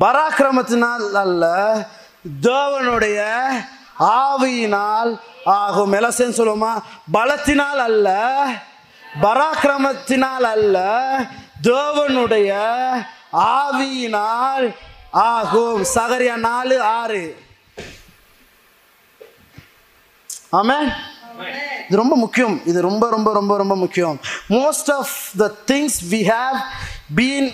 பராக்கிரமத்தினால் 0.00 1.12
அல்ல 1.12 1.44
தேவனுடைய 2.42 3.18
ஆவியினால் 3.98 5.18
ஆகும். 5.44 5.92
எலசன் 5.92 6.36
சொல்லுவோமா? 6.38 6.72
பலத்தினால் 7.12 7.80
அல்ல 7.88 8.36
பராக்கிரமத்தினால் 9.22 10.48
அல்ல 10.54 10.78
தேவனுடைய 11.62 12.50
ஆவியினால் 13.32 14.74
ஆகும். 15.10 15.84
சகரியா 15.94 16.34
நாலு 16.34 16.82
ஆறு. 16.82 17.42
ஆமே 20.52 20.78
இது 21.86 21.98
ரொம்ப 21.98 22.16
முக்கியம். 22.16 22.66
இது 22.66 22.80
ரொம்ப 22.80 23.10
ரொம்ப 23.10 23.32
ரொம்ப 23.32 23.56
ரொம்ப 23.56 23.76
முக்கியம். 23.76 24.20
Most 24.48 24.92
of 24.92 25.16
the 25.36 25.54
things 25.66 25.98
we 26.10 26.20
have 26.30 26.58
been 27.16 27.52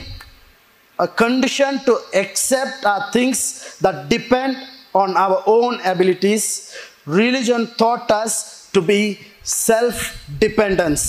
a 0.98 1.08
condition 1.22 1.78
to 1.84 1.94
accept 2.14 2.84
are 2.84 3.10
things 3.12 3.78
that 3.84 4.08
depend 4.08 4.56
on 4.94 5.16
our 5.16 5.42
own 5.46 5.80
abilities. 5.84 6.74
Religion 7.06 7.62
taught 7.76 8.10
us 8.10 8.34
to 8.72 8.82
be 8.82 9.00
self 9.68 10.04
dependence 10.40 11.04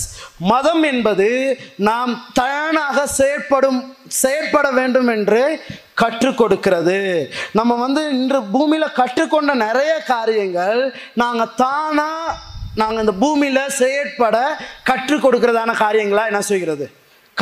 மதம் 0.50 0.84
என்பது 0.90 1.26
நாம் 1.88 2.12
தானாக 2.32 3.06
செயற்படும் 3.16 3.80
செயற்பட 4.22 4.66
வேண்டும் 4.70 5.10
என்று 5.14 5.42
கற்றுக் 5.94 6.38
கொடுக்கிறது. 6.40 6.98
நம்ம 7.58 7.72
வந்து 7.84 8.02
இன்று 8.18 8.40
பூமியில் 8.54 8.96
கற்றுக்கொண்ட 9.00 9.54
நிறைய 9.64 9.92
காரியங்கள் 10.12 10.82
நாங்கள் 11.22 11.54
தானாக 11.64 12.36
நாங்கள் 12.82 13.02
இந்த 13.04 13.16
பூமியில் 13.24 13.74
செயற்பட 13.80 14.36
கற்றுக் 14.90 15.24
கொடுக்கிறதான 15.24 15.74
காரியங்களா 15.84 16.26
என்ன 16.32 16.42
செய்கிறது 16.42 16.86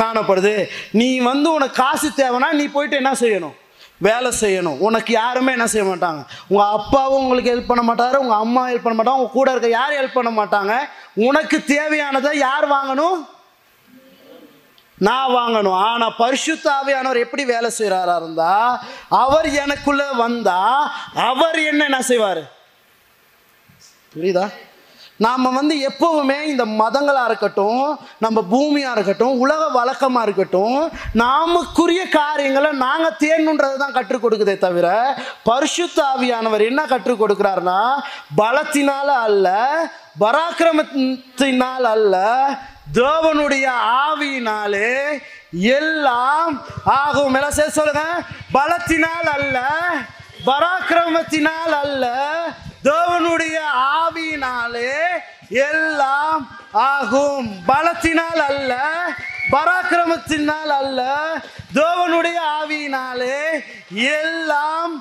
காணப்படுது. 0.01 0.67
நீ 0.91 1.19
வந்து 1.19 1.53
உனக்கு 1.53 1.83
காசு 1.83 2.09
தேவைன்னா 2.15 2.51
நீ 2.51 2.65
போயிட்டு 2.65 2.95
என்ன 2.95 3.11
செய்யணும்? 3.11 3.55
வேலை 3.97 4.31
செய்யணும். 4.41 4.79
உனக்கு 4.87 5.13
யாருமே 5.13 5.51
என்ன 5.51 5.67
செய்ய 5.67 5.85
மாட்டாங்க. 5.91 6.21
உங்கள் 6.47 6.73
அப்பாவும் 6.77 7.21
உங்களுக்கு 7.21 7.53
ஹெல்ப் 7.53 7.71
பண்ண 7.71 7.93
மாட்டாரு 7.93 8.17
உங்கள் 8.23 8.37
அம்மா 8.37 8.69
ஹெல்ப் 8.69 8.85
பண்ண 8.87 8.97
மாட்டாங்க 8.97 9.21
உங்கள் 9.21 9.37
கூட 9.37 9.51
இருக்க 9.51 9.69
யாரும் 9.69 9.99
ஹெல்ப் 9.99 10.19
பண்ண 10.19 10.31
மாட்டாங்க. 10.41 10.73
உனக்கு 11.13 11.57
தேவையானதை 11.67 12.33
யார் 12.35 12.67
வாங்கணும்? 12.71 13.17
நான் 15.07 15.33
வாங்கணும். 15.35 15.77
ஆனால் 15.87 16.15
பரிசுத்தாவியானவர் 16.19 17.23
எப்படி 17.25 17.45
வேலை 17.45 17.69
செய்கிறாரா 17.77 18.15
இருந்தா 18.15 18.53
அவர் 19.07 19.49
எனக்குள்ளே 19.63 20.15
வந்தால் 20.15 20.91
அவர் 21.13 21.59
என்ன 21.59 21.83
என்ன 21.83 22.01
செய்வார்? 22.01 22.43
புரியுதா? 24.15 24.45
நாம் 25.17 25.53
வந்து 25.53 25.75
எப்போவுமே 25.89 26.41
இந்த 26.41 26.65
மதங்களாக 26.65 27.25
இருக்கட்டும் 27.25 27.99
நம்ம 28.17 28.43
பூமியாக 28.51 28.91
இருக்கட்டும் 28.91 29.39
உலக 29.39 29.67
வழக்கமாக 29.67 30.25
இருக்கட்டும் 30.25 30.91
நாமக்குரிய 31.13 32.09
காரியங்களை 32.09 32.71
நாங்கள் 32.71 33.17
தேடணுன்றது 33.19 33.77
தான் 33.77 33.91
கற்றுக் 33.91 34.25
கொடுக்குதே 34.25 34.57
தவிர 34.57 34.87
பரிசுத்தாவியானவர் 35.49 36.65
என்ன 36.65 36.85
கற்றுக் 36.85 37.21
கொடுக்குறாருன்னா 37.23 37.79
பலத்தினால் 38.37 39.13
அல்ல 39.23 39.47
பராக்கிரமத்தினால் 40.19 41.87
அல்ல 41.93 42.15
தேவனுடைய 42.93 43.65
ஆவியினாலே 44.03 44.91
எல்லாம் 45.51 46.53
ஆகும். 46.83 47.33
எல்லாம் 47.33 47.57
சொல்லுங்க. 47.71 48.03
பலத்தினால் 48.53 49.29
அல்ல 49.35 49.59
பராக்கிரமத்தினால் 50.45 51.75
அல்ல 51.83 52.05
தேவனுடைய 52.87 53.57
ஆவியினாலே 53.99 54.91
எல்லாம் 55.69 56.43
ஆகும். 56.89 57.49
பலத்தினால் 57.67 58.41
அல்ல 58.49 58.73
பராக்கிரமத்தினால் 59.53 60.73
அல்ல 60.81 61.01
தேவனுடைய 61.79 62.37
ஆவியினாலே 62.59 63.39
எல்லாம் 64.17 64.93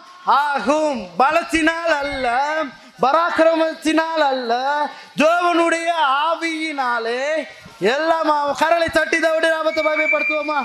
ஆகும். 0.42 1.00
பலத்தினால் 1.20 1.94
அல்ல 2.02 2.26
பராக்கிரமத்தினால் 3.04 4.24
அல்ல 4.32 4.52
தேவனுடைய 5.22 5.88
ஆவியினாலே 6.26 7.22
எல்லாம் 7.94 8.30
கரலை 8.60 8.88
தட்டி 8.92 9.18
தவிட 9.20 9.46
ஆபத்தை 9.58 9.82
பயப்படுத்துவோமா 9.88 10.60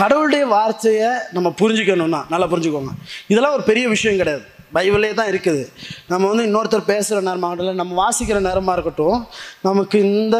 கடவுளுடைய 0.00 0.44
வார்த்தையை 0.46 1.10
நம்ம 1.36 1.48
புரிஞ்சுக்கணும்னா 1.60 2.20
நல்லா 2.32 2.46
புரிஞ்சுக்கோங்க. 2.52 2.92
இதெல்லாம் 3.32 3.54
ஒரு 3.56 3.64
பெரிய 3.70 3.84
விஷயம் 3.88 4.20
கிடையாது. 4.20 4.44
பைபிளே 4.74 5.10
தான் 5.14 5.30
இருக்குது. 5.32 5.62
நம்ம 6.08 6.24
வந்து 6.30 6.44
இன்னொருத்தர் 6.48 6.90
பேசுகிற 6.92 7.18
நேரமாக 7.20 7.62
இல்லை 7.62 7.74
நம்ம 7.74 7.92
வாசிக்கிற 8.02 8.38
நேரமாக 8.40 8.74
இருக்கட்டும் 8.76 9.18
நமக்கு 9.62 9.98
இந்த 10.08 10.36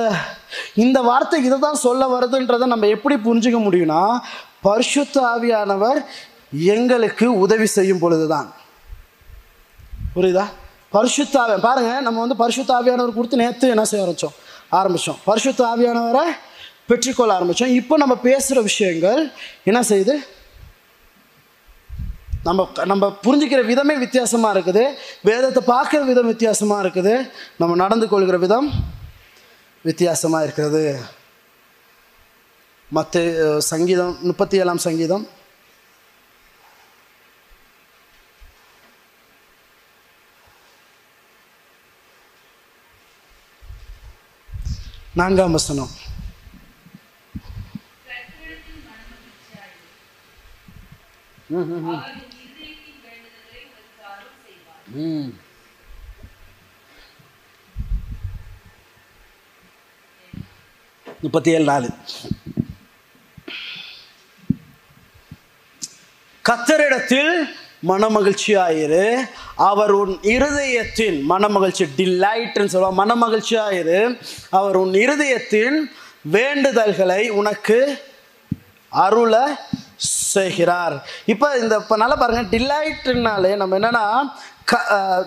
இந்த 0.85 0.99
வார்த்தை 1.01 1.39
இதை 1.45 1.59
தான் 1.59 1.83
சொல்ல 1.87 2.09
வருதுன்றதை 2.15 2.67
நம்ம 2.73 2.89
எப்படி 2.97 3.17
புரிஞ்சுக்க 3.27 3.61
முடியும்னா 3.67 4.01
பரிசுத்த 4.67 5.17
ஆவியானவர் 5.33 6.01
எங்களுக்கு 6.75 7.27
உதவி 7.45 7.67
செய்யும் 7.77 8.03
பொழுது 8.05 8.27
தான் 8.29 8.49
புரியுதா? 10.17 10.45
பரிசுத்த 10.95 11.39
பாருங்கள் 11.67 12.03
நம்ம 12.03 12.21
வந்து 12.21 12.37
பரிசுத்த 12.43 12.71
ஆவியானவர் 12.79 13.17
கொடுத்து 13.17 13.43
நேற்று 13.43 13.73
என்ன 13.75 13.85
செய்ய 13.85 14.05
ஆரம்பித்தோம் 14.05 14.37
ஆரம்பித்தோம் 14.71 15.19
பரிசுத்த 15.25 15.61
ஆவியானவரை 15.67 16.27
பெற்றுக்கொள்ள 16.89 17.33
ஆரம்பித்தோம் 17.39 17.77
இப்போ 17.81 17.95
நம்ம 18.03 18.15
பேசுகிற 18.29 18.59
விஷயங்கள் 18.71 19.21
என்ன 19.71 19.81
செய்யுது? 19.91 20.15
நம்ம 22.47 22.67
நம்ம 22.91 23.05
புரிஞ்சுக்கிற 23.25 23.61
விதமே 23.71 23.95
வித்தியாசமாக 24.03 24.55
இருக்குது. 24.57 24.85
வேதத்தை 25.29 25.63
பார்க்குற 25.73 26.03
விதம் 26.11 26.31
வித்தியாசமாக 26.33 26.83
இருக்குது. 26.85 27.15
நம்ம 27.61 27.77
நடந்து 27.85 28.09
கொள்கிற 28.13 28.39
விதம் 28.45 28.69
வித்தியாசமாக 29.89 30.45
இருக்கிறது. 30.47 30.85
மற்ற 32.97 33.25
சங்கீதம் 33.73 34.15
முப்பத்தி 34.29 34.57
ஏழாம் 34.63 34.85
சங்கீதம். 34.87 35.27
நான்காம் 45.21 45.57
வசனம். 45.59 45.93
ம். 51.49 51.99
முப்பத்தி 61.21 61.51
ஏழு 61.51 61.65
நாலு. 61.65 61.89
கத்தரிடத்தில் 66.49 67.43
மனமகிழ்ச்சியாயிரு. 67.89 69.29
அவர் 69.57 69.91
உன் 69.91 70.19
இருதயத்தின் 70.23 71.23
மனமகிழ்ச்சி 71.29 71.89
டிலைட்னு 71.97 72.65
சொல்லுவாங்க. 72.65 73.05
மனமகிழ்ச்சியாயிரு. 73.05 74.21
அவர் 74.51 74.77
உன் 74.77 74.93
இருதயத்தின் 74.93 75.93
வேண்டுதல்களை 76.33 77.29
உனக்கு 77.29 78.03
அருள 79.05 79.35
செய்கிறார். 80.33 80.97
இப்போ 81.33 81.47
இந்த 81.63 81.75
இப்போ 81.83 81.97
நல்லா 82.03 82.17
பாருங்க 82.23 82.43
டிலைட்டுனாலே 82.55 83.53
நம்ம 83.61 83.77
என்னன்னா 83.79 84.07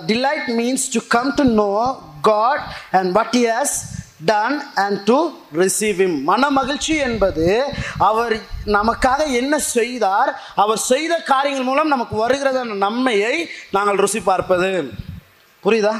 delight 0.10 0.50
means 0.60 0.86
to 0.96 1.02
come 1.16 1.32
to 1.40 1.46
know 1.62 1.72
God 2.30 2.64
and 3.00 3.12
what 3.18 3.38
he's 3.42 3.76
done 4.30 4.56
and 4.84 5.00
to 5.10 5.18
receive 5.62 6.00
him 6.06 6.18
மன 6.30 6.50
மகிழ்ச்சி 6.60 6.96
என்பது 7.08 7.46
அவர் 8.10 8.36
நமக்காக 8.78 9.28
என்ன 9.42 9.58
செய்தார் 9.76 10.32
அவர் 10.64 10.82
செய்த 10.92 11.14
காரியங்கள் 11.32 11.70
மூலம் 11.70 11.94
நமக்கு 11.96 12.16
வருகிறத 12.24 12.64
நன்மையை 12.86 13.36
நாங்கள் 13.76 14.02
ருசி 14.04 14.22
பார்ப்பது. 14.32 14.72
புரியுதா? 15.66 15.94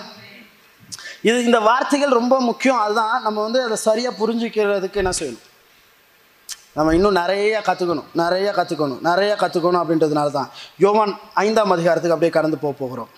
இது 1.30 1.38
இந்த 1.48 1.60
வார்த்தைகள் 1.70 2.18
ரொம்ப 2.20 2.36
முக்கியம். 2.50 2.82
அதுதான் 2.86 3.16
நம்ம 3.28 3.38
வந்து 3.48 3.62
அதை 3.68 3.78
சரியாக 3.88 4.20
புரிஞ்சுக்கிறதுக்கு 4.22 5.02
என்ன 5.04 5.14
செய்யணும்? 5.20 5.46
நம்ம 6.76 6.94
இன்னும் 6.94 7.18
நிறைய 7.22 7.62
கற்றுக்கணும் 7.66 8.10
நிறைய 8.14 8.52
கற்றுக்கணும் 8.52 9.02
நிறைய 9.02 9.36
கற்றுக்கணும் 9.40 9.82
அப்படின்றதுனால 9.82 10.32
தான் 10.32 10.50
யோவான் 10.78 11.14
ஐந்தாம் 11.34 11.72
அதிகாரத்துக்கு 11.72 12.16
அப்படியே 12.16 12.34
கடந்து 12.36 12.58
போக 12.58 12.74
போகிறோம். 12.80 13.10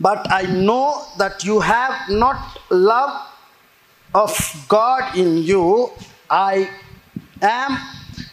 But 0.00 0.26
I 0.26 0.46
know 0.46 0.82
that 1.18 1.42
you 1.44 1.56
have 1.62 1.94
not 2.08 2.42
love 2.68 3.12
of 4.10 4.40
God 4.66 5.14
in 5.14 5.36
you 5.42 5.62
I 6.28 6.66
am 7.40 7.78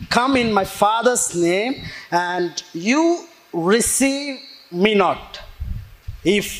come 0.09 0.36
in 0.36 0.51
my 0.51 0.65
father's 0.80 1.27
name 1.36 1.75
and 2.09 2.59
you 2.73 3.03
receive 3.69 4.36
me 4.69 4.93
not 4.95 5.38
if 6.23 6.51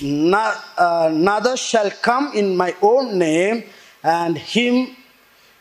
another 1.30 1.62
shall 1.72 1.92
come 2.02 2.34
in 2.34 2.56
my 2.56 2.74
own 2.80 3.10
name 3.18 3.60
and 4.02 4.38
him 4.54 4.82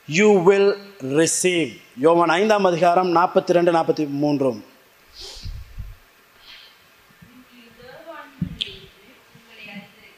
you 0.08 0.42
will 0.42 0.70
receive 1.16 1.70
யோவன் 2.00 2.28
ஐந்தாம் 2.28 2.64
அதிகாரம் 2.64 3.16
நாற்பத்தி 3.16 3.52
ரெண்டு 3.52 3.72
நாற்பத்தி 3.72 4.10
மூன்றும் 4.10 4.64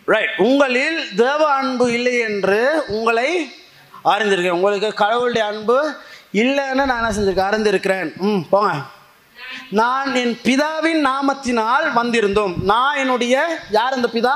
right 0.05 0.31
உங்களில் 0.37 1.17
தேவ 1.17 1.53
அன்பு 1.53 1.93
இல்லை 1.93 2.19
என்று 2.19 2.85
உங்களை 2.87 3.53
அறிந்திருக்கேன் 4.05 4.57
உங்களுக்கு 4.59 4.95
கடவுளுடைய 4.95 5.47
அன்பு 5.47 5.93
இல்லைன்னு 6.33 6.85
நான் 6.85 7.01
என்ன 7.01 7.13
செஞ்சிருக்கேன்? 7.17 7.51
அறிந்திருக்கிறேன். 7.51 8.17
ம் 8.17 8.43
போங்க. 8.51 8.73
நான் 9.71 10.15
என் 10.15 10.39
பிதாவின் 10.45 11.03
நாமத்தினால் 11.07 11.87
வந்திருந்தோம். 11.95 12.55
நான் 12.63 12.97
என்னுடைய 12.97 13.59
யார் 13.71 13.97
இந்த 13.97 14.09
பிதா? 14.13 14.35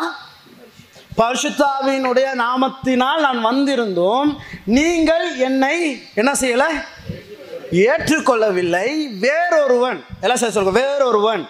பரிசுத்தாவினுடைய 1.17 2.29
நாமத்தினால் 2.35 3.21
நான் 3.21 3.47
வந்திருந்தோம் 3.47 4.37
நீங்கள் 4.65 5.37
என்னை 5.37 6.03
என்ன 6.15 6.33
செய்யல? 6.33 6.65
ஏற்றுக்கொள்ளவில்லை. 7.71 9.19
வேறொருவன். 9.19 10.05
எல்லாம் 10.21 10.39
சார் 10.39 10.51
சொல்லுங்க 10.51 10.81
வேறொருவன். 10.81 11.49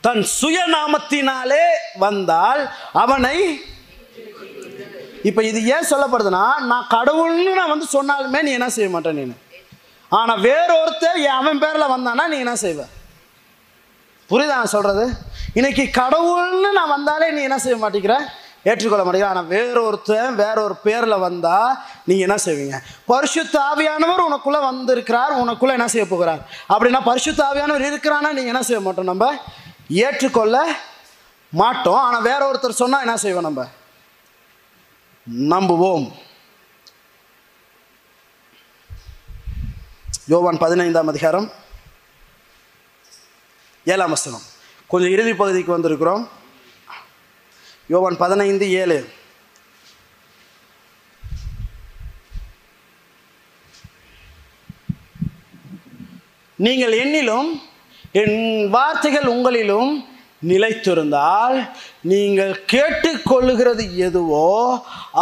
தன் 0.00 0.26
சுயநாமத்தினாலே 0.42 1.64
வந்தால் 1.98 2.70
அவனை 2.92 3.60
இப்ப 5.22 5.42
இது 5.42 5.64
ஏன் 5.64 5.86
சொல்லப்படுதுன்னா 5.90 6.56
நான் 6.58 6.86
கடவுள்னு 6.90 7.52
நான் 7.52 7.78
வந்து 7.78 7.86
சொன்னாலுமே 7.92 8.42
நீ 8.42 8.50
என்ன 8.50 8.68
செய்ய 8.68 8.90
மாட்டேன் 8.90 9.14
நீ 9.14 9.32
ஆனா 10.08 10.36
வேறொருத்தர் 10.36 11.24
அவன் 11.24 11.60
பேர்ல 11.60 11.84
வந்தானா 11.90 12.26
நீ 12.26 12.38
என்ன 12.38 12.52
செய்வ? 12.52 12.82
புரியுதா 14.30 14.46
நான் 14.46 14.66
சொல்றது? 14.66 15.10
இன்னைக்கு 15.58 15.82
கடவுள்னு 16.00 16.70
நான் 16.78 16.92
வந்தாலே 16.94 17.26
நீ 17.34 17.40
என்ன 17.48 17.58
செய்ய 17.64 17.76
மாட்டேங்கிற? 17.82 18.14
ஏற்றுக்கொள்ள 18.68 19.02
மாட்டேங்கிற 19.04 19.28
ஆனால் 19.32 19.50
வேறொருத்தன் 19.52 20.34
வேற 20.42 20.56
ஒரு 20.66 20.74
பேரில் 20.86 21.22
வந்தால் 21.24 21.74
நீங்கள் 22.08 22.26
என்ன 22.28 22.36
செய்வீங்க? 22.44 22.76
பரிசுத்த 23.10 23.54
ஆவியானவர் 23.70 24.22
உனக்குள்ளே 24.28 24.60
வந்திருக்கிறார் 24.70 25.32
உனக்குள்ளே 25.42 25.74
என்ன 25.78 25.86
செய்ய 25.94 26.06
போகிறார்? 26.12 26.40
அப்படின்னா 26.74 27.00
பரிசுத்த 27.10 27.40
ஆவியானவர் 27.48 27.86
இருக்கிறானா 27.90 28.30
நீங்கள் 28.36 28.52
என்ன 28.54 28.62
செய்ய 28.68 28.80
மாட்டோம் 28.86 29.10
நம்ம? 29.12 29.28
ஏற்றுக்கொள்ள 29.88 30.56
மாட்டோம். 31.60 32.00
ஆனால் 32.06 32.26
வேற 32.30 32.40
ஒருத்தர் 32.50 32.80
சொன்னால் 32.82 33.04
என்ன 33.06 33.16
செய்வோம் 33.24 33.48
நம்ம? 33.48 33.66
நம்புவோம். 35.52 36.06
யோவான் 40.32 40.62
பதினைந்தாம் 40.64 41.12
அதிகாரம் 41.14 41.48
ஏழாம் 43.94 44.14
வசனம். 44.16 44.44
கொஞ்சம் 44.94 45.14
இறுதி 45.14 45.34
பகுதிக்கு 45.34 45.76
வந்திருக்கிறோம். 45.76 46.24
யோவான் 47.92 48.22
பதினைந்து 48.22 48.66
ஏழு. 48.80 48.98
நீங்கள் 56.66 56.94
என்னிலும் 57.04 57.48
என் 58.22 58.38
வார்த்தைகள் 58.76 59.30
உங்களிலும் 59.34 59.92
நிலைத்திருந்தால் 60.50 61.58
நீங்கள் 62.12 62.54
கேட்டுக்கொள்ளுகிறது 62.72 63.84
எதுவோ 64.06 64.48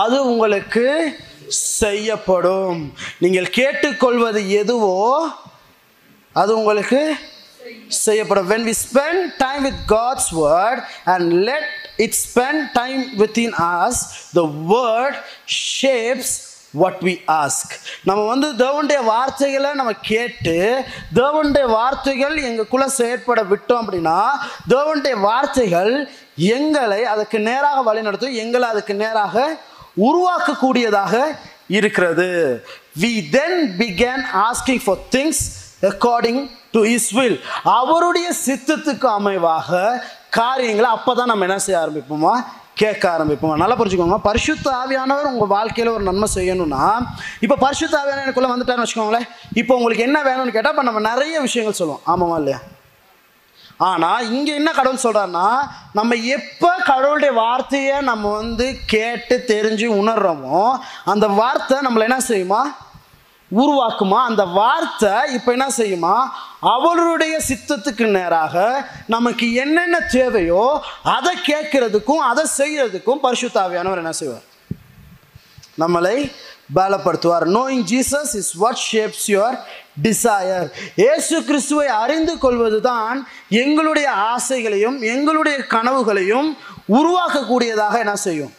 அது 0.05 0.19
உங்களுக்கு 0.31 0.87
செய்யப்படும். 1.81 2.79
நீங்கள் 3.25 3.53
கேட்டுக்கொள்வது 3.59 4.43
எதுவோ 4.63 4.97
அது 6.41 6.51
உங்களுக்கு 6.61 7.03
செய்யப்படும். 7.89 8.49
When 8.53 8.65
we 8.65 8.75
spend 8.87 9.19
time 9.39 9.63
with 9.69 9.79
God's 9.87 10.33
word 10.33 10.79
and 11.07 11.45
let 11.51 11.67
it 11.99 12.15
spend 12.15 12.59
time 12.75 13.03
within 13.23 13.53
us 13.55 13.97
the 14.39 14.47
word 14.75 15.15
shapes 15.47 16.33
what 16.81 17.01
we 17.07 17.15
ask 17.43 17.73
நம்ம 18.09 18.21
வந்து 18.27 18.49
தேவனுடைய 18.61 19.05
வார்த்தைகளை 19.05 19.71
நம்ம 19.73 19.93
கேட்டு 19.93 20.55
தேவனுடைய 21.15 21.67
வார்த்தைகள் 21.71 22.37
எங்களுக்குள்ள 22.49 22.85
செயற்பட 22.85 23.43
விட்டோம் 23.43 23.83
அப்படின்னா 23.83 24.19
தேவனுடைய 24.73 25.17
வார்த்தைகள் 25.21 25.93
எங்களை 26.35 27.05
அதுக்கு 27.05 27.41
நேராக 27.41 27.83
வழிநடத்தும் 27.89 28.39
எங்களை 28.45 28.69
அதுக்கு 28.69 28.95
நேராக 28.95 29.45
உருவாக்கக்கூடியதாக 30.07 31.15
இருக்கிறது. 31.67 32.31
We 33.01 33.13
then 33.31 33.59
began 33.79 34.25
asking 34.47 34.83
for 34.85 35.05
things 35.11 35.43
according 35.91 36.43
to 36.75 36.81
his 36.97 37.11
will 37.19 37.39
அவருடைய 37.79 38.29
சித்தத்துக்கு 38.47 39.09
அமைவாக 39.19 39.81
காரியங்களை 40.39 40.91
அப்போ 40.97 41.13
தான் 41.19 41.31
நம்ம 41.33 41.47
என்ன 41.49 41.59
செய்ய 41.65 41.81
ஆரம்பிப்போமா? 41.85 42.35
கேட்க 42.81 43.05
ஆரம்பிப்போம்? 43.15 43.55
நல்லா 43.63 43.77
புரிஞ்சுக்கோங்க. 43.79 44.19
பரிசுத்த 44.29 44.67
ஆவியானவர் 44.83 45.33
உங்கள் 45.33 45.51
வாழ்க்கையில் 45.57 45.95
ஒரு 45.95 46.05
நன்மை 46.09 46.29
செய்யணும்னா 46.37 46.85
இப்போ 47.45 47.57
பரிசுத்த 47.65 47.95
ஆவியான 48.01 48.23
எனக்குள்ளே 48.25 48.53
வந்துட்டாருன்னு 48.53 48.87
வச்சுக்கோங்களேன். 48.87 49.27
இப்போ 49.61 49.73
உங்களுக்கு 49.79 50.07
என்ன 50.09 50.19
வேணும்னு 50.29 50.55
கேட்டால் 50.55 50.75
இப்போ 50.75 50.87
நம்ம 50.89 51.03
நிறைய 51.11 51.35
விஷயங்கள் 51.47 51.79
சொல்லுவோம். 51.81 52.05
ஆமாம் 52.13 52.39
இல்லையா? 52.41 52.61
ஆனால் 53.91 54.27
இங்கே 54.37 54.53
என்ன 54.61 54.71
கடவுள் 54.79 55.05
சொல்கிறான்னா 55.05 55.47
நம்ம 55.99 56.15
எப்போ 56.37 56.71
கடவுளுடைய 56.91 57.33
வார்த்தையை 57.43 57.97
நம்ம 58.11 58.31
வந்து 58.41 58.67
கேட்டு 58.95 59.37
தெரிஞ்சு 59.53 59.87
உணர்கிறோமோ 60.01 60.61
அந்த 61.13 61.29
வார்த்தை 61.41 61.79
நம்மளை 61.87 62.07
என்ன 62.09 62.21
செய்யுமா? 62.31 62.63
உருவாக்குமா? 63.61 64.19
அந்த 64.31 64.45
வார்த்தை 64.59 65.15
இப்போ 65.37 65.51
என்ன 65.53 65.67
செய்யுமா? 65.79 66.15
அவளுடைய 66.75 67.35
சித்தத்துக்கு 67.49 68.07
நேராக 68.11 68.55
நமக்கு 69.15 69.47
என்னென்ன 69.55 69.97
தேவையோ 70.17 70.65
அதை 71.17 71.35
கேட்கறதுக்கும் 71.51 72.23
அதை 72.31 72.45
செய்யறதுக்கும் 72.59 73.23
பரிசுத்தாவியானவர் 73.27 74.03
என்ன 74.03 74.13
செய்வார்? 74.13 74.47
நம்மளை 75.83 76.17
பலப்படுத்துவார். 76.77 77.45
Knowing 77.59 77.85
Jesus 77.93 78.33
is 78.41 78.53
what 78.63 78.83
shapes 78.91 79.27
your 79.33 79.57
desire 80.05 80.69
இயேசு 81.03 81.37
கிறிஸ்துவை 81.49 81.89
அறிந்து 82.03 82.35
கொள்வது 82.45 82.79
தான் 82.81 83.19
எங்களுடைய 83.63 84.09
ஆசைகளையும் 84.33 84.99
எங்களுடைய 85.15 85.57
கனவுகளையும் 85.75 86.49
உருவாக்கக்கூடியதாக 86.99 87.99
என்ன 88.05 88.17
செய்யும்? 88.27 88.53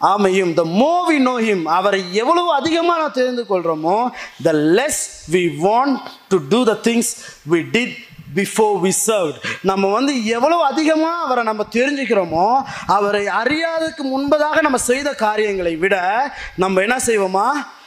ஆமையும் 0.00 0.52
த 0.54 0.64
மோ 0.64 0.92
வி 1.10 1.18
நோ 1.18 1.34
ஹிம் 1.46 1.64
அவரை 1.64 2.14
எவ்வளவு 2.14 2.54
அதிகமாக 2.54 3.00
நான் 3.00 3.12
தெரிந்து 3.12 3.42
கொள்கிறோமோ 3.42 4.10
the 4.42 4.52
less 4.52 5.02
we 5.30 5.42
want 5.66 5.98
to 6.28 6.38
do 6.48 6.64
the 6.64 6.76
things 6.88 7.10
we 7.52 7.60
did 7.76 7.96
before 8.34 8.74
we 8.84 8.92
served 9.06 9.38
நம்ம 9.62 9.90
வந்து 9.92 10.26
எவ்வளோ 10.26 10.56
அதிகமாக 10.62 11.24
அவரை 11.24 11.44
நம்ம 11.44 11.66
தெரிஞ்சுக்கிறோமோ 11.72 12.62
அவரை 12.86 13.26
அறியாததுக்கு 13.26 14.04
முன்பதாக 14.14 14.60
நம்ம 14.60 14.78
செய்த 14.78 15.12
காரியங்களை 15.12 15.76
விட 15.76 15.96
நம்ம 16.56 16.80
என்ன 16.80 16.96
செய்வோமா? 17.06 17.46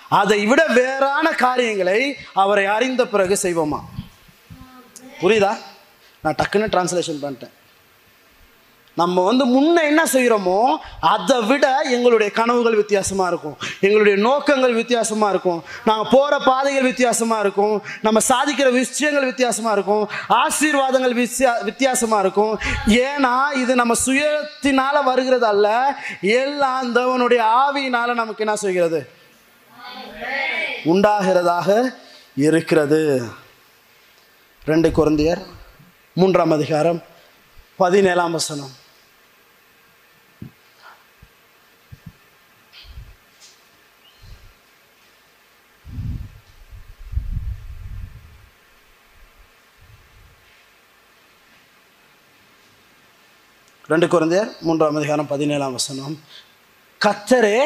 அதை 0.09 0.45
விட 0.45 0.67
வேறான 0.67 1.31
காரியங்களை 1.31 1.99
அவரை 2.33 2.65
அறிந்த 2.65 3.07
பிறகு 3.07 3.37
செய்வோமா? 3.41 3.79
புரியுதா? 5.21 5.57
நான் 6.21 6.35
டக்குன்னு 6.41 6.73
டிரான்ஸ்லேஷன் 6.73 7.21
பண்ணிட்டேன். 7.23 7.53
நம்ம 9.01 9.23
வந்து 9.27 9.45
முன்ன 9.53 9.75
என்ன 9.91 10.01
செய்கிறோமோ 10.13 10.57
அதை 11.11 11.37
விட 11.49 11.65
எங்களுடைய 11.95 12.29
கனவுகள் 12.39 12.77
வித்தியாசமாக 12.81 13.29
இருக்கும். 13.31 13.55
எங்களுடைய 13.85 14.15
நோக்கங்கள் 14.25 14.75
வித்தியாசமாக 14.81 15.31
இருக்கும். 15.33 15.59
நாங்கள் 15.87 16.11
போகிற 16.11 16.33
பாதைகள் 16.49 16.89
வித்தியாசமாக 16.89 17.43
இருக்கும். 17.45 17.75
நம்ம 18.05 18.21
சாதிக்கிற 18.31 18.71
விஷயங்கள் 18.71 19.29
வித்தியாசமாக 19.31 19.75
இருக்கும். 19.77 20.03
ஆசீர்வாதங்கள் 20.41 21.15
வித்தியா 21.21 21.53
வித்தியாசமாக 21.69 22.23
இருக்கும். 22.25 22.53
ஏன்னா 23.07 23.35
இது 23.61 23.75
நம்ம 23.81 23.95
சுயத்தினால் 24.05 25.07
வருகிறது 25.09 25.47
அல்ல 25.53 25.67
எல்லாம் 26.41 26.89
தேவனுடைய 26.99 27.41
ஆவியினால் 27.63 28.19
நமக்கு 28.21 28.45
என்ன 28.45 28.55
செய்கிறது? 28.65 29.01
உண்டாகிறதாக 30.93 31.67
இருக்கிறது. 32.47 33.01
ரெண்டு 34.71 34.89
குழந்தையர் 34.99 35.43
மூன்றாம் 36.19 36.55
அதிகாரம் 36.59 37.01
பதினேழாம் 37.81 38.35
வசனம். 38.39 38.71
ரெண்டு 53.93 54.07
குழந்தையர் 54.11 54.51
மூன்றாம் 54.65 54.97
அதிகாரம் 54.99 55.29
பதினேழாம் 55.31 55.73
வசனம். 55.77 56.13
கத்தரே 57.01 57.57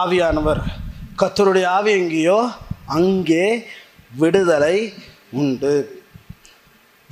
ஆவியானவர் 0.00 0.60
கத்தருடைய 1.20 1.66
ஆவி 1.76 1.90
எங்கேயோ 2.00 2.36
அங்கே 2.96 3.46
விடுதலை 4.20 4.76
உண்டு. 5.40 5.72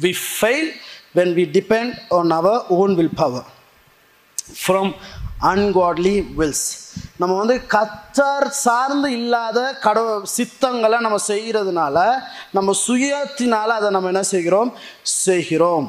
We 0.03 0.11
fail 0.35 0.69
when 1.19 1.33
we 1.39 1.45
depend 1.57 1.97
on 2.19 2.31
our 2.37 2.61
own 2.77 2.95
will 2.99 3.17
power 3.23 3.49
from 4.61 4.93
ungodly 5.53 6.15
wills 6.39 6.67
நம்ம 7.21 7.33
வந்து 7.41 7.57
கத்தர் 7.75 8.49
சார்ந்து 8.65 9.11
இல்லாத 9.19 9.59
கடவு 9.87 10.15
சித்தங்களை 10.37 11.01
நம்ம 11.07 11.21
செய்கிறதுனால 11.33 11.97
நம்ம 12.59 12.77
சுயத்தினால் 12.87 13.77
அதை 13.79 13.91
நம்ம 13.97 14.13
என்ன 14.15 14.25
செய்கிறோம்? 14.35 14.73
செய்கிறோம். 15.25 15.87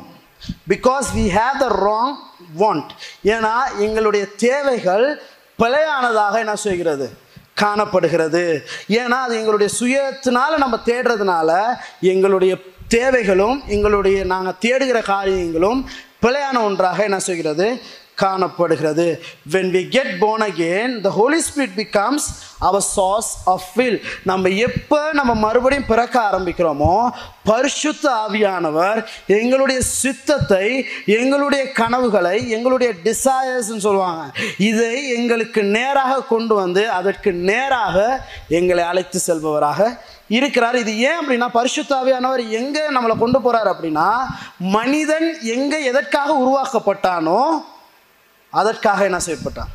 Because 0.72 1.08
we 1.20 1.26
have 1.40 1.58
the 1.66 1.70
wrong 1.88 2.14
want 2.60 2.90
ஏன்னா 3.24 3.54
எங்களுடைய 3.80 4.26
தேவைகள் 4.38 5.22
பிழையானதாக 5.60 6.34
என்ன 6.34 6.56
செய்கிறது? 6.56 7.18
காணப்படுகிறது. 7.54 8.64
ஏன்னா 8.88 9.20
அது 9.26 9.36
எங்களுடைய 9.38 9.74
சுயத்தினால 9.80 10.58
நம்ம 10.58 10.80
தேடுறதுனால 10.86 11.78
எங்களுடைய 12.00 12.58
தேவைகளும் 12.88 13.64
எங்களுடைய 13.68 14.24
நாங்கள் 14.24 14.60
தேடுகிற 14.66 15.02
காரியங்களும் 15.02 15.90
பிழையான 16.22 16.64
ஒன்றாக 16.64 17.04
என்ன 17.04 17.20
செய்கிறது? 17.20 17.82
காணப்படுகிறது. 18.24 19.08
When 19.56 19.72
we 19.76 19.84
get 19.96 20.14
born 20.24 20.46
again 20.52 20.92
the 21.06 21.12
holy 21.20 21.40
spirit 21.48 21.76
becomes 21.82 22.28
our 22.68 22.86
sauce 22.96 23.30
of 23.54 23.68
fill 23.72 23.98
நம்ம 24.30 24.50
எப்போ 24.68 25.00
நம்ம 25.20 25.32
மறுபடியும் 25.46 25.90
பிறக்க 25.92 26.16
ஆரம்பிக்கிறோமோ 26.30 26.94
பரிசுத்த 27.50 28.06
ஆவியானவர் 28.24 29.00
எங்களுடைய 29.40 29.80
சித்தத்தை 30.02 30.66
எங்களுடைய 31.20 31.64
கனவுகளை 31.80 32.36
எங்களுடைய 32.56 32.92
டிசையர்ஸ்ன்னு 33.08 33.86
சொல்லுவாங்க. 33.88 34.24
இதை 34.70 34.94
எங்களுக்கு 35.18 35.64
நேராக 35.78 36.22
கொண்டு 36.34 36.54
வந்து 36.62 36.84
அதற்கு 37.00 37.32
நேராக 37.52 37.98
எங்களை 38.60 38.84
அழைத்து 38.92 39.20
செல்பவராக 39.28 39.82
இருக்கிறார். 40.38 40.76
இது 40.84 40.92
ஏன் 41.08 41.18
அப்படின்னா 41.22 41.48
பரிசுத்தாவியானவர் 41.58 42.44
எங்கே 42.60 42.84
நம்மளை 42.96 43.16
கொண்டு 43.24 43.40
போகிறார் 43.46 43.70
அப்படின்னா 43.74 44.10
மனிதன் 44.78 45.28
எங்கே 45.56 45.80
எதற்காக 45.92 46.38
உருவாக்கப்பட்டானோ 46.44 47.42
அதற்காக 48.52 49.04
என்ன 49.04 49.18
செய்யப்பட்டான்? 49.18 49.72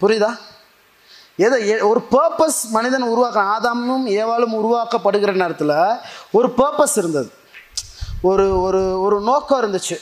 புரியுதா? 0.00 0.38
எதை 1.36 1.80
ஒரு 1.80 2.00
பர்பஸ் 2.10 2.60
மனிதன் 2.70 3.02
உருவாக்க 3.02 3.40
ஆதாமும் 3.40 4.04
ஏவாளும் 4.20 4.56
உருவாக்கப்படுகிற 4.60 5.32
நேரத்தில் 5.32 5.76
ஒரு 6.30 6.54
பர்பஸ் 6.56 6.96
இருந்தது. 6.96 7.32
ஒரு 8.20 8.60
ஒரு 8.60 9.00
ஒரு 9.00 9.20
நோக்கம் 9.20 9.62
இருந்துச்சு. 9.62 9.96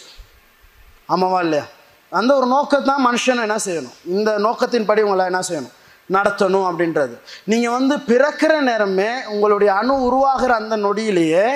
ஆமாவா 1.09 1.41
இல்லையா? 1.41 1.65
அந்த 2.11 2.35
ஒரு 2.35 2.47
நோக்கத்தான் 2.47 3.05
மனுஷன் 3.07 3.41
என்ன 3.41 3.57
செய்யணும்? 3.65 3.95
இந்த 4.05 4.39
நோக்கத்தின்படி 4.39 5.01
உங்களை 5.01 5.25
என்ன 5.25 5.41
செய்யணும்? 5.49 5.73
நடத்தணும் 6.13 6.67
அப்படின்றது. 6.71 7.15
நீங்கள் 7.45 7.73
வந்து 7.73 7.97
பிறக்கிற 7.97 8.61
நேரமே 8.61 9.25
உங்களுடைய 9.25 9.75
அணு 9.75 9.95
உருவாகிற 10.03 10.55
அந்த 10.55 10.77
நொடியிலேயே 10.77 11.47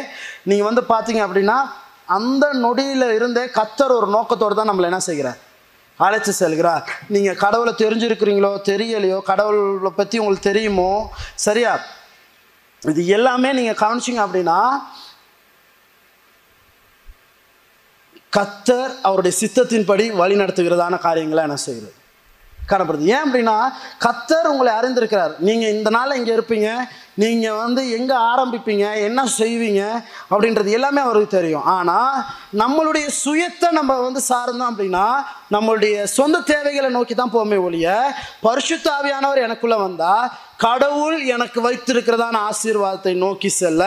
நீங்கள் 0.43 0.69
வந்து 0.73 0.83
பார்த்தீங்க 0.89 1.17
அப்படின்னா 1.17 1.57
அந்த 2.09 2.45
நொடியில் 2.65 3.07
இருந்தே 3.17 3.45
கத்தர் 3.59 3.95
ஒரு 3.99 4.09
நோக்கத்தோடு 4.17 4.55
தான் 4.59 4.71
நம்மளை 4.71 4.89
என்ன 4.91 5.01
செய்கிறார்? 5.09 5.41
அழைச்சி 5.99 6.33
செல்கிறார். 6.43 6.85
நீங்கள் 7.15 7.41
கடவுளை 7.43 7.73
தெரிஞ்சிருக்கிறீங்களோ 7.83 8.51
தெரியலையோ 8.71 9.19
கடவுளை 9.31 9.93
பற்றி 10.01 10.17
உங்களுக்கு 10.23 10.49
தெரியுமோ 10.51 10.91
சரியா? 11.47 11.73
இது 12.83 13.03
எல்லாமே 13.17 13.51
நீங்கள் 13.59 13.81
கவனிச்சிங்க 13.83 14.23
அப்படின்னா 14.27 14.59
கத்தர் 18.37 18.93
அவருடைய 19.09 19.35
சித்தத்தின்படி 19.41 20.07
வழி 20.21 20.35
நடத்துகிறதான 20.41 20.99
காரியங்களை 21.07 21.43
என்ன 21.47 21.57
செய்கிறது? 21.67 21.95
காணப்படுது. 22.71 23.05
ஏன் 23.15 23.25
அப்படின்னா 23.27 23.57
கத்தர் 24.05 24.51
உங்களை 24.53 24.73
அறிந்திருக்கிறார். 24.79 25.35
நீங்கள் 25.49 25.75
இந்த 25.77 25.91
நாளில் 25.97 26.19
இங்கே 26.21 26.35
இருப்பீங்க 26.39 26.71
நீங்கள் 27.23 27.59
வந்து 27.63 27.83
எங்கே 27.91 28.17
ஆரம்பிப்பீங்க? 28.31 28.87
என்ன 29.09 29.21
செய்வீங்க? 29.39 29.83
அப்படின்றது 30.31 30.71
எல்லாமே 30.79 31.01
அவருக்கு 31.01 31.37
தெரியும். 31.37 31.63
ஆனால் 31.77 32.17
நம்மளுடைய 32.63 33.07
சுயத்தை 33.23 33.69
நம்ம 33.71 33.93
வந்து 34.01 34.21
சார்ந்தோம் 34.29 34.71
அப்படின்னா 34.73 35.07
நம்மளுடைய 35.55 36.03
சொந்த 36.17 36.41
தேவைகளை 36.41 36.91
நோக்கி 36.91 37.15
தான் 37.15 37.33
போமே 37.37 37.59
ஒழிய 37.67 37.87
பரிசுத்தாவியானவர் 38.47 39.45
எனக்குள்ளே 39.47 39.79
வந்தால் 39.85 40.31
கடவுள் 40.57 41.19
எனக்கு 41.37 41.61
வைத்திருக்கிறதான 41.69 42.37
ஆசீர்வாதத்தை 42.51 43.15
நோக்கி 43.25 43.49
செல்ல 43.61 43.83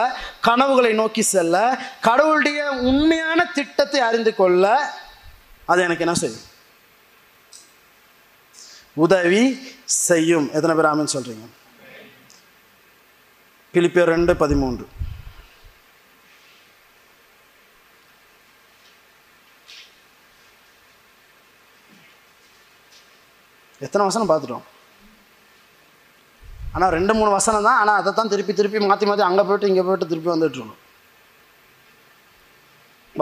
கனவுகளை 0.48 0.94
நோக்கி 0.94 1.22
செல்ல 1.22 1.56
கடவுளுடைய 2.02 2.60
உண்மையான 2.90 3.46
திட்டத்தை 3.60 4.02
அறிந்து 4.10 4.34
கொள்ள 4.36 4.66
அது 5.68 5.80
எனக்கு 5.84 6.06
என்ன 6.06 6.18
செய்யும்? 6.24 6.46
உதவி 8.98 9.44
செய்யும். 9.86 10.50
எத்தனை 10.54 10.76
பேர் 10.76 10.92
ஆமின்னு 10.92 11.16
சொல்கிறீங்க 11.18 11.48
பிலிப்பியர் 13.74 14.11
ரெண்டு 14.15 14.34
பதிமூன்று. 14.41 14.86
எத்தனை 23.86 24.05
வசனம் 24.07 24.30
பார்த்துட்டோம்? 24.30 24.65
ஆனால் 26.76 26.93
ரெண்டு 26.95 27.13
மூணு 27.17 27.30
வசனம் 27.36 27.65
தான். 27.67 27.80
ஆனால் 27.82 27.99
அதை 27.99 28.11
தான் 28.17 28.32
திருப்பி 28.34 28.53
திருப்பி 28.57 28.80
மாற்றி 28.89 29.05
மாற்றி 29.09 29.24
அங்கே 29.28 29.43
போயிட்டு 29.47 29.70
இங்கே 29.72 29.84
போயிட்டு 29.88 30.09
திருப்பி 30.11 30.30
வந்துட்டுருக்கணும் 30.34 30.84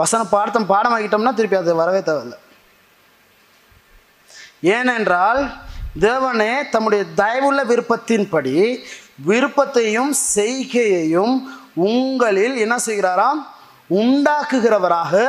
வசனம் 0.00 0.32
பாடத்தம் 0.32 0.70
பாடமாக்கிட்டோம்னா 0.72 1.32
திருப்பி 1.38 1.56
அது 1.60 1.80
வரவே 1.82 2.00
தேவையில்லை. 2.08 2.38
ஏனென்றால் 4.76 5.40
தேவனே 6.06 6.52
தம்முடைய 6.72 7.02
தயவுள்ள 7.20 7.60
விருப்பத்தின்படி 7.70 8.54
விருப்பத்தையும் 9.24 10.12
செய்கையையும் 10.34 11.34
உங்களில் 11.74 12.56
என்ன 12.56 12.76
செய்கிறாராம்? 12.86 13.40
உண்டாக்குகிறவராக 13.90 15.22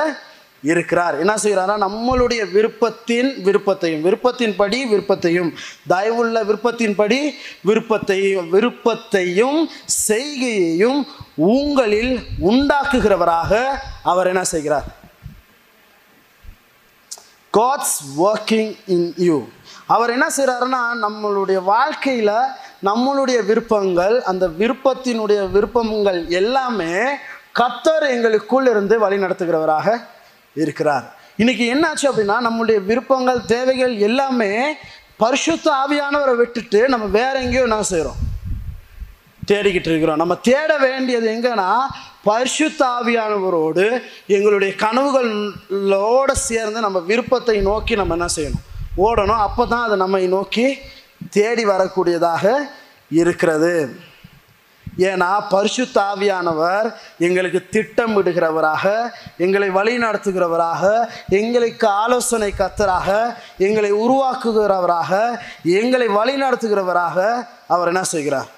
இருக்கிறார். 0.61 1.19
என்ன 1.19 1.33
செய்கிறாரா? 1.35 1.75
நம்மளுடைய 1.85 2.41
விருப்பத்தின் 2.51 3.41
விருப்பத்தையும் 3.43 4.03
விருப்பத்தின்படி 4.05 4.87
விருப்பத்தையும் 4.87 5.53
தயவுள்ள 5.89 6.43
விருப்பத்தின்படி 6.49 7.19
விருப்பத்தையும் 7.61 8.49
விருப்பத்தையும் 8.49 9.69
செய்கையையும் 10.07 11.07
உங்களில் 11.35 12.27
உண்டாக்குகிறவராக 12.41 13.65
அவர் 14.03 14.27
என்ன 14.27 14.43
செய்கிறார்? 14.43 14.97
காட்ஸ் 17.53 17.99
ஒர்க்கிங் 18.17 18.75
இன் 18.85 19.13
யூ 19.17 19.47
அவர் 19.87 20.09
என்ன 20.09 20.27
செய்கிறாருன்னா 20.37 20.81
நம்மளுடைய 21.01 21.63
வாழ்க்கையில் 21.63 22.35
நம்மளுடைய 22.87 23.39
விருப்பங்கள் 23.49 24.15
அந்த 24.31 24.45
விருப்பத்தினுடைய 24.59 25.39
விருப்பங்கள் 25.55 26.19
எல்லாமே 26.41 26.93
கத்தர் 27.59 28.05
எங்களுக்குள் 28.15 28.67
இருந்து 28.71 28.95
வழி 28.99 29.17
நடத்துகிறவராக 29.23 29.87
இருக்கிறார். 30.55 31.05
இன்னைக்கு 31.41 31.65
என்னாச்சு 31.73 32.05
அப்படின்னா 32.09 32.37
நம்மளுடைய 32.47 32.79
விருப்பங்கள் 32.89 33.39
தேவைகள் 33.45 33.93
எல்லாமே 34.07 34.51
பரிசுத்த 35.23 35.67
ஆவியானவரை 35.83 36.33
விட்டுட்டு 36.41 36.79
நம்ம 36.93 37.05
வேற 37.19 37.33
எங்கேயோ 37.39 37.63
என்ன 37.69 37.81
செய்கிறோம் 37.83 38.19
தேடிக்கிட்டு 39.49 39.89
இருக்கிறோம். 39.91 40.21
நம்ம 40.21 40.35
தேட 40.49 40.71
வேண்டியது 40.77 41.27
எங்கன்னா 41.35 41.69
பரிசுத்த 42.29 42.81
ஆவியானவரோடு 42.97 43.85
எங்களுடைய 44.35 44.71
கனவுகளோடு 44.83 46.33
சேர்ந்து 46.49 46.79
நம்ம 46.85 46.99
விருப்பத்தை 46.99 47.57
நோக்கி 47.69 47.95
நம்ம 48.01 48.15
என்ன 48.17 48.29
செய்யணும்? 48.37 48.65
ஓடணும். 49.05 49.43
அப்போ 49.47 49.65
தான் 49.65 49.85
அது 49.87 49.97
நம்மை 50.03 50.23
நோக்கி 50.27 50.65
தேடி 51.31 51.65
வரக்கூடியதாக 51.65 52.43
இருக்கிறது. 53.11 53.73
ஏன்னா 54.99 55.49
பரிசுத்த 55.49 56.01
ஆவியானவர் 56.01 56.87
எங்களுக்கு 57.17 57.59
திட்டமிடுகிறவராக 57.73 58.85
எங்களை 59.37 59.69
வழி 59.69 59.97
நடத்துகிறவராக 59.97 61.07
எங்களுக்கு 61.29 61.87
ஆலோசனை 61.87 62.53
கத்தராக 62.57 63.35
எங்களை 63.57 63.91
உருவாக்குகிறவராக 63.91 65.11
எங்களை 65.63 66.07
வழி 66.07 66.35
நடத்துகிறவராக 66.41 67.45
அவர் 67.67 67.87
என்ன 67.87 68.03
செய்கிறார்? 68.03 68.49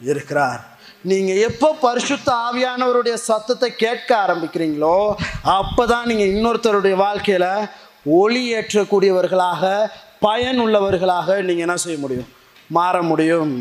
இருக்கிறார். 0.00 0.60
நீங்கள் 1.02 1.36
எப்போ 1.36 1.68
பரிசுத்த 1.80 2.32
ஆவியானவருடைய 2.32 3.14
சத்தத்தை 3.14 3.74
கேட்க 3.76 4.10
ஆரம்பிக்கிறீங்களோ 4.26 5.14
அப்போ 5.42 5.86
தான் 5.86 6.06
நீங்கள் 6.06 6.32
இன்னொருத்தருடைய 6.34 6.94
வாழ்க்கையில் 6.96 7.68
ஒளி 8.10 8.54
ஏற்றக்கூடியவர்களாக 8.54 9.90
பயன் 10.24 10.60
உள்ளவர்களாக 10.64 11.36
நீங்கள் 11.48 11.66
என்ன 11.66 11.76
செய்ய 11.84 11.98
முடியும்? 11.98 12.28
மாற 12.76 13.02
முடியும். 13.02 13.52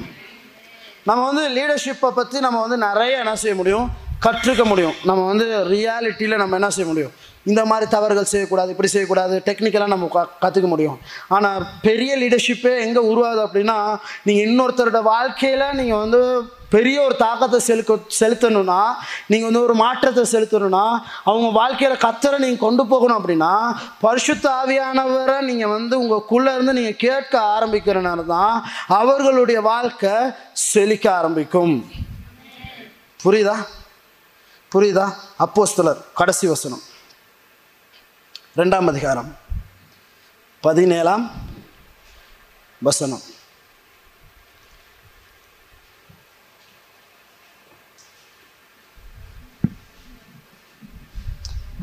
நம்ம 1.09 1.21
வந்து 1.29 1.43
லீடர்ஷிப்பை 1.57 2.09
பற்றி 2.19 2.37
நம்ம 2.45 2.61
வந்து 2.65 2.77
நிறைய 2.77 3.23
என்ன 3.23 3.35
செய்ய 3.35 3.55
முடியும்? 3.55 3.87
கற்றுக்க 4.25 4.63
முடியும். 4.65 4.95
நம்ம 5.09 5.25
வந்து 5.25 5.45
ரியாலிட்டியில் 5.73 6.41
நம்ம 6.41 6.55
என்ன 6.59 6.69
செய்ய 6.69 6.87
முடியும்? 6.91 7.13
இந்த 7.51 7.61
மாதிரி 7.65 7.85
தவறுகள் 7.91 8.31
செய்யக்கூடாது 8.31 8.69
இப்படி 8.73 8.89
செய்யக்கூடாது 8.93 9.35
டெக்னிக்கலாக 9.45 9.93
நம்ம 9.93 10.07
க 10.15 10.23
கற்றுக்க 10.43 10.67
முடியும். 10.67 10.97
ஆனால் 11.35 11.65
பெரிய 11.81 12.11
லீடர்ஷிப்பே 12.17 12.73
எங்கே 12.85 13.01
உருவாகுது 13.11 13.41
அப்படின்னா 13.47 13.77
நீங்கள் 14.23 14.45
இன்னொருத்தரோட 14.47 15.01
வாழ்க்கையில் 15.13 15.75
நீங்கள் 15.79 16.01
வந்து 16.03 16.21
பெரிய 16.69 17.01
ஒரு 17.01 17.15
தாக்கத்தை 17.15 17.59
செலுக்க 17.67 17.93
செலுத்தணும்னா 18.19 18.79
நீங்கள் 19.27 19.49
வந்து 19.49 19.61
ஒரு 19.61 19.73
மாற்றத்தை 19.73 20.23
செலுத்தணும்னா 20.31 20.85
அவங்க 21.23 21.47
வாழ்க்கையில் 21.59 22.03
கத்தரை 22.05 22.37
நீங்கள் 22.37 22.65
கொண்டு 22.65 22.85
போகணும் 22.87 23.17
அப்படின்னா 23.19 23.51
பரிசுத்த 23.99 24.45
ஆவியானவரை 24.49 25.37
நீங்கள் 25.49 25.73
வந்து 25.75 25.95
உங்களுக்குள்ளே 26.01 26.53
இருந்து 26.53 26.73
நீங்கள் 26.73 27.01
கேட்க 27.05 27.33
ஆரம்பிக்கிறனால 27.55 28.25
தான் 28.25 28.65
அவர்களுடைய 28.87 29.61
வாழ்க்கை 29.61 30.15
செழிக்க 30.53 31.15
ஆரம்பிக்கும். 31.15 31.75
புரியுதா? 33.23 33.55
புரியுதா? 34.71 35.07
அப்போஸ்தலர் 35.45 36.03
கடைசி 36.13 36.47
வசனம். 36.47 36.83
ரெண்டாம் 38.57 38.87
அதிகாரம். 38.87 39.37
பதினேழாம் 40.63 41.25
வசனம். 42.81 43.23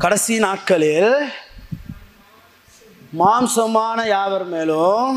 கடைசி 0.03 0.35
நாட்களில் 0.43 1.13
மாம்சமான 3.19 3.99
யாவர் 4.13 4.45
மேலும் 4.53 5.13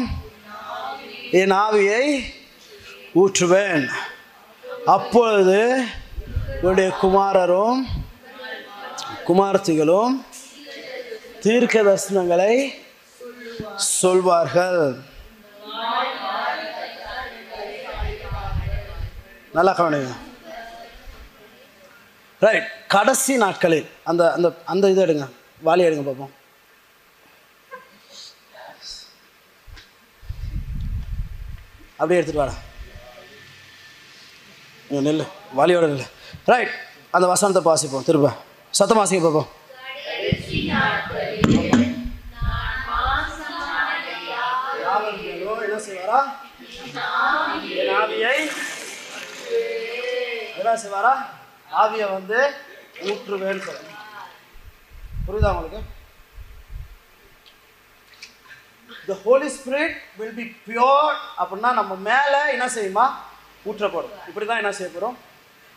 என் 1.41 1.55
ஆவியை 1.65 2.05
ஊற்றுவேன். 3.23 3.87
அப்பொழுது 4.97 5.61
உன்னுடைய 6.61 6.91
குமாரரும் 7.03 7.81
குமார்த்திகளும் 9.29 10.15
தீர்க்க 11.43 11.83
தரிசனங்களை 11.89 12.55
சொல்வார்கள். 13.75 14.81
நல்லா 19.53 19.75
கவனிங்க. 19.81 20.15
ரைட் 22.45 22.67
கடைசி 22.95 23.37
நாட்களில் 23.43 23.87
அந்த 24.11 24.23
அந்த 24.37 24.49
அந்த 24.73 24.91
இதை 24.91 25.03
எடுங்க. 25.05 25.25
வாலி 25.67 25.83
எடுங்க 25.87 26.05
பார்ப்போம் 26.09 26.33
அப்படியே 32.01 32.19
எடுத்துட்டு 32.21 32.43
வாடா. 32.43 32.57
நெல்லு. 34.91 35.27
வாலியோட 35.59 35.87
நெல்லு. 35.93 36.07
ரைட் 36.53 36.75
அந்த 37.11 37.27
வசனத்தை 37.33 37.63
வாசிப்போம். 37.73 38.07
திரும்ப. 38.11 38.29
சத்தம் 38.81 39.01
வாசிக்க 39.01 39.23
பார்ப்போம் 39.25 39.57
என்ன 45.67 45.79
செய்வாரா? 45.87 46.21
என்ன 50.61 50.73
செய்வாரா? 50.83 51.13
ஆவியை 51.71 52.07
வந்து 52.13 52.39
ஊற்றுவேன்னு 53.09 53.65
சொல்லுங்க 53.67 53.95
புரியுதா 55.27 55.51
உங்களுக்கு? 55.53 55.81
The 59.09 59.17
holy 59.25 59.49
spirit 59.57 59.97
will 60.19 60.37
be 60.39 60.45
pour 60.67 61.17
அப்படின்னா 61.41 61.71
நம்ம 61.81 61.95
மேலே 62.09 62.41
என்ன 62.55 62.67
செய்யுமா? 62.77 63.07
ஊற்றப்படும். 63.67 64.15
இப்படி 64.29 64.47
தான் 64.47 64.63
என்ன 64.63 64.73
செய்ய 64.73 64.89
போகிறோம் 64.91 65.17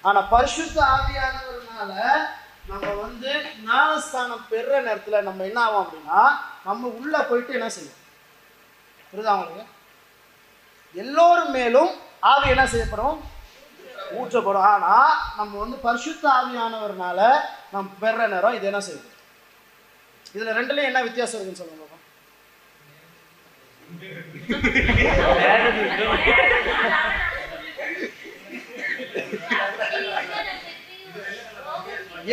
ஆனால் 0.04 0.30
பரிசுத்த 0.34 0.78
ஆவியானவர்னால 0.96 1.92
நம்ம 2.70 2.88
வந்து 3.04 3.32
ஞானஸ்தானம் 3.66 4.48
பெறுற 4.52 4.74
நேரத்தில் 4.88 5.26
நம்ம 5.28 5.44
என்ன 5.46 5.60
ஆகும் 5.66 5.84
அப்படின்னா 5.84 6.22
நம்ம 6.66 6.88
உள்ளே 7.00 7.22
போயிட்டு 7.30 7.58
என்ன 7.60 7.70
செய்யும் 7.76 7.98
புரியுதா 9.14 9.36
உங்களுக்கு? 9.36 9.66
எல்லோரும் 10.96 11.52
மேலும் 11.52 11.92
ஆவி 12.24 12.48
என்ன 12.50 12.66
செய்யப்படும்? 12.68 13.18
ஊற்றப்படும். 14.20 14.68
ஆனால் 14.74 15.12
நம்ம 15.40 15.54
வந்து 15.64 15.78
பரிசுத்த 15.88 16.24
ஆவியானவர்னால 16.40 17.20
நம்ம 17.74 17.88
பெற 18.04 18.28
நேரம் 18.34 18.58
இது 18.58 18.70
என்ன 18.72 18.82
செய்யும்? 18.88 19.08
இதில் 20.36 20.58
ரெண்டுலேயும் 20.60 20.90
என்ன 20.92 21.02
வித்தியாசம் 21.10 21.40
இருக்குன்னு 21.40 21.62
சொல்லுங்க 21.64 21.90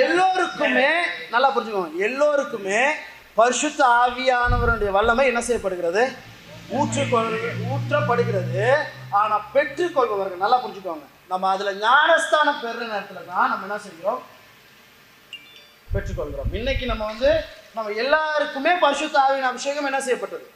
எல்லோருக்குமே 0.02 0.88
நல்லா 1.34 1.48
புரிஞ்சுக்கோங்க. 1.54 1.92
எல்லோருக்குமே 2.06 2.80
பரிசுத்த 3.38 3.80
ஆவியானவருடைய 4.02 4.90
வல்லமை 4.96 5.24
என்ன 5.30 5.40
செய்யப்படுகிறது? 5.46 6.02
ஊற்றுக்கொள் 6.78 7.30
ஊற்றப்படுகிறது. 7.72 8.64
ஆனால் 9.20 9.46
பெற்றுக்கொள்பவர்கள் 9.54 10.42
நல்லா 10.44 10.58
புரிஞ்சுக்கோங்க. 10.64 11.06
நம்ம 11.30 11.48
அதில் 11.54 11.78
ஞானஸ்தானம் 11.86 12.60
பெறுற 12.64 12.82
நேரத்தில் 12.92 13.30
தான் 13.32 13.50
நம்ம 13.50 13.66
என்ன 13.68 13.78
செய்கிறோம் 13.86 14.20
பெற்றுக்கொள்கிறோம். 15.92 16.52
இன்னைக்கு 16.58 16.84
நம்ம 16.90 17.04
வந்து 17.12 17.30
நம்ம 17.76 17.92
எல்லாருக்குமே 18.02 18.72
பசுத்தாவியின் 18.84 19.50
அபிஷேகம் 19.50 19.88
என்ன 19.90 20.00
செய்யப்பட்டது? 20.06 20.46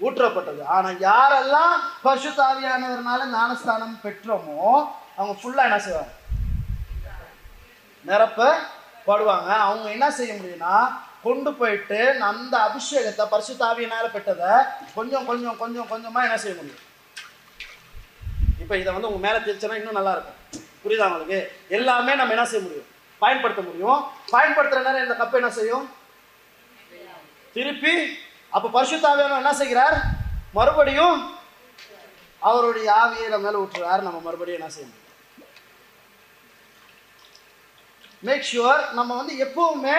ஊற்றப்பட்டது. 0.00 0.62
ஆனா 0.74 0.88
யாரெல்லாம் 1.08 1.74
பசு 2.06 2.30
ஆவியானவர்னால 2.48 3.26
ஞானஸ்தானம் 3.36 3.96
பெற்றோமோ 4.04 4.60
அவங்க 5.16 5.34
ஃபுல்லா 5.40 5.66
என்ன 5.68 5.78
செய்வாங்க? 5.86 6.12
நிரப்ப 8.04 8.40
படுவாங்க 9.08 9.50
அவங்க 9.66 9.86
என்ன 9.96 10.06
செய்ய 10.18 10.32
முடியும்னா 10.38 10.74
கொண்டு 11.22 11.50
போயிட்டு 11.60 12.00
அந்த 12.30 12.54
அபிஷேகத்தை 12.68 13.24
பரிசுத்த 13.32 13.62
ஆவியினால 13.70 14.04
பெற்றதை 14.16 14.52
கொஞ்சம் 14.96 15.26
கொஞ்சம் 15.30 15.58
கொஞ்சம் 15.62 15.90
கொஞ்சமா 15.92 16.20
என்ன 16.28 16.38
செய்ய 16.44 16.56
முடியும்? 16.58 16.84
இப்போ 18.68 18.78
இதை 18.80 18.92
வந்து 18.94 19.08
உங்க 19.10 19.20
மேலே 19.26 19.38
தெரிச்சனா 19.44 19.76
இன்னும் 19.78 19.96
நல்லா 19.98 20.10
இருக்கும். 20.14 20.38
புரியுதா 20.82 21.06
உங்களுக்கு? 21.10 21.38
எல்லாமே 21.76 22.14
நம்ம 22.18 22.32
என்ன 22.34 22.42
செய்ய 22.48 22.60
முடியும்? 22.64 22.88
பயன்படுத்த 23.22 23.60
முடியும். 23.68 24.00
பயன்படுத்துற 24.32 24.80
நேரம் 24.86 25.04
இந்த 25.04 25.14
கப்பை 25.20 25.38
என்ன 25.40 25.50
செய்யும்? 25.58 25.84
திருப்பி 27.54 27.94
அப்போ 28.56 28.68
பரிசுத்தாவியானவர் 28.74 29.42
என்ன 29.42 29.52
செய்கிறார்? 29.60 29.96
மறுபடியும் 30.56 31.18
அவருடைய 32.42 32.88
ஆவியை 33.02 33.28
நம்ம 33.34 33.46
மேலே 33.46 33.60
விட்டுறாரு 33.62 34.02
நம்ம 34.06 34.18
மறுபடியும் 34.26 34.58
என்ன 34.60 34.70
செய்ய 34.74 34.86
முடியும்? 34.88 35.06
மேக் 38.26 38.46
ஷுவர் 38.50 38.82
நம்ம 38.98 39.16
வந்து 39.20 39.34
எப்பவுமே 39.46 39.96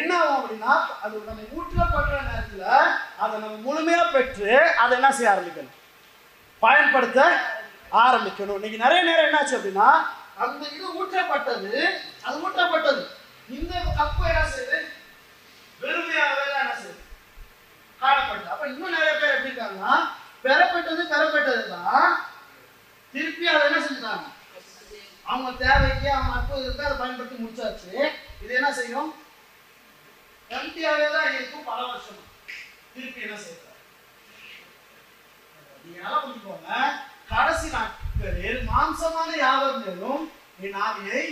என்ன 0.00 0.12
ஆகும் 0.18 0.38
அப்படின்னா 0.40 0.74
அது 1.04 1.22
நம்ம 1.30 1.46
ஊற்றப்படுற 1.58 2.18
நேரத்துல 2.30 2.66
அதை 3.22 3.32
நம்ம 3.44 3.56
முழுமையாக 3.68 4.12
பெற்று 4.16 4.52
அதை 4.82 4.92
என்ன 5.00 5.12
செய்ய 5.20 5.32
ஆரம்பிக்கணும்? 5.34 5.76
பயன்படுத்த 6.62 7.20
ஆரம்பிக்கணும். 8.04 8.58
இன்னைக்கு 8.58 8.82
நிறைய 8.84 9.00
நேரம் 9.08 9.28
என்னாச்சு 9.28 9.58
அப்படின்னா 9.58 9.88
அந்த 10.44 10.62
இது 10.76 10.86
ஊற்றப்பட்டது 11.00 11.72
அது 12.26 12.36
ஊற்றப்பட்டது. 12.46 13.02
இந்த 13.58 13.72
கப்பு 13.98 14.24
என்ன 14.32 14.42
செய்யுது 14.54 14.78
வெறுமையாகவே 15.82 16.44
தான் 16.52 16.64
என்ன 16.64 16.74
செய்யுது 16.82 17.02
காணப்பட்டது. 18.02 18.52
அப்ப 18.54 18.64
இன்னும் 18.72 18.94
நிறைய 18.96 19.14
பேர் 19.20 19.36
எப்படி 19.36 19.50
இருக்காங்கன்னா 19.52 19.94
பெறப்பட்டது 20.44 21.02
பெறப்பட்டது 21.12 21.64
தான் 21.76 22.12
திருப்பி 23.14 23.44
அதை 23.52 23.62
என்ன 23.68 23.80
செஞ்சுட்டாங்க? 23.86 24.28
அவங்க 25.30 25.50
தேவைக்கு 25.64 26.08
அவங்க 26.16 26.36
அற்புதத்துக்கு 26.36 26.86
அதை 26.86 26.96
பயன்படுத்தி 27.00 27.36
முடிச்சாச்சு. 27.42 27.92
இது 28.42 28.52
என்ன 28.60 28.70
செய்யும்? 28.78 29.10
எம்டியாவே 30.50 31.08
தான் 31.16 31.34
இருக்கும் 31.34 31.68
பல 31.70 31.80
வருஷம் 31.90 32.22
திருப்பி 32.94 33.26
என்ன 33.26 33.36
செய்யறாங்க 33.42 33.68
நீங்க 35.82 35.98
நல்லா 36.04 36.20
புரிஞ்சுக்கோங்க. 36.22 36.70
கடைசி 37.32 37.68
நாட்களில் 37.76 38.60
மாம்சமான 38.70 39.30
யாவர் 39.42 39.80
மேலும் 39.84 40.22
என் 40.66 40.78
ஆவியை 40.86 41.22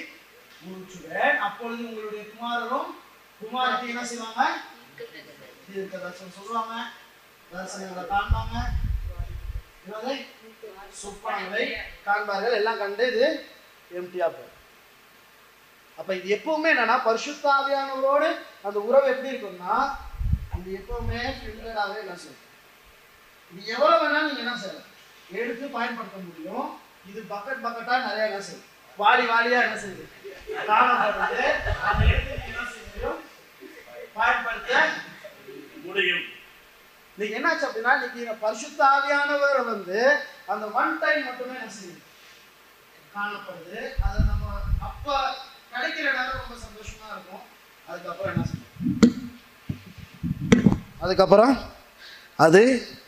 ஊற்றுவேன் 0.71 1.37
அப்பொழுது 1.47 1.83
உங்களுடைய 1.89 2.23
குமாரரும் 2.31 2.91
குமாரத்தை 3.41 3.89
என்ன 3.93 4.03
செய்வாங்க? 4.11 4.43
தீர்க்க 5.67 5.97
தரிசனம் 6.05 6.37
சொல்லுவாங்க. 6.39 6.75
தரிசனங்களை 7.51 8.05
காண்பாங்க. 8.13 8.57
என்னது? 9.87 10.15
சொப்பனங்களை 11.01 11.65
காண்பார்கள். 12.07 12.57
எல்லாம் 12.61 12.81
கண்டு 12.83 13.05
இது 13.13 13.27
எம்டியா 13.91 14.29
போயிடும் 14.37 14.55
அப்ப 15.99 16.11
இது 16.19 16.29
எப்பவுமே 16.37 16.69
என்னன்னா 16.73 16.97
பரிசுத்தாவியானவரோடு 17.07 18.29
அந்த 18.67 18.79
உறவு 18.89 19.11
எப்படி 19.13 19.33
இருக்கும்னா 19.33 19.77
இது 20.59 20.71
எப்பவுமே 20.81 21.21
ஃபில்டராகவே 21.39 22.03
என்ன 22.05 22.15
செய்யும். 22.23 22.45
இது 23.53 23.61
எவ்வளவு 23.75 24.01
வேணாலும் 24.03 24.29
நீங்க 24.31 24.45
என்ன 24.45 24.57
செய்யலாம்? 24.63 24.88
எடுத்து 25.41 25.67
பயன்படுத்த 25.67 26.17
முடியும். 26.27 26.69
இது 27.11 27.21
பக்கெட் 27.33 27.65
பக்கெட்டா 27.65 27.95
நிறைய 28.07 28.29
என்ன 28.31 28.41
செய்யும். 28.41 28.67
வாளி 29.01 29.25
வாளியா 29.33 29.59
என்ன 29.67 29.77
செய்யுது. 29.83 30.05
காணப்படுறது 30.69 31.45
அந்த 31.89 32.03
எடுத்து 32.13 32.33
என்ன 32.49 33.15
பயன்படுத்த 34.19 34.73
முடியும். 35.85 36.25
இன்னைக்கு 37.15 37.37
என்னாச்சு 37.39 37.67
அப்படின்னா 37.67 37.93
இன்னைக்கு 37.99 38.19
இந்த 38.25 38.35
பரிசுத்த 38.45 38.81
ஆவியானவர் 38.95 39.61
வந்து 39.73 39.99
அந்த 40.47 40.67
ஒன் 40.81 40.99
டைம் 41.03 41.25
மட்டுமே 41.25 41.55
என்ன 41.61 41.73
செய்யுது? 41.79 42.01
காணப்படுது. 43.15 43.79
அதை 44.07 44.19
நம்ம 44.31 44.45
அப்ப 44.89 45.07
கிடைக்கிற 45.73 46.07
நேரம் 46.19 46.39
ரொம்ப 46.41 46.55
சந்தோஷமா 46.67 47.09
இருக்கும். 47.15 47.45
அதுக்கப்புறம் 47.89 48.33
என்ன 48.35 48.45
செய்யும்? 48.51 48.67
அதுக்கப்புறம் 51.01 51.57
அது 52.37 52.63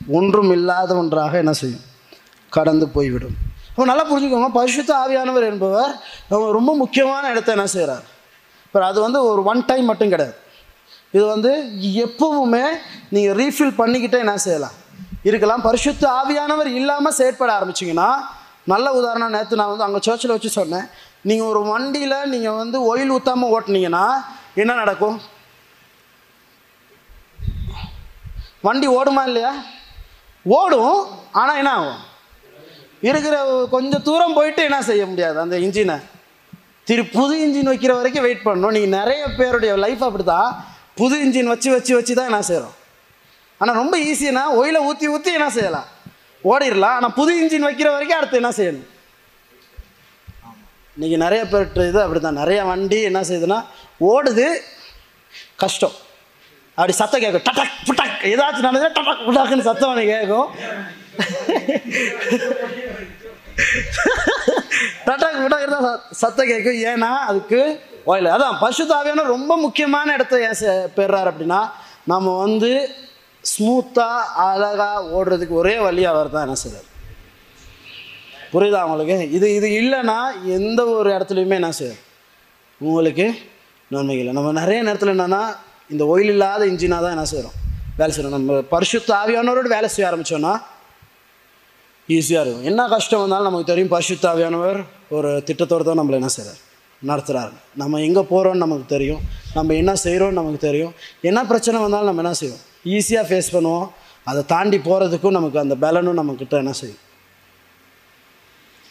ஒன்றும் 0.08 0.50
இல்லாத 0.50 0.94
ஒன்றாக 0.94 1.38
என்ன 1.38 1.52
செய்யும்? 1.52 1.84
கடந்து 2.56 2.86
போய்விடும். 2.96 3.36
அப்போ 3.70 3.84
நல்லா 3.90 4.04
புரிஞ்சுக்கோங்க 4.10 4.50
பரிசுத்த 4.60 4.90
ஆவியானவர் 5.02 5.46
என்பவர் 5.50 5.92
ரொம்ப 6.58 6.70
முக்கியமான 6.82 7.30
இடத்த 7.34 7.50
என்ன 7.56 7.66
செய்கிறார் 7.74 8.06
இப்போ 8.66 8.80
அது 8.90 8.98
வந்து 9.06 9.20
ஒரு 9.28 9.40
ஒன் 9.50 9.60
டைம் 9.70 9.86
மட்டும் 9.90 10.12
கிடையாது. 10.14 10.36
இது 11.16 11.24
வந்து 11.34 11.52
எப்பவுமே 12.04 12.64
நீங்கள் 13.14 13.36
ரீஃபில் 13.40 13.78
பண்ணிக்கிட்டே 13.80 14.18
என்ன 14.24 14.34
செய்யலாம். 14.46 14.76
இருக்கலாம் 15.28 15.64
பரிசுத்த 15.68 16.04
ஆவியானவர் 16.18 16.68
இல்லாமல் 16.80 17.16
செயற்பட 17.20 17.50
ஆரம்பிச்சிங்கன்னா 17.58 18.10
நல்ல 18.72 18.86
உதாரணம் 18.98 19.34
நேற்று 19.36 19.58
நான் 19.60 19.72
வந்து 19.72 19.86
அங்கே 19.86 20.00
சர்ச்சில் 20.06 20.34
வச்சு 20.34 20.50
சொன்னேன். 20.58 20.86
நீங்கள் 21.28 21.50
ஒரு 21.52 21.60
வண்டியில் 21.72 22.30
நீங்கள் 22.34 22.58
வந்து 22.60 22.78
ஒயில் 22.90 23.12
ஊற்றாமல் 23.16 23.52
ஓட்டினீங்கன்னா 23.56 24.04
என்ன 24.62 24.72
நடக்கும்? 24.82 25.18
வண்டி 28.66 28.86
ஓடுமா 28.98 29.22
இல்லையா? 29.30 29.52
ஓடும் 30.58 30.96
ஆனால் 31.40 31.58
என்ன 31.60 31.72
ஆகும்? 31.78 32.00
இருக்கிற 33.08 33.36
கொஞ்சம் 33.74 34.04
தூரம் 34.08 34.36
போயிட்டு 34.38 34.62
என்ன 34.68 34.78
செய்ய 34.88 35.02
முடியாது? 35.10 35.38
அந்த 35.44 35.56
இன்ஜினை 35.66 35.96
திரு 36.88 37.02
புது 37.16 37.34
இன்ஜின் 37.44 37.70
வைக்கிற 37.72 37.92
வரைக்கும் 37.98 38.24
வெயிட் 38.26 38.44
பண்ணணும். 38.46 38.74
நீங்கள் 38.76 38.94
நிறைய 38.98 39.22
பேருடைய 39.38 39.72
லைஃப் 39.84 40.02
அப்படி 40.08 40.24
தான் 40.34 40.50
புது 41.00 41.16
இன்ஜின் 41.24 41.50
வச்சு 41.52 41.68
வச்சு 41.74 41.92
வச்சு 41.98 42.14
தான் 42.18 42.30
என்ன 42.30 42.42
செய்கிறோம் 42.50 42.76
ஆனால் 43.60 43.78
ரொம்ப 43.82 43.94
ஈஸினா 44.10 44.42
ஒயிலை 44.58 44.80
ஊற்றி 44.88 45.06
ஊற்றி 45.14 45.30
என்ன 45.38 45.48
செய்யலாம்? 45.56 45.88
ஓடிடலாம். 46.50 46.96
ஆனால் 46.98 47.14
புது 47.18 47.32
இன்ஜின் 47.40 47.66
வைக்கிற 47.68 47.88
வரைக்கும் 47.94 48.18
அடுத்து 48.18 48.40
என்ன 48.42 48.52
செய்யணும்? 48.58 48.86
இன்றைக்கி 50.96 51.16
நிறைய 51.24 51.42
பேர் 51.50 51.88
இது 51.90 52.00
அப்படி 52.04 52.20
தான் 52.20 52.40
நிறைய 52.42 52.60
வண்டி 52.70 53.00
என்ன 53.10 53.20
செய்யுதுன்னா 53.28 53.58
ஓடுது. 54.12 54.46
கஷ்டம். 55.62 55.96
அப்படி 56.76 56.94
சத்தம் 57.00 57.22
கேட்கும். 57.22 57.46
டட்டக் 57.48 57.76
புட்டக். 57.88 58.16
ஏதாச்சும் 58.32 58.66
நடந்ததுன்னா 58.66 58.94
டட்டக் 58.98 59.24
புட்டக்குன்னு 59.26 59.68
சத்தம் 59.68 60.10
கேட்கும். 60.12 60.48
டட்டாக்கு 65.06 65.42
விட்டாக்கு 65.42 65.66
இருந்தால் 65.66 66.00
சத்தம் 66.12 66.46
கேட்கும். 66.46 66.80
ஏன்னா 66.84 67.10
அதுக்கு 67.26 67.60
ஓயில் 68.06 68.34
அதான் 68.34 68.58
பசுதாவியான 68.60 69.22
ரொம்ப 69.26 69.56
முக்கியமான 69.56 70.12
இடத்த 70.12 70.40
ஏன் 70.40 70.58
செ- 70.60 70.88
அப்படின்னா 71.24 71.60
நம்ம 72.04 72.38
வந்து 72.38 72.70
ஸ்மூத்தாக 73.44 74.24
அழகாக 74.44 75.08
ஓடுறதுக்கு 75.10 75.54
ஒரே 75.54 75.78
வழி 75.78 76.04
அவர் 76.04 76.30
தான் 76.30 76.42
என்ன 76.42 76.56
செய்றார். 76.62 76.86
புரியுதா 78.52 78.82
உங்களுக்கு? 78.82 79.30
இது 79.30 79.54
இது 79.54 79.68
இல்லைன்னா 79.80 80.18
எந்த 80.44 80.86
ஒரு 80.90 81.10
இடத்துலையுமே 81.10 81.54
என்ன 81.54 81.72
செய்யும் 81.72 82.00
உங்களுக்கு 82.80 83.26
நன்மை 83.90 84.18
இல்லை. 84.18 84.32
நம்ம 84.32 84.52
நிறைய 84.52 84.82
நேரத்தில் 84.82 85.08
என்னென்னா 85.08 85.42
இந்த 85.90 86.06
ஒயில் 86.06 86.28
இல்லாத 86.28 86.66
இன்ஜினாக 86.66 87.00
தான் 87.00 87.10
என்ன 87.10 87.24
செய்கிறோம் 87.24 87.56
வேலை 87.96 88.12
செய்கிறோம் 88.12 88.36
நம்ம 88.38 88.60
பரிசுத்த 88.70 89.14
ஆவியானவரோடு 89.14 89.68
வேலை 89.68 89.88
செய்ய 89.88 90.10
ஆரம்பித்தோன்னா 90.10 90.52
ஈஸியாக 92.16 92.42
இருக்கும். 92.44 92.66
என்ன 92.70 92.82
கஷ்டம் 92.94 93.22
வந்தாலும் 93.24 93.48
நமக்கு 93.48 93.70
தெரியும் 93.70 93.92
பரிசுத்தாவியானவர் 93.94 94.78
ஒரு 95.16 95.30
திட்டத்தோடு 95.48 95.84
தான் 95.88 96.00
நம்மளை 96.00 96.16
என்ன 96.20 96.30
செய்கிறார் 96.36 96.60
நடத்துகிறாரு 97.10 97.52
நம்ம 97.80 98.00
எங்கே 98.06 98.22
போகிறோம்னு 98.30 98.62
நமக்கு 98.64 98.86
தெரியும். 98.94 99.20
நம்ம 99.58 99.74
என்ன 99.82 99.92
செய்கிறோம்னு 100.04 100.38
நமக்கு 100.40 100.60
தெரியும். 100.68 100.92
என்ன 101.28 101.40
பிரச்சனை 101.50 101.76
வந்தாலும் 101.84 102.10
நம்ம 102.10 102.22
என்ன 102.24 102.34
செய்வோம்? 102.40 102.64
ஈஸியாக 102.96 103.24
ஃபேஸ் 103.28 103.54
பண்ணுவோம். 103.54 103.86
அதை 104.30 104.40
தாண்டி 104.54 104.78
போகிறதுக்கும் 104.88 105.36
நமக்கு 105.38 105.58
அந்த 105.62 105.76
பலனும் 105.84 106.18
நம்மக்கிட்ட 106.20 106.56
என்ன 106.64 106.74
செய்யும்? 106.80 107.00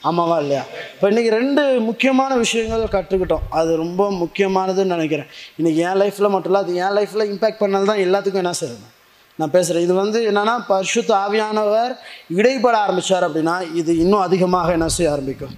ஆமாவா 0.09 0.35
இல்லையா? 0.43 0.63
இப்போ 0.93 1.05
இன்றைக்கி 1.11 1.31
ரெண்டு 1.39 1.63
முக்கியமான 1.87 2.31
விஷயங்கள் 2.43 2.83
கற்றுக்கிட்டோம். 2.95 3.45
அது 3.59 3.71
ரொம்ப 3.83 4.03
முக்கியமானதுன்னு 4.21 4.95
நினைக்கிறேன். 4.95 5.29
இன்றைக்கி 5.59 5.79
என் 5.87 5.99
லைஃப்பில் 6.01 6.33
மட்டும் 6.35 6.51
இல்லை 6.51 6.61
அது 6.65 6.79
என் 6.85 6.95
லைஃப்பில் 6.97 7.29
இம்பேக்ட் 7.31 7.61
பண்ணது 7.63 7.89
தான் 7.91 8.03
எல்லாத்துக்கும் 8.05 8.43
என்ன 8.43 8.53
செய்யணும் 8.61 8.95
நான் 9.39 9.51
பேசுகிறேன் 9.55 9.83
இது 9.87 9.93
வந்து 9.93 10.19
என்னென்னா 10.29 10.53
பரிசுத்த 10.67 11.11
ஆவியானவர் 11.15 11.91
இடைப்பட 12.39 12.75
ஆரம்பித்தார் 12.85 13.25
அப்படின்னா 13.27 13.53
இது 13.73 13.91
இன்னும் 13.97 14.23
அதிகமாக 14.25 14.71
என்ன 14.77 14.87
செய்ய 14.95 15.11
ஆரம்பிக்கும்? 15.11 15.53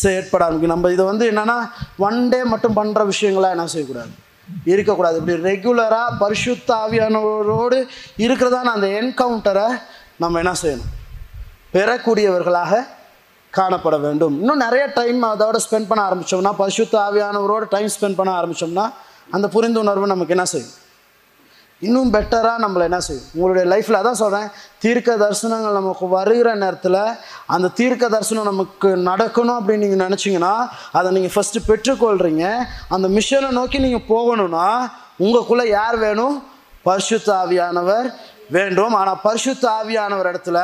செயற்பட 0.00 0.42
ஆரம்பிக்கும். 0.44 0.74
நம்ம 0.74 0.90
இதை 0.92 1.04
வந்து 1.04 1.24
என்னென்னா 1.30 1.56
ஒன் 2.06 2.28
டே 2.28 2.44
மட்டும் 2.44 2.76
பண்ணுற 2.76 3.00
விஷயங்களாக 3.12 3.56
என்ன 3.56 3.66
செய்யக்கூடாது? 3.66 4.12
இருக்கக்கூடாது. 4.64 5.16
இப்படி 5.20 5.36
ரெகுலராக 5.48 6.12
பரிசுத்த 6.18 6.74
ஆவியானவரோடு 6.74 7.78
இருக்கிறதான 8.26 8.72
அந்த 8.76 8.86
என்கவுண்டரை 9.00 9.66
நம்ம 10.18 10.38
என்ன 10.38 10.52
செய்யணும்? 10.62 10.92
பெறக்கூடியவர்களாக 11.74 12.86
காணப்பட 13.52 13.96
வேண்டும். 14.06 14.38
இன்னும் 14.40 14.62
நிறைய 14.66 14.84
டைம் 15.00 15.24
அதோட 15.32 15.56
ஸ்பெண்ட் 15.66 15.90
பண்ண 15.90 16.00
ஆரம்பித்தோம்னா 16.08 16.54
பரிசுத்த 16.62 16.94
ஆவியானவரோட 17.08 17.64
டைம் 17.74 17.90
ஸ்பெண்ட் 17.96 18.18
பண்ண 18.22 18.32
ஆரம்பித்தோம்னா 18.40 18.86
அந்த 19.30 19.46
புரிந்துணர்வு 19.56 20.12
நமக்கு 20.14 20.36
என்ன 20.38 20.48
செய்யும்? 20.54 20.72
இன்னும் 21.86 22.12
பெட்டராக 22.14 22.62
நம்மளை 22.64 22.84
என்ன 22.88 23.00
செய்யும்? 23.06 23.26
உங்களுடைய 23.34 23.64
லைஃப்பில் 23.72 23.98
அதான் 24.00 24.20
சொல்கிறேன் 24.22 24.48
தீர்க்க 24.84 25.16
தரிசனங்கள் 25.22 25.78
நமக்கு 25.78 26.06
வருகிற 26.16 26.48
நேரத்தில் 26.62 27.00
அந்த 27.54 27.70
தீர்க்க 27.78 28.08
தரிசனம் 28.14 28.50
நமக்கு 28.50 28.90
நடக்கணும் 29.10 29.58
அப்படின்னு 29.58 29.84
நீங்கள் 29.84 30.04
நினச்சிங்கன்னா 30.06 30.54
அதை 30.98 31.10
நீங்கள் 31.16 31.34
ஃபஸ்ட்டு 31.36 31.66
பெற்றுக்கொள்கிறீங்க 31.70 32.46
அந்த 32.96 33.08
மிஷனை 33.16 33.50
நோக்கி 33.60 33.80
நீங்கள் 33.86 34.08
போகணும்னா 34.14 34.68
உங்களுக்குள்ளே 35.24 35.66
யார் 35.78 35.98
வேணும்? 36.06 36.36
பரிசுத்த 36.88 37.28
ஆவியானவர் 37.42 38.06
வேண்டும். 38.56 38.94
ஆனால் 39.00 39.20
பரிசுத்த 39.26 39.64
ஆவியானவர் 39.80 40.28
இடத்துல 40.32 40.58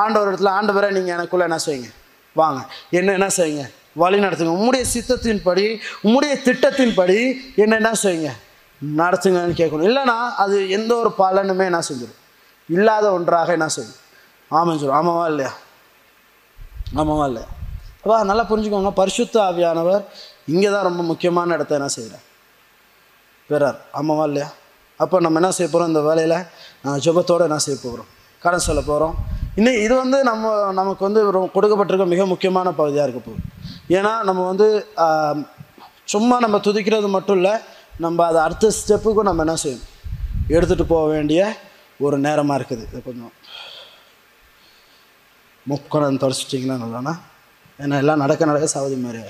ஆண்டவர் 0.00 0.28
இடத்துல 0.30 0.50
ஆண்டவரை 0.58 0.90
நீங்கள் 0.96 1.14
எனக்குள்ளே 1.16 1.46
என்ன 1.48 1.58
செய்யுங்க? 1.66 1.90
வாங்க. 2.36 2.60
என்ன 2.98 3.12
என்ன 3.18 3.28
செய்யுங்க? 3.38 3.64
வழி 4.02 4.18
நடத்துங்க. 4.24 4.54
உம்முடைய 4.60 4.84
சித்தத்தின்படி 4.94 5.66
உம்முடைய 6.06 6.32
திட்டத்தின்படி 6.46 7.18
என்ன 7.62 7.74
என்ன 7.82 7.92
செய்யுங்க? 8.04 8.32
நடத்துங்கன்னு 8.82 9.58
கேட்கணும். 9.60 9.86
இல்லைன்னா 9.90 10.16
அது 10.42 10.56
எந்த 10.76 10.92
ஒரு 11.02 11.10
பலனுமே 11.22 11.64
என்ன 11.70 11.80
செஞ்சிடும் 11.88 12.20
இல்லாத 12.68 13.06
ஒன்றாக 13.16 13.52
என்ன 13.58 13.68
செய்யும் 13.76 14.00
ஆமாம் 14.50 14.78
சொல்லும் 14.80 14.98
ஆமாவா 15.00 15.24
இல்லையா? 15.32 15.52
ஆமாவா 17.00 17.24
இல்லையா? 17.30 17.48
அப்பா 18.02 18.16
நல்லா 18.30 18.44
புரிஞ்சுக்கோங்க. 18.50 18.90
பரிசுத்த 19.00 19.36
ஆவியானவர் 19.48 20.02
இங்கே 20.52 20.68
தான் 20.74 20.86
ரொம்ப 20.88 21.02
முக்கியமான 21.10 21.54
இடத்த 21.58 21.78
என்ன 21.78 21.88
செய்கிறார் 21.96 22.24
பெறார். 23.50 23.78
ஆமாவா 24.00 24.24
இல்லையா? 24.30 24.48
அப்போ 25.00 25.16
நம்ம 25.24 25.40
என்ன 25.40 25.50
செய்ய 25.56 25.68
போகிறோம் 25.70 25.90
இந்த 25.92 26.02
வேலையில் 26.08 26.36
நான் 26.84 27.00
என்ன 27.48 27.58
செய்ய 27.66 27.76
போகிறோம் 27.84 28.10
கடன் 28.42 28.66
சொல்ல 28.68 28.80
போகிறோம் 28.90 29.14
இன்னும் 29.58 29.78
இது 29.84 29.94
வந்து 30.02 30.18
நம்ம 30.28 30.72
நமக்கு 30.78 31.02
வந்து 31.06 31.20
கொடுக்கப்பட்டிருக்க 31.54 32.06
மிக 32.14 32.24
முக்கியமான 32.32 32.72
பகுதியாக 32.78 33.06
இருக்க 33.06 33.20
போகுது. 33.26 33.42
ஏன்னா 33.98 34.12
நம்ம 34.28 34.40
வந்து 34.50 34.66
சும்மா 36.12 36.36
நம்ம 36.44 36.56
துதிக்கிறது 36.66 37.08
மட்டும் 37.14 37.38
இல்லை 37.40 37.54
நம்ம 37.98 38.26
அதை 38.26 38.42
அடுத்த 38.42 38.72
ஸ்டெப்புக்கும் 38.78 39.28
நம்ம 39.28 39.44
என்ன 39.44 39.56
செய்யணும்? 39.62 39.86
எடுத்துகிட்டு 40.48 40.82
போக 40.82 41.08
வேண்டிய 41.08 41.40
ஒரு 41.98 42.18
நேரமாக 42.18 42.58
இருக்குது. 42.60 42.84
இது 42.90 43.02
கொஞ்சம் 43.04 43.32
முக்கணம் 45.66 46.22
தொடச்சிட்டிங்கன்னா 46.22 46.76
நல்லாண்ணா 46.82 47.14
ஏன்னா 47.78 47.96
எல்லாம் 47.96 48.22
நடக்க 48.24 48.44
நடக்க 48.44 48.66
சாவதி 48.66 48.94
மாதிரி 48.94 49.22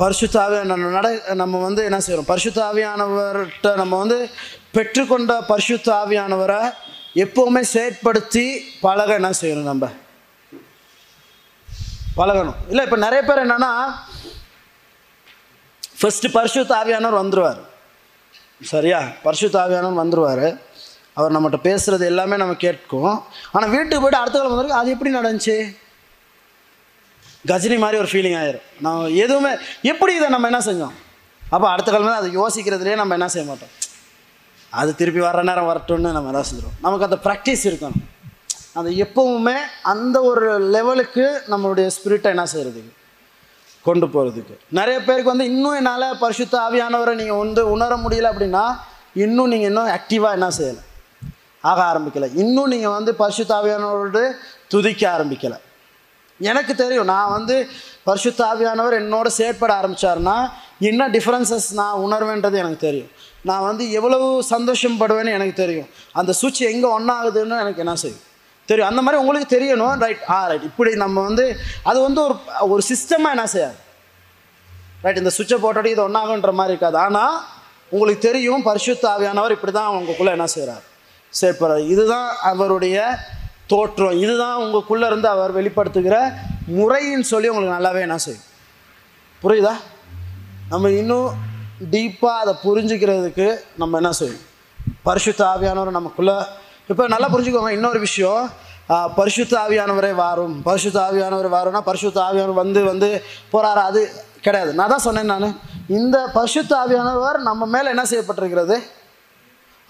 பரிசுத்தாவே 0.00 0.58
பரிசுத்த 0.60 0.76
நட 0.76 1.34
நம்ம 1.34 1.60
வந்து 1.62 1.84
என்ன 1.84 2.00
செய்கிறோம் 2.00 2.30
பரிசுத்தாவியானவர்கிட்ட 2.30 3.76
நம்ம 3.76 3.98
வந்து 3.98 4.30
பெற்றுக்கொண்ட 4.74 5.32
பரிசுத்தாவியானவரை 5.50 6.60
எப்போவுமே 7.14 7.62
செயற்படுத்தி 7.72 8.44
பழக 8.80 9.14
என்ன 9.14 9.30
செய்யணும் 9.40 9.70
நம்ம? 9.70 9.90
பழகணும். 12.16 12.56
இல்லை 12.68 12.84
இப்போ 12.84 12.96
நிறைய 12.96 13.22
பேர் 13.22 13.46
என்னென்னா 13.46 13.72
ஃபஸ்ட்டு 16.04 16.28
பரிசு 16.30 16.62
தாவியானவர் 16.66 17.20
வந்துடுவார் 17.20 17.60
சரியா 18.62 18.98
பரிசு 19.22 19.46
தாவியானவர் 19.54 20.00
வந்துடுவார் 20.00 20.46
அவர் 21.16 21.34
நம்மகிட்ட 21.34 21.58
பேசுகிறது 21.64 22.04
எல்லாமே 22.06 22.36
நம்ம 22.36 22.54
கேட்கும் 22.56 23.12
ஆனால் 23.52 23.70
வீட்டுக்கு 23.70 24.02
போய்ட்டு 24.02 24.20
அடுத்த 24.20 24.36
காலம் 24.36 24.52
வந்திருக்கு 24.52 24.80
அது 24.80 24.90
எப்படி 24.90 25.10
நடந்துச்சு 25.14 25.56
கஜினி 27.44 27.76
மாதிரி 27.78 27.96
ஒரு 27.98 28.10
ஃபீலிங் 28.12 28.36
ஆயிரும் 28.40 28.66
நான் 28.80 29.14
எதுவுமே 29.16 29.52
எப்படி 29.84 30.12
இதை 30.14 30.28
நம்ம 30.28 30.48
என்ன 30.48 30.60
செஞ்சோம் 30.66 30.94
அப்போ 31.42 31.66
அடுத்த 31.70 31.88
காலம் 31.90 32.20
அதை 32.20 32.30
யோசிக்கிறதுலேயே 32.32 32.96
நம்ம 32.96 33.16
என்ன 33.18 33.28
செய்ய 33.28 33.44
மாட்டோம் 33.46 33.72
அது 34.72 34.92
திருப்பி 34.94 35.20
வர 35.20 35.42
நேரம் 35.42 35.70
வரட்டும்னு 35.70 36.12
நம்ம 36.12 36.30
என்ன 36.32 36.42
செஞ்சிடும் 36.42 36.76
நமக்கு 36.80 37.08
அந்த 37.08 37.18
ப்ராக்டிஸ் 37.26 37.64
இருக்கணும் 37.70 38.04
அது 38.74 38.90
எப்பவுமே 39.04 39.56
அந்த 39.92 40.16
ஒரு 40.22 40.50
லெவலுக்கு 40.70 41.26
நம்மளுடைய 41.48 41.88
ஸ்பிரிட்டை 41.96 42.30
என்ன 42.34 42.46
செய்கிறதுக்கு 42.52 42.92
கொண்டு 43.84 44.06
போகிறதுக்கு 44.06 44.54
நிறைய 44.78 45.02
பேருக்கு 45.02 45.32
வந்து 45.32 45.46
இன்னும் 45.52 45.74
என்னால் 45.74 46.18
பரிசுத்த 46.18 46.58
ஆவியானவரை 46.58 47.14
நீங்கள் 47.20 47.42
வந்து 47.44 47.70
உணர 47.70 47.96
முடியல 47.96 48.28
அப்படின்னா 48.32 48.64
இன்னும் 49.24 49.50
நீங்கள் 49.52 49.70
இன்னும் 49.70 49.92
ஆக்டிவாக 49.98 50.38
என்ன 50.38 50.48
செய்யலை? 50.58 50.82
ஆக 51.60 51.80
ஆரம்பிக்கலை. 51.90 52.28
இன்னும் 52.34 52.68
நீங்கள் 52.68 52.94
வந்து 52.98 53.14
பரிசுத்த 53.14 53.54
ஆவியானவரோடு 53.54 54.22
துதிக்க 54.68 55.02
ஆரம்பிக்கலை. 55.16 55.58
எனக்கு 56.38 56.74
தெரியும் 56.74 57.04
நான் 57.04 57.30
வந்து 57.30 57.56
பரிசுத்த 58.04 58.40
ஆவியானவர் 58.44 58.96
என்னோட 59.02 59.26
செயற்பட 59.26 59.72
ஆரம்பித்தாருன்னா 59.74 60.36
என்ன 60.78 61.08
டிஃப்ரென்சஸ் 61.08 61.68
நான் 61.72 62.00
உணர்வேன்றது 62.06 62.58
எனக்கு 62.62 62.76
தெரியும். 62.76 63.10
நான் 63.42 63.66
வந்து 63.68 63.90
எவ்வளவு 63.90 64.26
சந்தோஷப்படுவேன்னு 64.50 65.36
எனக்கு 65.38 65.52
தெரியும். 65.52 65.88
அந்த 66.12 66.32
சுவிட்ச் 66.32 66.62
எங்கே 66.72 66.88
ஒன்றாகுதுன்னு 66.98 67.60
எனக்கு 67.64 67.82
என்ன 67.84 67.94
செய்யும்? 67.94 68.20
தெரியும். 68.68 68.90
அந்த 68.90 69.00
மாதிரி 69.04 69.20
உங்களுக்கு 69.22 69.48
தெரியணும். 69.56 69.94
ரைட் 70.04 70.22
ஆ 70.36 70.38
ரைட் 70.50 70.68
இப்படி 70.70 70.90
நம்ம 71.04 71.22
வந்து 71.28 71.44
அது 71.90 71.98
வந்து 72.06 72.20
ஒரு 72.26 72.36
ஒரு 72.72 72.82
சிஸ்டமாக 72.90 73.34
என்ன 73.36 73.46
செய்யாது? 73.54 73.78
ரைட் 75.04 75.20
இந்த 75.22 75.32
சுவிட்சை 75.36 75.58
போட்டோட 75.64 75.86
இது 75.94 76.02
ஒன்றாகுன்ற 76.08 76.52
மாதிரி 76.60 76.74
இருக்காது. 76.74 76.98
ஆனால் 77.06 77.36
உங்களுக்கு 77.94 78.26
தெரியும் 78.28 78.66
பரிசுத்த 78.68 79.04
ஆவியானவர் 79.14 79.56
இப்படி 79.56 79.72
தான் 79.72 79.94
உங்களுக்குள்ளே 79.96 80.34
என்ன 80.36 80.46
செய்கிறார் 80.54 80.84
சேர்ப்பார் 81.40 81.76
இதுதான் 81.92 82.28
அவருடைய 82.50 82.96
தோற்றம். 83.72 84.16
இதுதான் 84.24 84.56
உங்களுக்குள்ளே 84.62 85.06
இருந்து 85.10 85.28
அவர் 85.34 85.56
வெளிப்படுத்துகிற 85.58 86.16
முறைன்னு 86.78 87.26
சொல்லி 87.32 87.48
உங்களுக்கு 87.52 87.76
நல்லாவே 87.76 88.00
என்ன 88.06 88.18
செய்யும். 88.26 88.46
புரியுதா? 89.42 89.74
நம்ம 90.72 90.90
இன்னும் 91.00 91.30
டீப்பாக 91.92 92.42
அதை 92.42 92.52
புரிஞ்சுக்கிறதுக்கு 92.66 93.46
நம்ம 93.80 93.96
என்ன 94.00 94.12
செய்யும்? 94.20 94.42
பரிசுத்த 95.08 95.42
ஆவியானவர் 95.52 95.98
நமக்குள்ளே 96.00 96.36
இப்போ 96.92 97.04
நல்லா 97.12 97.28
புரிஞ்சுக்கோங்க 97.32 97.70
இன்னொரு 97.76 97.98
விஷயம். 98.06 98.42
பரிசுத்த 99.18 99.52
ஆவியானவரே 99.64 100.10
வாரும். 100.22 100.56
பரிசுத்த 100.66 100.98
ஆவியானவர் 101.04 101.48
வாரும்னா 101.54 101.80
பரிசுத்த 101.86 102.18
ஆவியானவர் 102.24 102.62
வந்து 102.62 102.80
வந்து 102.88 103.08
போறாரு? 103.52 103.80
அது 103.90 104.00
கிடையாது. 104.46 104.72
நான் 104.78 104.92
தான் 104.92 105.04
சொன்னேன் 105.06 105.30
நான். 105.32 105.56
இந்த 105.98 106.16
பரிசுத்த 106.34 106.72
ஆவியானவர் 106.82 107.38
நம்ம 107.48 107.68
மேலே 107.74 107.88
என்ன 107.94 108.04
செய்யப்பட்டிருக்கிறது? 108.10 108.76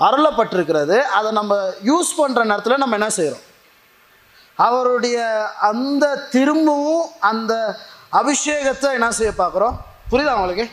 அருளப்பட்டிருக்கிறது. 0.07 0.97
அதை 1.17 1.33
நம்ம 1.41 1.59
யூஸ் 1.91 2.13
பண்ணுற 2.21 2.45
நேரத்தில் 2.53 2.83
நம்ம 2.85 2.99
என்ன 3.01 3.11
செய்கிறோம் 3.19 3.45
அவருடைய 4.69 5.19
அந்த 5.73 6.05
திரும்பவும் 6.37 7.07
அந்த 7.33 7.53
அபிஷேகத்தை 8.23 8.89
என்ன 8.99 9.13
செய்ய 9.19 9.33
பார்க்குறோம்? 9.43 9.77
புரியுதா 10.11 10.39
உங்களுக்கு? 10.41 10.67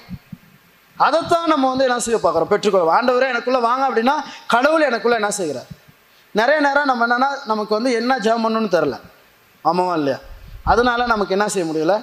அதைத்தான் 0.98 1.52
நம்ம 1.54 1.68
வந்து 1.74 1.88
என்ன 1.90 2.02
செய்ய 2.06 2.18
பார்க்குறோம்? 2.24 2.52
பெற்றுக்கொள்வோம். 2.54 2.96
ஆண்டவரே 2.98 3.30
எனக்குள்ளே 3.34 3.62
வாங்க 3.70 3.84
அப்படின்னா 3.90 4.18
கடவுள் 4.56 4.90
எனக்குள்ளே 4.90 5.22
என்ன 5.22 5.32
செய்கிறார்? 5.42 5.70
நிறைய 6.32 6.60
நேரம் 6.62 6.86
நம்ம 6.86 7.06
என்னென்னா 7.08 7.30
நமக்கு 7.46 7.74
வந்து 7.78 7.92
என்ன 7.94 8.18
ஜெபம் 8.18 8.44
பண்ணணும்னு 8.46 8.76
தெரில 8.76 8.98
ஆமாவா 9.66 9.94
இல்லையா? 9.94 10.20
அதனால 10.64 11.06
நமக்கு 11.06 11.36
என்ன 11.38 11.48
செய்ய 11.48 11.72
முடியல? 11.72 11.96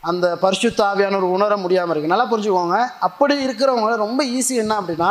அந்த 0.00 0.36
பரிசுத்த 0.36 1.06
ஒரு 1.16 1.30
உணர 1.30 1.56
முடியாமல் 1.56 1.94
இருக்குது 1.94 2.12
நல்லா 2.14 2.30
புரிஞ்சுக்கோங்க. 2.30 2.86
அப்படி 2.98 3.46
இருக்கிறவங்க 3.46 3.96
ரொம்ப 3.96 4.24
ஈஸி 4.24 4.54
என்ன 4.64 4.80
அப்படின்னா 4.80 5.10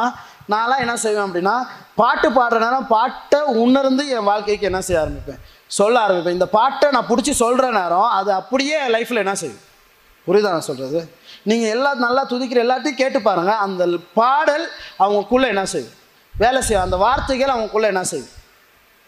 நான்லாம் 0.50 0.80
என்ன 0.80 0.96
செய்வேன் 0.96 1.26
அப்படின்னா 1.28 1.56
பாட்டு 1.96 2.30
பாடுற 2.30 2.60
நேரம் 2.60 2.88
பாட்டை 2.88 3.40
உணர்ந்து 3.42 4.08
என் 4.08 4.24
வாழ்க்கைக்கு 4.24 4.66
என்ன 4.66 4.82
செய்ய 4.82 5.02
ஆரம்பிப்பேன். 5.02 5.42
சொல்ல 5.68 6.00
ஆரம்பிப்பேன். 6.00 6.34
இந்த 6.34 6.46
பாட்டை 6.46 6.90
நான் 6.92 7.08
பிடிச்சி 7.08 7.34
சொல்கிற 7.44 7.72
நேரம் 7.72 8.10
அது 8.20 8.34
அப்படியே 8.34 8.78
என் 8.86 8.94
லைஃப்பில் 8.96 9.24
என்ன 9.26 9.36
செய்யும்? 9.36 9.62
புரியுதா 10.28 10.52
நான் 10.56 10.70
சொல்கிறது 10.70 11.00
நீங்கள் 11.44 11.70
எல்லா 11.70 11.94
நல்லா 11.94 12.26
துதிக்கிற 12.26 12.60
எல்லாத்தையும் 12.66 13.02
கேட்டு 13.04 13.22
பாருங்கள் 13.22 13.62
அந்த 13.66 13.88
பாடல் 14.14 14.66
அவங்களுக்குள்ளே 15.00 15.48
என்ன 15.48 15.66
செய்யும்? 15.66 15.96
வேலை 16.34 16.62
செய்யும். 16.62 16.84
அந்த 16.84 16.98
வார்த்தைகள் 16.98 17.54
அவங்களுக்குள்ளே 17.56 17.92
என்ன 17.94 18.04
செய்யும்? 18.04 18.30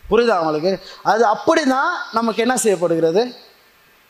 புரியுதா 0.09 0.35
அவங்களுக்கு 0.39 0.71
அது 1.11 1.23
அப்படி 1.33 1.63
தான் 1.75 1.91
நமக்கு 2.17 2.43
என்ன 2.45 2.55
செய்யப்படுகிறது? 2.63 3.21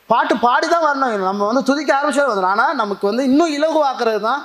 பாட்டு 0.10 0.34
பாடி 0.46 0.68
தான் 0.74 0.86
வரணும் 0.88 1.28
நம்ம 1.30 1.46
வந்து 1.50 1.68
துதிக்க 1.70 1.92
ஆரம்பிச்சா 1.98 2.26
வந்துடும் 2.30 2.54
ஆனால் 2.54 2.80
நமக்கு 2.82 3.06
வந்து 3.10 3.24
இன்னும் 3.30 3.54
இலகுவாக்குறது 3.58 4.22
தான் 4.30 4.42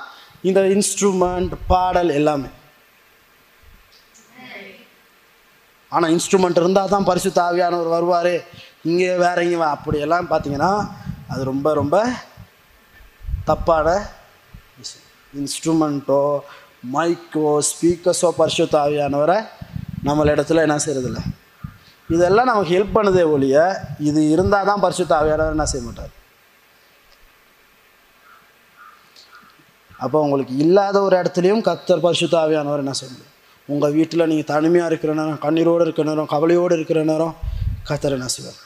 இந்த 0.49 0.59
இன்ஸ்ட்ருமெண்ட் 0.75 1.53
பாடல் 1.71 2.11
எல்லாமே. 2.19 2.49
ஆனால் 5.91 6.11
இன்ஸ்ட்ருமெண்ட் 6.15 6.61
இருந்தால் 6.61 6.93
தான் 6.93 7.07
பரிசுத்த 7.09 7.37
தாவியானவர் 7.41 7.93
வருவார். 7.95 8.33
இங்கே 8.89 9.11
வேற 9.25 9.37
இங்கே 9.47 9.59
அப்படியெல்லாம் 9.75 10.29
பார்த்தீங்கன்னா 10.31 10.71
அது 11.31 11.41
ரொம்ப 11.51 11.67
ரொம்ப 11.79 11.95
தப்பான 13.49 13.87
விஷயம். 14.81 15.05
இன்ஸ்ட்ருமெண்ட்டோ 15.33 16.21
மைக்கோ 16.93 17.49
ஸ்பீக்கர்ஸோ 17.69 18.29
பரிசுத்த 18.39 18.73
தாவியானவரை 18.77 19.37
நம்மள 20.07 20.33
இடத்துல 20.35 20.63
என்ன 20.67 20.79
செய்கிறதில்ல 20.85 21.21
இதெல்லாம் 22.15 22.49
நமக்கு 22.49 22.73
ஹெல்ப் 22.75 22.95
பண்ணுதே 22.97 23.23
ஒழிய 23.33 23.55
இது 24.09 24.21
இருந்தால் 24.35 24.69
தான் 24.69 24.83
பரிசுத்த 24.85 25.13
ஆவியானவர் 25.19 25.55
என்ன 25.57 25.65
செய்ய 25.71 25.83
மாட்டார். 25.87 26.13
அப்போ 30.03 30.17
உங்களுக்கு 30.25 30.53
இல்லாத 30.63 30.97
ஒரு 31.07 31.15
இடத்துலையும் 31.21 31.63
கத்தர் 31.67 32.05
பரிசுத்த 32.05 32.35
ஆவியானவர் 32.43 32.83
என்ன 32.83 32.93
செய்ய 32.99 33.09
முடியும்? 33.13 33.35
உங்கள் 33.69 33.95
வீட்டில் 33.97 34.27
நீங்கள் 34.31 34.49
தனிமையாக 34.53 34.89
இருக்கிற 34.91 35.13
நேரம் 35.19 35.43
கண்ணீரோடு 35.45 35.83
இருக்கிற 35.85 36.05
நேரம் 36.09 36.29
கவலையோடு 36.33 36.73
இருக்கிற 36.77 36.99
நேரம் 37.11 37.33
கத்தர் 37.89 38.15
என்ன 38.17 38.29
செய்வார்? 38.35 38.59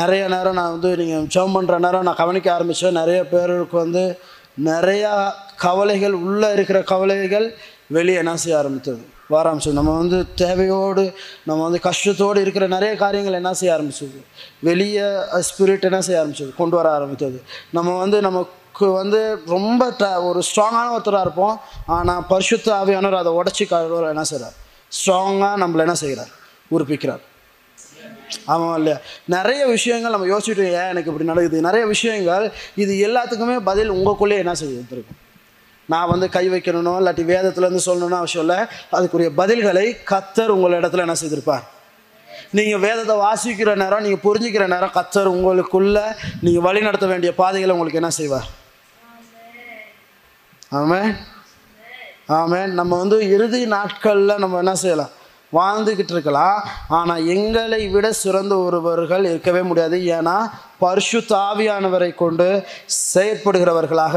நிறைய 0.00 0.22
நேரம் 0.34 0.58
நான் 0.58 0.74
வந்து 0.74 0.90
நீங்கள் 1.00 1.24
ஜெபம் 1.34 1.56
பண்ணுற 1.56 1.78
நேரம் 1.86 2.06
நான் 2.08 2.20
கவனிக்க 2.22 2.48
ஆரம்பித்தேன் 2.56 2.98
நிறைய 3.02 3.20
பேருக்கு 3.32 3.76
வந்து 3.84 4.04
நிறையா 4.68 5.12
கவலைகள் 5.66 6.14
உள்ளே 6.26 6.48
இருக்கிற 6.56 6.78
கவலைகள் 6.92 7.46
வெளியே 7.96 8.20
என்ன 8.22 8.36
செய்ய 8.44 8.60
ஆரம்பித்தது? 8.60 9.02
வர 9.32 9.52
ஆரம்பிச்சது 9.52 9.72
நம்ம 9.72 9.96
வந்து 9.98 10.24
தேவையோடு 10.36 11.04
நம்ம 11.44 11.62
வந்து 11.62 11.80
கஷ்டத்தோடு 11.84 12.40
இருக்கிற 12.40 12.66
நிறைய 12.66 12.96
காரியங்கள் 12.96 13.32
என்ன 13.32 13.54
செய்ய 13.54 13.76
ஆரம்பிச்சது? 13.76 14.20
வெளியே 14.60 15.06
ஸ்பிரிட் 15.48 15.80
என்ன 15.80 16.00
செய்ய 16.00 16.22
ஆரம்பிச்சது? 16.22 16.54
கொண்டு 16.56 16.76
வர 16.76 16.90
ஆரம்பித்தது. 16.92 17.42
நம்ம 17.70 17.98
வந்து 17.98 18.20
நமக்கு 18.20 18.90
வந்து 18.92 19.20
ரொம்ப 19.46 19.90
ட 19.90 20.22
ஒரு 20.22 20.42
ஸ்ட்ராங்கான 20.48 20.86
ஒருத்தராக 20.96 21.20
இருப்போம். 21.20 21.60
ஆனால் 21.86 22.26
பரிசுத்த 22.28 22.72
ஆவியானவர் 22.74 23.22
அதை 23.22 23.32
உடச்சி 23.32 23.66
கழுவ 23.66 24.08
என்ன 24.08 24.24
செய்கிறார் 24.24 24.56
ஸ்ட்ராங்காக 24.92 25.60
நம்மளை 25.62 25.78
என்ன 25.78 25.94
செய்கிறார்? 25.94 26.32
உறுப்பிக்கிறார். 26.70 27.22
ஆமாம் 28.44 28.76
இல்லையா? 28.76 28.98
நிறைய 29.26 29.66
விஷயங்கள் 29.66 30.10
நம்ம 30.10 30.26
யோசிச்சுட்டு 30.26 30.64
ஏன் 30.64 30.90
எனக்கு 30.92 31.10
இப்படி 31.10 31.24
நடக்குது? 31.24 31.60
நிறைய 31.60 31.86
விஷயங்கள் 31.86 32.52
இது 32.74 32.92
எல்லாத்துக்குமே 33.08 33.60
பதில் 33.64 33.92
உங்களுக்குள்ளேயே 33.92 34.44
என்ன 34.44 34.54
செய்ய 34.54 34.84
இருக்கும் 34.90 35.20
நான் 35.92 36.10
வந்து 36.12 36.26
கை 36.36 36.44
வைக்கணும் 36.50 36.98
இல்லாட்டி 37.00 37.24
வேதத்துலேருந்து 37.32 37.86
சொல்லணும்னு 37.86 38.20
அவசியம் 38.20 38.44
இல்லை. 38.46 38.58
அதுக்குரிய 38.96 39.30
பதில்களை 39.40 39.86
கத்தர் 40.10 40.54
உங்கள் 40.56 40.78
இடத்துல 40.80 41.04
என்ன 41.06 41.16
செய்திருப்பார்? 41.22 41.64
நீங்கள் 42.58 42.82
வேதத்தை 42.86 43.14
வாசிக்கிற 43.26 43.70
நேரம் 43.82 44.04
நீங்கள் 44.04 44.24
புரிஞ்சுக்கிற 44.26 44.64
நேரம் 44.74 44.96
கத்தர் 44.98 45.34
உங்களுக்குள்ளே 45.36 46.04
நீங்கள் 46.44 46.66
வழி 46.66 46.80
நடத்த 46.88 47.06
வேண்டிய 47.12 47.32
பாதைகளை 47.40 47.74
உங்களுக்கு 47.76 48.02
என்ன 48.02 48.12
செய்வார்? 48.20 48.48
ஆமே 50.80 51.00
ஆமே 52.40 52.60
நம்ம 52.78 52.92
வந்து 53.02 53.16
இறுதி 53.34 53.60
நாட்களில் 53.72 54.40
நம்ம 54.42 54.58
என்ன 54.62 54.74
செய்யலாம்? 54.82 55.12
வாழ்ந்துக்கிட்டு 55.58 56.14
இருக்கலாம். 56.16 56.58
ஆனால் 56.98 57.26
எங்களை 57.34 57.80
விட 57.94 58.06
சிறந்த 58.20 58.54
ஒருவர்கள் 58.66 59.24
இருக்கவே 59.30 59.62
முடியாது. 59.70 59.96
ஏன்னா 60.16 60.36
பரிசு 60.84 61.18
தாவியானவரை 61.32 62.10
கொண்டு 62.22 62.48
செயற்படுகிறவர்களாக 63.14 64.16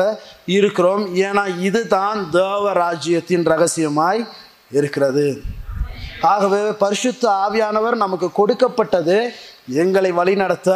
இருக்கிறோம். 0.58 1.04
ஏன்னா 1.26 1.44
இதுதான் 1.68 2.20
தேவ 2.40 2.74
ராஜ்யத்தின் 2.84 3.46
ரகசியமாய் 3.52 4.22
இருக்கிறது. 4.78 5.28
ஆகவே 6.34 6.62
பரிசுத்த 6.84 7.24
ஆவியானவர் 7.46 8.02
நமக்கு 8.04 8.28
கொடுக்கப்பட்டது. 8.40 9.18
எங்களை 9.82 10.10
வழிநடத்த 10.20 10.70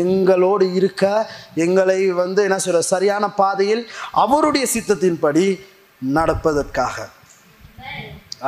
எங்களோடு 0.00 0.66
இருக்க 0.78 1.02
எங்களை 1.64 1.98
வந்து 2.20 2.40
என்ன 2.46 2.56
சொல்ற 2.64 2.80
சரியான 2.92 3.24
பாதையில் 3.40 3.82
அவருடைய 4.24 4.64
சித்தத்தின்படி 4.74 5.46
நடப்பதற்காக. 6.14 7.06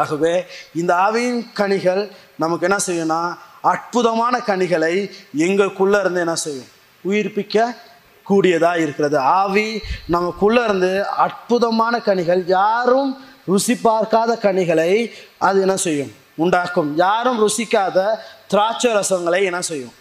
ஆகவே 0.02 0.34
இந்த 0.80 0.92
ஆவியின் 1.06 1.42
கனிகள் 1.58 2.02
நமக்கு 2.42 2.66
என்ன 2.68 2.78
செய்யணும்னா 2.88 3.22
அற்புதமான 3.72 4.34
கனிகளை 4.48 4.94
எங்களுக்குள்ள 5.44 5.96
இருந்து 6.00 6.22
என்ன 6.24 6.34
செய்யும்? 6.46 6.70
உயிர்ப்பிக்க 7.10 7.64
கூடியதாக 8.30 8.82
இருக்கிறது. 8.84 9.18
ஆவி 9.18 9.66
நமக்குள்ளே 10.14 10.62
இருந்து 10.64 10.92
அற்புதமான 11.24 12.00
கனிகள் 12.08 12.42
யாரும் 12.46 13.10
ருசி 13.50 13.74
பார்க்காத 13.76 14.38
கனிகளை 14.46 14.92
அது 15.48 15.60
என்ன 15.60 15.76
செய்யும்? 15.76 16.12
உண்டாக்கும். 16.34 16.90
யாரும் 16.96 17.38
ருசிக்காத 17.42 17.98
திராட்சை 18.48 18.90
ரசங்களை 18.94 19.40
என்ன 19.50 19.60
செய்யும்? 19.60 19.92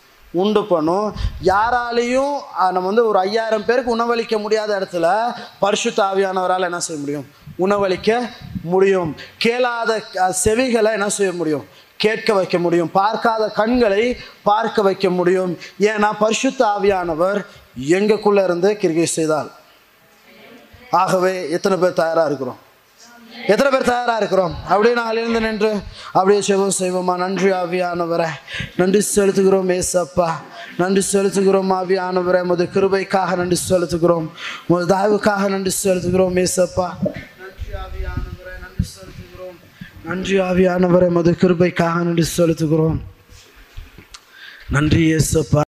உண்டு 0.41 0.61
பண்ணும். 0.72 1.07
யாராலையும் 1.44 2.34
நம்ம 2.56 2.86
வந்து 2.90 3.03
ஒரு 3.10 3.19
ஐயாயிரம் 3.19 3.65
பேருக்கு 3.65 3.95
உணவளிக்க 3.98 4.38
முடியாத 4.45 4.72
இடத்துல 4.80 5.07
பரிசு 5.60 5.91
ஆவியானவரால் 6.10 6.68
என்ன 6.69 6.80
செய்ய 6.88 7.02
முடியும்? 7.03 7.27
உணவளிக்க 7.65 8.30
முடியும். 8.73 9.11
கேளாத 9.38 9.91
செவிகளை 10.44 10.91
என்ன 10.98 11.10
செய்ய 11.18 11.32
முடியும்? 11.40 11.65
கேட்க 11.97 12.34
வைக்க 12.34 12.57
முடியும். 12.57 12.91
பார்க்காத 12.91 13.49
கண்களை 13.49 14.17
பார்க்க 14.43 14.81
வைக்க 14.81 15.09
முடியும். 15.09 15.57
ஏன்னா 15.80 16.11
பரிசுத்த 16.19 16.65
ஆவியானவர் 16.65 17.45
எங்களுக்குள்ளே 17.88 18.43
இருந்து 18.43 18.77
கிரிகை 18.77 19.05
செய்தால் 19.05 19.51
ஆகவே 20.91 21.49
எத்தனை 21.49 21.77
பேர் 21.77 21.93
தயாராக 21.93 22.26
இருக்கிறோம்? 22.26 22.57
எத்தனை 23.47 23.72
பேர் 23.72 23.88
தயாராக 23.88 24.17
இருக்கிறோம்? 24.17 24.55
அப்படியே 24.63 24.93
நாங்கள் 24.93 25.15
எழுந்து 25.15 25.41
நின்று 25.41 25.80
அப்படியே 26.05 26.41
செவம் 26.47 26.72
செய்வோமா? 26.80 27.15
நன்றி 27.15 27.51
ஆவியானவரை. 27.51 28.27
நன்றி 28.76 29.07
செலுத்துகிறோம் 29.15 29.81
ஏசப்பா. 29.81 30.31
நன்றி 30.77 31.05
செலுத்துகிறோம் 31.13 31.72
ஆவியானவரை. 31.72 32.43
முது 32.43 32.63
கிருபைக்காக 32.63 33.35
நன்றி 33.35 33.59
செலுத்துகிறோம். 33.69 34.27
முது 34.67 34.95
தாய்வுக்காக 34.95 35.47
நன்றி 35.49 35.72
செலுத்துகிறோம் 35.84 36.45
ஏசப்பா. 36.45 36.89
நன்றி 37.38 37.72
ஆவியானவர் 37.84 38.35
நன்றி 40.07 40.36
ஆவியானவரை 40.40 41.07
மது 41.15 41.32
கிருபைக்காக 41.41 42.02
நன்றி 42.07 42.23
செலுத்துகிறோம். 42.38 42.98
நன்றி 44.76 45.02
இயேசப்பா. 45.06 45.64